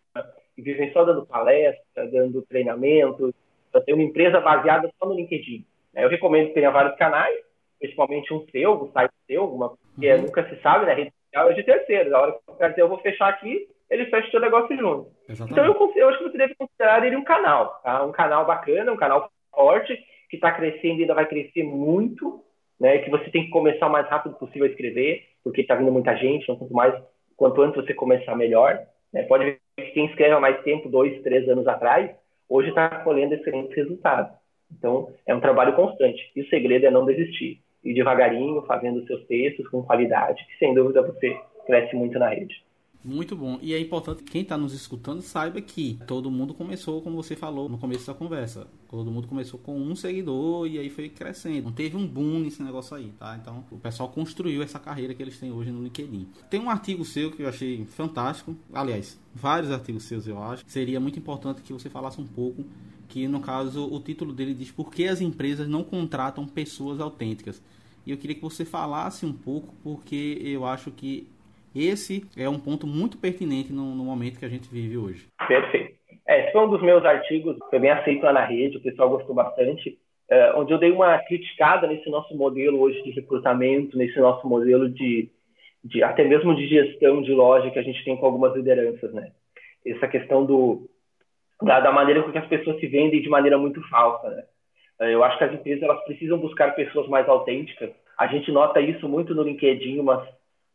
e 0.57 0.63
vivem 0.63 0.91
só 0.93 1.05
dando 1.05 1.27
palestra, 1.27 2.09
dando 2.11 2.41
treinamento. 2.49 3.35
Eu 3.73 3.81
tenho 3.83 3.97
uma 3.97 4.05
empresa 4.05 4.41
baseada 4.41 4.91
só 4.99 5.07
no 5.07 5.15
LinkedIn. 5.15 5.65
Né? 5.93 6.05
Eu 6.05 6.09
recomendo 6.09 6.49
que 6.49 6.55
tenha 6.55 6.71
vários 6.71 6.97
canais, 6.97 7.37
principalmente 7.79 8.33
um 8.33 8.47
seu, 8.51 8.83
um 8.83 8.93
site 8.93 9.13
seu, 9.27 9.45
uma, 9.45 9.75
que 9.99 10.13
uhum. 10.13 10.23
nunca 10.23 10.49
se 10.49 10.61
sabe, 10.63 10.87
né? 10.87 10.95
Rede 10.95 11.13
social 11.25 11.51
é 11.51 11.55
de 11.55 11.63
terceiros. 11.63 12.13
A 12.13 12.21
hora 12.21 12.33
que 12.33 12.39
o 12.47 12.55
cara 12.55 12.71
dizer 12.71 12.83
eu 12.83 12.89
vou 12.89 12.99
fechar 12.99 13.29
aqui, 13.29 13.69
ele 13.91 14.07
fecha 14.07 14.29
o 14.29 14.31
seu 14.31 14.41
negócio 14.41 14.77
junto. 14.77 15.11
Exatamente. 15.29 15.53
Então 15.53 15.65
eu, 15.65 15.93
eu, 15.97 16.09
acho 16.09 16.19
que 16.19 16.25
você 16.25 16.39
deve 16.39 16.55
considerar 16.55 17.05
ele 17.05 17.17
um 17.17 17.25
canal, 17.25 17.81
tá? 17.83 18.05
Um 18.05 18.13
canal 18.13 18.45
bacana, 18.45 18.93
um 18.93 18.97
canal 18.97 19.31
forte, 19.55 19.99
que 20.29 20.37
está 20.37 20.53
crescendo 20.53 20.99
e 20.99 21.03
ainda 21.03 21.15
vai 21.15 21.27
crescer 21.27 21.63
muito, 21.63 22.43
né? 22.79 22.99
Que 22.99 23.11
você 23.11 23.31
tem 23.31 23.45
que 23.45 23.51
começar 23.51 23.87
o 23.87 23.93
mais 23.93 24.07
rápido 24.09 24.35
possível 24.37 24.65
a 24.65 24.71
escrever, 24.71 25.25
porque 25.43 25.63
está 25.63 25.75
vindo 25.75 25.91
muita 25.93 26.15
gente, 26.17 26.43
então 26.43 26.57
quanto 26.57 26.75
mais, 26.75 26.95
quanto 27.37 27.63
antes 27.63 27.77
você 27.77 27.95
começar, 27.95 28.37
melhor. 28.37 28.79
Né? 29.13 29.23
Pode 29.23 29.45
ver 29.45 29.61
que 29.77 29.93
quem 29.93 30.07
escreve 30.07 30.35
há 30.35 30.41
mais 30.41 30.61
tempo, 30.63 30.89
dois, 30.89 31.21
três 31.23 31.49
anos 31.49 31.67
atrás, 31.67 32.11
hoje 32.49 32.71
está 32.71 32.89
colhendo 33.01 33.35
excelentes 33.35 33.75
resultados. 33.77 34.37
Então, 34.77 35.13
é 35.27 35.35
um 35.35 35.41
trabalho 35.41 35.75
constante. 35.75 36.31
E 36.35 36.43
o 36.43 36.49
segredo 36.49 36.87
é 36.87 36.91
não 36.91 37.07
desistir. 37.07 37.61
E 37.85 37.95
devagarinho, 37.95 38.63
fazendo 38.63 39.07
seus 39.07 39.25
textos 39.27 39.69
com 39.69 39.83
qualidade, 39.83 40.45
que 40.47 40.59
sem 40.59 40.75
dúvida 40.75 41.03
você 41.03 41.39
cresce 41.67 41.95
muito 41.95 42.19
na 42.19 42.29
rede. 42.29 42.55
Muito 43.05 43.37
bom. 43.37 43.59
E 43.63 43.73
é 43.73 43.81
importante 43.81 44.23
que 44.23 44.31
quem 44.31 44.43
está 44.43 44.57
nos 44.57 44.73
escutando 44.73 45.23
saiba 45.23 45.61
que 45.61 45.99
todo 46.07 46.31
mundo 46.31 46.53
começou, 46.53 47.01
como 47.01 47.17
você 47.17 47.37
falou 47.37 47.69
no 47.69 47.79
começo 47.79 48.07
da 48.07 48.15
conversa. 48.15 48.67
Todo 48.91 49.11
mundo 49.11 49.29
começou 49.29 49.59
com 49.61 49.79
um 49.79 49.95
seguidor 49.95 50.67
e 50.67 50.79
aí 50.79 50.91
foi 50.91 51.09
crescendo. 51.09 51.65
Não 51.65 51.73
teve 51.73 51.97
um 51.97 52.07
boom 52.07 52.41
nesse 52.41 52.63
negócio 52.63 52.97
aí, 52.97 53.13
tá? 53.19 53.39
Então 53.41 53.65
o 53.71 53.79
pessoal 53.79 54.09
construiu 54.09 54.63
essa 54.63 54.79
carreira 54.79 55.15
que 55.15 55.23
eles 55.23 55.39
têm 55.39 55.53
hoje 55.53 55.71
no 55.71 55.83
LinkedIn. 55.83 56.27
Tem 56.51 56.61
um 56.61 56.69
artigo 56.69 57.05
seu 57.05 57.31
que 57.31 57.43
eu 57.43 57.49
achei 57.49 57.85
fantástico. 57.87 58.57
Aliás, 58.73 59.19
vários 59.35 59.71
artigos 59.71 60.03
seus 60.05 60.27
eu 60.27 60.43
acho. 60.43 60.65
Seria 60.67 60.99
muito 60.99 61.19
importante 61.19 61.63
que 61.63 61.73
você 61.73 61.89
falasse 61.89 62.21
um 62.21 62.27
pouco 62.27 62.65
que 63.09 63.27
no 63.27 63.41
caso 63.41 63.87
o 63.87 63.99
título 64.01 64.33
dele 64.33 64.55
diz 64.55 64.71
por 64.71 64.91
que 64.93 65.07
as 65.07 65.21
empresas 65.21 65.67
não 65.67 65.83
contratam 65.83 66.47
pessoas 66.47 67.01
autênticas. 67.01 67.63
E 68.05 68.11
eu 68.11 68.17
queria 68.17 68.37
que 68.37 68.43
você 68.43 68.65
falasse 68.65 69.25
um 69.25 69.33
pouco 69.33 69.75
porque 69.83 70.39
eu 70.43 70.65
acho 70.65 70.91
que 70.91 71.27
esse 71.75 72.25
é 72.37 72.49
um 72.49 72.59
ponto 72.59 72.87
muito 72.87 73.19
pertinente 73.19 73.73
no, 73.73 73.95
no 73.95 74.05
momento 74.05 74.39
que 74.39 74.45
a 74.45 74.49
gente 74.49 74.69
vive 74.69 74.97
hoje. 74.97 75.27
Perfeito. 75.47 75.97
É, 76.27 76.51
foi 76.53 76.61
um 76.61 76.71
dos 76.71 76.83
meus 76.83 77.05
artigos, 77.05 77.57
foi 77.71 77.79
bem 77.79 77.91
aceito 77.91 78.23
lá 78.23 78.33
na 78.33 78.45
rede, 78.45 78.77
o 78.77 78.83
pessoal 78.83 79.09
gostou 79.09 79.35
bastante, 79.35 79.99
é, 80.31 80.53
onde 80.55 80.73
eu 80.73 80.79
dei 80.79 80.91
uma 80.91 81.19
criticada 81.21 81.87
nesse 81.87 82.11
nosso 82.11 82.37
modelo 82.37 82.81
hoje 82.81 83.03
de 83.03 83.11
recrutamento, 83.13 83.97
nesse 83.97 84.19
nosso 84.21 84.47
modelo 84.47 84.91
de, 84.91 85.31
de 85.83 86.03
até 86.03 86.25
mesmo 86.25 86.55
de 86.55 86.67
gestão 86.67 87.23
de 87.23 87.33
loja 87.33 87.71
que 87.71 87.79
a 87.79 87.83
gente 87.83 88.05
tem 88.05 88.17
com 88.17 88.27
algumas 88.27 88.55
lideranças, 88.55 89.13
né? 89.15 89.33
Essa 89.87 90.07
questão 90.07 90.45
do 90.45 90.89
da, 91.63 91.81
da 91.81 91.91
maneira 91.91 92.23
com 92.23 92.31
que 92.31 92.39
as 92.39 92.47
pessoas 92.47 92.79
se 92.79 92.87
vendem 92.87 93.23
de 93.23 93.29
maneira 93.29 93.57
muito 93.57 93.81
falsa, 93.89 94.29
né? 94.29 94.45
É, 95.01 95.15
eu 95.15 95.25
acho 95.25 95.39
que 95.39 95.45
as 95.45 95.55
empresas 95.55 95.83
elas 95.83 96.05
precisam 96.05 96.39
buscar 96.39 96.75
pessoas 96.75 97.09
mais 97.09 97.29
autênticas. 97.29 97.91
A 98.19 98.27
gente 98.27 98.51
nota 98.53 98.81
isso 98.81 99.09
muito 99.09 99.35
no 99.35 99.43
LinkedIn, 99.43 100.03
mas 100.03 100.29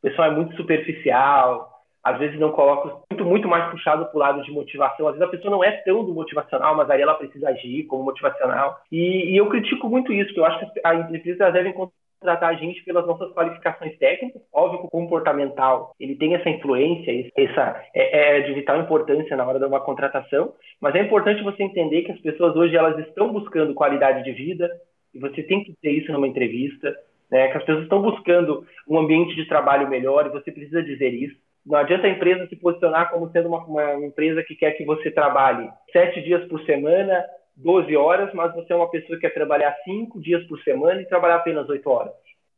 o 0.04 0.10
pessoal 0.10 0.32
é 0.32 0.36
muito 0.36 0.56
superficial, 0.58 1.74
às 2.04 2.20
vezes 2.20 2.38
não 2.38 2.52
coloca 2.52 2.98
muito, 3.10 3.26
muito 3.26 3.48
mais 3.48 3.72
puxado 3.72 4.06
para 4.06 4.16
o 4.16 4.20
lado 4.20 4.44
de 4.44 4.52
motivação. 4.52 5.08
Às 5.08 5.14
vezes 5.14 5.28
a 5.28 5.32
pessoa 5.32 5.52
não 5.52 5.64
é 5.64 5.72
tão 5.72 6.04
do 6.04 6.14
motivacional, 6.14 6.76
mas 6.76 6.90
aí 6.90 7.02
ela 7.02 7.16
precisa 7.16 7.48
agir 7.48 7.86
como 7.86 8.04
motivacional. 8.04 8.78
E, 8.92 9.32
e 9.32 9.38
eu 9.38 9.48
critico 9.48 9.88
muito 9.88 10.12
isso, 10.12 10.28
porque 10.28 10.42
eu 10.42 10.46
acho 10.46 10.60
que 10.60 10.82
as 10.84 11.10
empresas 11.10 11.54
devem 11.54 11.72
contratar 11.72 12.50
a 12.50 12.54
gente 12.56 12.84
pelas 12.84 13.08
nossas 13.08 13.32
qualificações 13.32 13.98
técnicas. 13.98 14.42
Óbvio 14.52 14.82
que 14.82 14.88
o 14.88 14.90
comportamental 14.90 15.94
ele 15.98 16.16
tem 16.16 16.36
essa 16.36 16.50
influência, 16.50 17.32
essa 17.38 17.82
é, 17.96 18.40
é 18.40 18.42
de 18.42 18.54
vital 18.54 18.82
importância 18.82 19.38
na 19.38 19.48
hora 19.48 19.60
de 19.60 19.66
uma 19.66 19.80
contratação, 19.80 20.54
mas 20.82 20.94
é 20.96 21.02
importante 21.02 21.42
você 21.42 21.64
entender 21.64 22.02
que 22.02 22.12
as 22.12 22.20
pessoas 22.20 22.54
hoje 22.58 22.76
elas 22.76 23.00
estão 23.08 23.32
buscando 23.32 23.74
qualidade 23.74 24.24
de 24.26 24.34
vida, 24.34 24.70
e 25.14 25.20
você 25.20 25.44
tem 25.44 25.64
que 25.64 25.74
ter 25.82 25.92
isso 25.92 26.12
numa 26.12 26.28
entrevista 26.28 26.94
né, 27.34 27.48
que 27.48 27.58
as 27.58 27.64
pessoas 27.64 27.86
estão 27.86 28.00
buscando 28.00 28.64
um 28.88 29.00
ambiente 29.00 29.36
de 29.36 29.48
trabalho 29.48 29.90
melhor 29.90 30.28
e 30.28 30.30
você 30.30 30.52
precisa 30.52 30.84
dizer 30.84 31.10
isso. 31.10 31.36
Não 31.66 31.80
adianta 31.80 32.06
a 32.06 32.10
empresa 32.12 32.46
se 32.46 32.56
posicionar 32.56 33.10
como 33.10 33.32
sendo 33.32 33.48
uma, 33.48 33.66
uma 33.66 34.06
empresa 34.06 34.44
que 34.44 34.56
quer 34.56 34.74
que 34.74 34.86
você 34.86 35.10
trabalhe 35.10 35.68
sete 35.92 36.22
dias 36.22 36.48
por 36.48 36.64
semana, 36.64 37.26
12 37.58 37.98
horas, 37.98 38.32
mas 38.36 38.54
você 38.54 38.72
é 38.72 38.76
uma 38.76 38.90
pessoa 38.92 39.18
que 39.18 39.22
quer 39.22 39.34
trabalhar 39.34 39.76
cinco 39.84 40.22
dias 40.22 40.44
por 40.44 40.62
semana 40.62 41.02
e 41.02 41.08
trabalhar 41.08 41.38
apenas 41.38 41.68
oito 41.70 41.90
horas. 41.90 42.14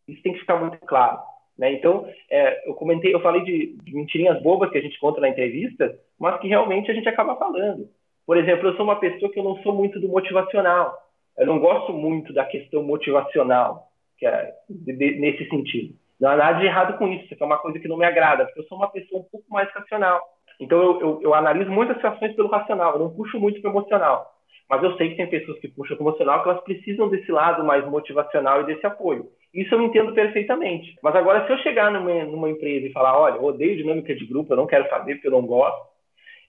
Isso 0.09 0.21
tem 0.21 0.33
que 0.33 0.39
ficar 0.39 0.57
muito 0.57 0.77
claro. 0.79 1.19
Né? 1.57 1.71
Então, 1.71 2.05
é, 2.29 2.67
eu 2.67 2.73
comentei, 2.73 3.15
eu 3.15 3.21
falei 3.21 3.43
de, 3.45 3.77
de, 3.81 3.95
mentirinhas 3.95 4.43
bobas 4.43 4.69
que 4.71 4.77
a 4.77 4.81
gente 4.81 4.99
conta 4.99 5.21
na 5.21 5.29
entrevista, 5.29 5.97
mas 6.19 6.37
que 6.41 6.49
realmente 6.49 6.91
a 6.91 6.93
gente 6.93 7.07
acaba 7.07 7.37
falando. 7.37 7.87
Por 8.27 8.35
exemplo, 8.35 8.67
eu 8.67 8.75
sou 8.75 8.83
uma 8.83 8.99
pessoa 8.99 9.31
que 9.31 9.39
eu 9.39 9.43
não 9.45 9.55
sou 9.63 9.73
muito 9.73 10.01
do 10.01 10.09
motivacional. 10.09 10.97
Eu 11.37 11.47
não 11.47 11.59
gosto 11.59 11.93
muito 11.93 12.33
da 12.33 12.43
questão 12.43 12.83
motivacional 12.83 13.84
que 14.17 14.25
é 14.25 14.53
de, 14.69 14.93
de, 14.93 15.19
nesse 15.19 15.47
sentido. 15.49 15.95
Não 16.19 16.29
há 16.29 16.35
nada 16.37 16.59
de 16.59 16.65
errado 16.65 16.97
com 16.97 17.07
isso, 17.07 17.33
isso 17.33 17.43
é 17.43 17.45
uma 17.45 17.57
coisa 17.57 17.79
que 17.79 17.87
não 17.87 17.97
me 17.97 18.05
agrada, 18.05 18.45
porque 18.45 18.61
eu 18.61 18.63
sou 18.65 18.77
uma 18.77 18.89
pessoa 18.89 19.21
um 19.21 19.25
pouco 19.25 19.45
mais 19.49 19.69
racional. 19.71 20.21
Então 20.59 20.81
eu, 20.81 21.01
eu, 21.01 21.21
eu 21.23 21.33
analiso 21.33 21.69
muitas 21.69 21.97
situações 21.97 22.33
pelo 22.35 22.49
racional, 22.49 22.93
eu 22.93 22.99
não 22.99 23.15
puxo 23.15 23.39
muito 23.39 23.61
para 23.61 23.69
o 23.69 23.73
emocional. 23.73 24.31
Mas 24.69 24.81
eu 24.81 24.95
sei 24.97 25.09
que 25.09 25.17
tem 25.17 25.29
pessoas 25.29 25.59
que 25.59 25.67
puxam 25.67 25.95
para 25.95 26.05
o 26.05 26.09
emocional 26.09 26.41
que 26.41 26.49
elas 26.49 26.63
precisam 26.63 27.09
desse 27.09 27.31
lado 27.31 27.63
mais 27.63 27.85
motivacional 27.85 28.61
e 28.61 28.65
desse 28.65 28.85
apoio. 28.85 29.27
Isso 29.53 29.73
eu 29.75 29.81
entendo 29.81 30.13
perfeitamente. 30.13 30.95
Mas 31.03 31.15
agora, 31.15 31.45
se 31.45 31.53
eu 31.53 31.57
chegar 31.59 31.91
numa, 31.91 32.25
numa 32.25 32.49
empresa 32.49 32.87
e 32.87 32.91
falar, 32.91 33.17
olha, 33.17 33.35
eu 33.35 33.43
odeio 33.43 33.77
dinâmica 33.77 34.15
de 34.15 34.25
grupo, 34.25 34.51
eu 34.51 34.57
não 34.57 34.67
quero 34.67 34.89
fazer 34.89 35.15
porque 35.15 35.27
eu 35.27 35.31
não 35.31 35.45
gosto, 35.45 35.95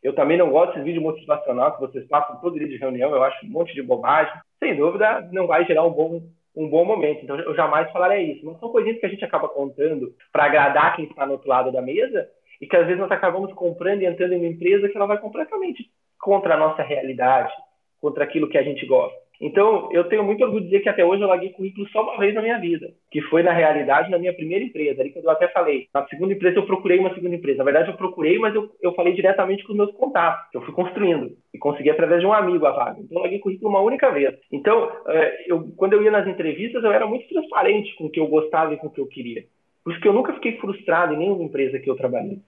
eu 0.03 0.15
também 0.15 0.39
não 0.39 0.51
gosto 0.51 0.71
desses 0.71 0.85
vídeos 0.85 1.03
motivacional 1.03 1.75
que 1.75 1.81
vocês 1.81 2.07
passam 2.09 2.41
todo 2.41 2.59
dia 2.59 2.69
de 2.69 2.77
reunião, 2.77 3.11
eu 3.11 3.23
acho 3.23 3.45
um 3.45 3.51
monte 3.51 3.75
de 3.75 3.83
bobagem. 3.83 4.33
Sem 4.59 4.77
dúvida, 4.77 5.29
não 5.33 5.47
vai 5.47 5.65
gerar 5.67 5.85
um 5.85 5.91
bom 5.91 6.23
um 6.57 6.69
bom 6.69 6.85
momento. 6.85 7.23
Então, 7.23 7.39
eu 7.39 7.55
jamais 7.55 7.91
falaria 7.93 8.33
isso. 8.33 8.47
Mas 8.47 8.59
são 8.59 8.71
coisinhas 8.71 8.99
que 8.99 9.07
a 9.07 9.09
gente 9.09 9.25
acaba 9.25 9.49
contando 9.49 10.15
para 10.33 10.45
agradar 10.45 10.97
quem 10.97 11.05
está 11.05 11.27
no 11.27 11.33
outro 11.33 11.49
lado 11.49 11.71
da 11.71 11.83
mesa 11.83 12.29
e 12.61 12.67
que 12.67 12.77
às 12.77 12.87
vezes 12.87 13.01
nós 13.01 13.13
acabamos 13.13 13.53
comprando 13.53 14.03
e 14.03 14.07
entrando 14.07 14.33
em 14.33 14.39
uma 14.39 14.49
empresa 14.49 14.89
que 14.89 14.97
ela 14.97 15.07
vai 15.07 15.19
completamente 15.19 15.91
contra 16.19 16.55
a 16.55 16.59
nossa 16.59 16.83
realidade, 16.83 17.53
contra 18.01 18.25
aquilo 18.25 18.49
que 18.49 18.57
a 18.57 18.63
gente 18.63 18.87
gosta. 18.87 19.26
Então, 19.41 19.89
eu 19.93 20.05
tenho 20.05 20.25
muito 20.25 20.43
orgulho 20.43 20.63
de 20.63 20.71
dizer 20.71 20.81
que 20.81 20.89
até 20.89 21.05
hoje 21.05 21.23
eu 21.23 21.29
larguei 21.29 21.51
currículo 21.51 21.89
só 21.89 22.03
uma 22.03 22.19
vez 22.19 22.35
na 22.35 22.43
minha 22.43 22.59
vida, 22.59 22.89
que 23.11 23.21
foi, 23.23 23.43
na 23.43 23.53
realidade, 23.53 24.11
na 24.11 24.19
minha 24.19 24.33
primeira 24.35 24.65
empresa, 24.65 25.01
ali 25.01 25.11
quando 25.11 25.27
eu 25.27 25.31
até 25.31 25.49
falei. 25.49 25.87
Na 25.93 26.07
segunda 26.07 26.33
empresa, 26.33 26.59
eu 26.59 26.67
procurei 26.67 26.99
uma 26.99 27.15
segunda 27.15 27.35
empresa. 27.35 27.59
Na 27.59 27.65
verdade, 27.65 27.91
eu 27.91 27.97
procurei, 27.97 28.39
mas 28.39 28.55
eu, 28.55 28.71
eu 28.83 28.95
falei 28.95 29.13
diretamente 29.13 29.65
com 29.65 29.73
os 29.73 29.79
meus 29.79 29.93
contatos, 29.93 30.51
que 30.51 30.57
eu 30.57 30.63
fui 30.63 30.73
construindo, 30.73 31.33
e 31.53 31.59
consegui 31.59 31.91
através 31.91 32.21
de 32.21 32.27
um 32.27 32.33
amigo 32.33 32.65
a 32.67 32.73
vaga. 32.73 33.01
Então, 33.01 33.19
eu 33.19 33.23
larguei 33.23 33.39
currículo 33.39 33.71
uma 33.71 33.81
única 33.81 34.11
vez. 34.11 34.35
Então, 34.51 34.91
é, 35.09 35.45
eu, 35.47 35.73
quando 35.77 35.93
eu 35.93 36.03
ia 36.03 36.11
nas 36.11 36.27
entrevistas, 36.27 36.83
eu 36.83 36.93
era 36.93 37.07
muito 37.07 37.29
transparente 37.29 37.95
com 37.97 38.07
o 38.07 38.11
que 38.11 38.21
eu 38.21 38.27
gostava 38.27 38.73
e 38.73 38.77
com 38.77 38.87
o 38.87 38.91
que 38.91 39.01
eu 39.01 39.07
queria. 39.07 39.45
Por 39.85 39.93
isso 39.93 40.01
que 40.01 40.09
eu 40.09 40.13
nunca 40.13 40.33
fiquei 40.35 40.57
frustrado 40.59 41.15
em 41.15 41.19
nenhuma 41.19 41.45
empresa 41.45 41.79
que 41.79 41.89
eu 41.89 41.95
trabalhei. 41.95 42.39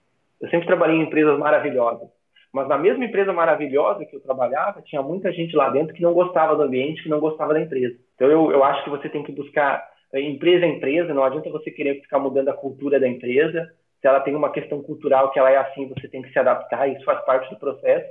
Eu 0.41 0.49
sempre 0.49 0.67
trabalhei 0.67 0.97
em 0.97 1.03
empresas 1.03 1.37
maravilhosas. 1.37 2.09
Mas 2.53 2.67
na 2.67 2.77
mesma 2.77 3.05
empresa 3.05 3.31
maravilhosa 3.31 4.05
que 4.05 4.15
eu 4.15 4.21
trabalhava, 4.21 4.81
tinha 4.81 5.01
muita 5.01 5.31
gente 5.31 5.55
lá 5.55 5.69
dentro 5.69 5.93
que 5.93 6.01
não 6.01 6.13
gostava 6.13 6.55
do 6.55 6.63
ambiente, 6.63 7.03
que 7.03 7.09
não 7.09 7.19
gostava 7.19 7.53
da 7.53 7.61
empresa. 7.61 7.95
Então 8.15 8.27
eu, 8.27 8.51
eu 8.51 8.63
acho 8.63 8.83
que 8.83 8.89
você 8.89 9.07
tem 9.07 9.23
que 9.23 9.31
buscar 9.31 9.87
eh, 10.13 10.21
empresa 10.21 10.65
a 10.65 10.69
empresa, 10.69 11.13
não 11.13 11.23
adianta 11.23 11.49
você 11.51 11.69
querer 11.69 12.01
ficar 12.01 12.19
mudando 12.19 12.49
a 12.49 12.53
cultura 12.53 12.99
da 12.99 13.07
empresa. 13.07 13.71
Se 14.01 14.07
ela 14.07 14.21
tem 14.21 14.35
uma 14.35 14.51
questão 14.51 14.81
cultural 14.81 15.31
que 15.31 15.37
ela 15.37 15.51
é 15.51 15.57
assim, 15.57 15.87
você 15.87 16.07
tem 16.07 16.21
que 16.21 16.31
se 16.31 16.39
adaptar, 16.39 16.87
isso 16.87 17.05
faz 17.05 17.23
parte 17.23 17.49
do 17.49 17.59
processo. 17.59 18.09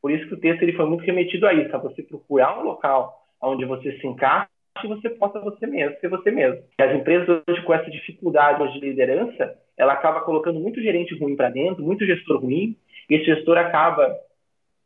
Por 0.00 0.10
isso 0.10 0.28
que 0.28 0.34
o 0.34 0.40
texto 0.40 0.62
ele 0.62 0.74
foi 0.74 0.86
muito 0.86 1.04
remetido 1.04 1.46
a 1.46 1.54
isso, 1.54 1.74
a 1.74 1.78
você 1.78 2.02
procurar 2.02 2.58
um 2.58 2.64
local 2.64 3.22
onde 3.40 3.64
você 3.64 3.98
se 3.98 4.06
encaixa 4.06 4.48
e 4.84 4.88
você 4.88 5.10
possa 5.10 5.40
você 5.40 5.66
mesmo, 5.66 5.96
ser 6.00 6.08
você 6.08 6.30
mesmo. 6.30 6.62
As 6.78 6.94
empresas 6.94 7.42
hoje 7.48 7.62
com 7.62 7.74
essa 7.74 7.90
dificuldade 7.90 8.72
de 8.72 8.80
liderança, 8.80 9.56
ela 9.76 9.92
acaba 9.92 10.20
colocando 10.20 10.60
muito 10.60 10.80
gerente 10.80 11.16
ruim 11.18 11.36
para 11.36 11.50
dentro, 11.50 11.84
muito 11.84 12.06
gestor 12.06 12.40
ruim, 12.40 12.76
esse 13.14 13.26
gestor 13.26 13.58
acaba 13.58 14.08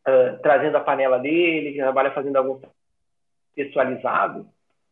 uh, 0.06 0.38
trazendo 0.42 0.76
a 0.76 0.80
panela 0.80 1.18
dele, 1.18 1.76
trabalha 1.76 2.10
fazendo 2.10 2.36
algo 2.36 2.60
pessoalizado, 3.54 4.46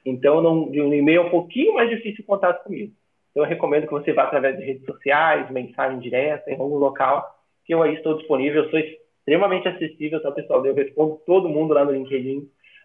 Então, 0.09 0.41
não, 0.41 0.69
de 0.69 0.81
um 0.81 0.93
e-mail 0.93 1.21
é 1.21 1.25
um 1.25 1.29
pouquinho 1.29 1.73
mais 1.75 1.89
difícil 1.89 2.23
o 2.23 2.27
contato 2.27 2.63
comigo. 2.63 2.93
Então, 3.31 3.43
eu 3.43 3.49
recomendo 3.49 3.85
que 3.85 3.93
você 3.93 4.11
vá 4.11 4.23
através 4.23 4.57
de 4.57 4.63
redes 4.63 4.85
sociais, 4.85 5.49
mensagem 5.51 5.99
direta, 5.99 6.49
em 6.49 6.59
algum 6.59 6.77
local, 6.77 7.25
que 7.65 7.73
eu 7.73 7.81
aí 7.81 7.95
estou 7.95 8.17
disponível. 8.17 8.63
Eu 8.63 8.69
sou 8.69 8.79
extremamente 8.79 9.67
acessível, 9.67 10.21
tá, 10.21 10.31
pessoal? 10.31 10.65
Eu 10.65 10.73
respondo 10.73 11.21
todo 11.25 11.49
mundo 11.49 11.73
lá 11.73 11.85
no 11.85 11.91
LinkedIn. 11.91 12.39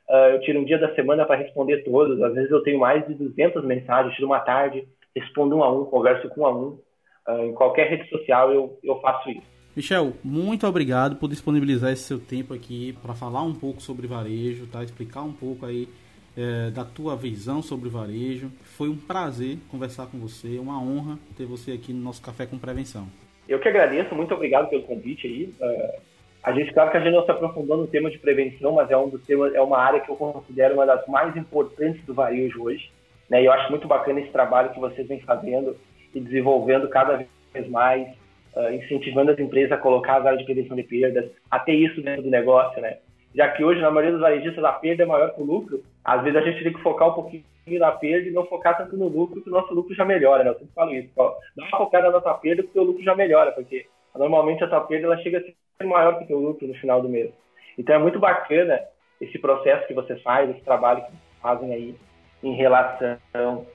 Uh, 0.08 0.34
eu 0.34 0.40
tiro 0.40 0.60
um 0.60 0.64
dia 0.64 0.78
da 0.78 0.94
semana 0.94 1.24
para 1.24 1.36
responder 1.36 1.82
todos. 1.82 2.20
Às 2.22 2.34
vezes 2.34 2.50
eu 2.50 2.62
tenho 2.62 2.78
mais 2.78 3.06
de 3.06 3.14
200 3.14 3.64
mensagens, 3.64 4.14
tiro 4.14 4.26
uma 4.26 4.40
tarde, 4.40 4.86
respondo 5.16 5.56
um 5.56 5.64
a 5.64 5.72
um, 5.72 5.86
converso 5.86 6.28
com 6.28 6.42
um 6.42 6.46
a 6.46 6.54
um. 6.54 6.78
Uh, 7.26 7.44
em 7.46 7.54
qualquer 7.54 7.88
rede 7.88 8.08
social 8.10 8.52
eu, 8.52 8.78
eu 8.84 9.00
faço 9.00 9.30
isso. 9.30 9.54
Michel, 9.74 10.12
muito 10.22 10.66
obrigado 10.66 11.16
por 11.16 11.28
disponibilizar 11.28 11.90
esse 11.90 12.02
seu 12.02 12.20
tempo 12.20 12.54
aqui 12.54 12.96
para 13.02 13.14
falar 13.14 13.42
um 13.42 13.54
pouco 13.54 13.82
sobre 13.82 14.06
varejo, 14.06 14.68
tá? 14.68 14.84
Explicar 14.84 15.22
um 15.22 15.32
pouco 15.32 15.66
aí 15.66 15.88
é, 16.36 16.70
da 16.70 16.84
tua 16.84 17.16
visão 17.16 17.62
sobre 17.62 17.88
varejo. 17.88 18.50
Foi 18.62 18.88
um 18.88 18.96
prazer 18.96 19.58
conversar 19.70 20.06
com 20.06 20.18
você, 20.18 20.58
uma 20.58 20.80
honra 20.80 21.18
ter 21.36 21.46
você 21.46 21.72
aqui 21.72 21.92
no 21.92 22.02
nosso 22.02 22.22
Café 22.22 22.46
com 22.46 22.58
Prevenção. 22.58 23.06
Eu 23.48 23.58
que 23.58 23.68
agradeço, 23.68 24.14
muito 24.14 24.34
obrigado 24.34 24.68
pelo 24.68 24.82
convite 24.82 25.26
aí. 25.26 25.54
Uh, 25.60 26.00
a 26.42 26.52
gente, 26.52 26.72
claro 26.72 26.90
que 26.90 26.96
a 26.96 27.00
gente 27.00 27.14
não 27.14 27.24
se 27.24 27.30
aprofundou 27.30 27.76
no 27.76 27.86
tema 27.86 28.10
de 28.10 28.18
prevenção, 28.18 28.72
mas 28.72 28.90
é 28.90 28.96
um 28.96 29.08
dos 29.08 29.22
temas, 29.24 29.54
é 29.54 29.60
uma 29.60 29.78
área 29.78 30.00
que 30.00 30.10
eu 30.10 30.16
considero 30.16 30.74
uma 30.74 30.86
das 30.86 31.06
mais 31.06 31.36
importantes 31.36 32.04
do 32.04 32.14
varejo 32.14 32.62
hoje. 32.62 32.90
Né? 33.28 33.42
E 33.42 33.46
eu 33.46 33.52
acho 33.52 33.70
muito 33.70 33.86
bacana 33.86 34.20
esse 34.20 34.30
trabalho 34.30 34.70
que 34.70 34.80
vocês 34.80 35.06
vêm 35.06 35.20
fazendo 35.20 35.76
e 36.14 36.20
desenvolvendo 36.20 36.88
cada 36.88 37.24
vez 37.52 37.68
mais, 37.68 38.08
uh, 38.54 38.72
incentivando 38.72 39.30
as 39.30 39.38
empresas 39.38 39.72
a 39.72 39.78
colocar 39.78 40.16
as 40.16 40.26
áreas 40.26 40.40
de 40.40 40.44
prevenção 40.44 40.76
de 40.76 40.82
perdas, 40.82 41.30
até 41.50 41.72
isso 41.72 42.02
dentro 42.02 42.22
do 42.22 42.30
negócio, 42.30 42.80
né? 42.80 42.98
Já 43.34 43.48
que 43.48 43.64
hoje, 43.64 43.80
na 43.80 43.90
maioria 43.90 44.12
dos 44.12 44.20
varejistas, 44.20 44.62
a 44.62 44.72
perda 44.72 45.02
é 45.02 45.06
maior 45.06 45.34
que 45.34 45.40
o 45.40 45.44
lucro, 45.44 45.82
às 46.04 46.22
vezes 46.22 46.36
a 46.36 46.42
gente 46.42 46.62
tem 46.62 46.72
que 46.72 46.82
focar 46.82 47.08
um 47.08 47.14
pouquinho 47.14 47.44
na 47.66 47.92
perda 47.92 48.28
e 48.28 48.32
não 48.32 48.46
focar 48.46 48.76
tanto 48.76 48.96
no 48.96 49.08
lucro, 49.08 49.40
que 49.42 49.48
o 49.48 49.52
nosso 49.52 49.72
lucro 49.72 49.94
já 49.94 50.04
melhora, 50.04 50.44
né? 50.44 50.50
Eu 50.50 50.58
sempre 50.58 50.74
falo 50.74 50.94
isso. 50.94 51.10
Dá 51.16 51.32
uma 51.56 51.78
focada 51.78 52.10
na 52.10 52.20
tua 52.20 52.34
perda, 52.34 52.62
porque 52.62 52.78
o 52.78 52.84
lucro 52.84 53.02
já 53.02 53.14
melhora, 53.14 53.52
porque 53.52 53.86
normalmente 54.14 54.62
a 54.62 54.68
tua 54.68 54.82
perda 54.82 55.06
ela 55.06 55.18
chega 55.18 55.38
a 55.38 55.40
ser 55.40 55.88
maior 55.88 56.18
que 56.18 56.24
o 56.24 56.26
teu 56.26 56.38
lucro 56.38 56.66
no 56.66 56.74
final 56.74 57.00
do 57.00 57.08
mês. 57.08 57.32
Então 57.78 57.96
é 57.96 57.98
muito 57.98 58.18
bacana 58.18 58.80
esse 59.20 59.38
processo 59.38 59.86
que 59.86 59.94
vocês 59.94 60.20
fazem, 60.22 60.54
esse 60.54 60.64
trabalho 60.64 61.02
que 61.02 61.10
vocês 61.10 61.40
fazem 61.40 61.72
aí 61.72 61.94
em 62.42 62.54
relação 62.54 63.66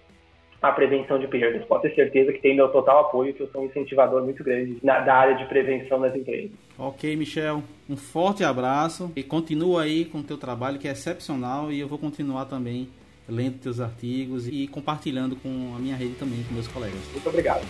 a 0.61 0.71
prevenção 0.71 1.17
de 1.19 1.27
perdas. 1.27 1.65
Pode 1.65 1.83
ter 1.83 1.95
certeza 1.95 2.33
que 2.33 2.39
tem 2.39 2.55
meu 2.55 2.69
total 2.69 3.01
apoio, 3.01 3.33
que 3.33 3.41
eu 3.41 3.49
sou 3.49 3.61
um 3.61 3.65
incentivador 3.65 4.23
muito 4.23 4.43
grande 4.43 4.77
na, 4.83 4.99
da 4.99 5.15
área 5.15 5.35
de 5.35 5.45
prevenção 5.45 5.99
das 6.01 6.15
empresas. 6.15 6.51
Ok, 6.77 7.15
Michel. 7.15 7.63
Um 7.89 7.95
forte 7.95 8.43
abraço 8.43 9.11
e 9.15 9.23
continua 9.23 9.83
aí 9.83 10.05
com 10.05 10.19
o 10.19 10.23
teu 10.23 10.37
trabalho 10.37 10.79
que 10.79 10.87
é 10.87 10.91
excepcional 10.91 11.71
e 11.71 11.79
eu 11.79 11.87
vou 11.87 11.97
continuar 11.97 12.45
também 12.45 12.89
lendo 13.27 13.59
teus 13.59 13.79
artigos 13.79 14.47
e 14.47 14.67
compartilhando 14.67 15.35
com 15.35 15.73
a 15.75 15.79
minha 15.79 15.95
rede 15.95 16.15
também, 16.15 16.43
com 16.43 16.53
meus 16.53 16.67
colegas. 16.67 16.99
Muito 17.13 17.29
obrigado. 17.29 17.65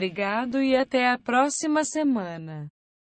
Obrigado 0.00 0.62
e 0.62 0.74
até 0.74 1.10
a 1.10 1.18
próxima 1.18 1.84
semana. 1.84 2.72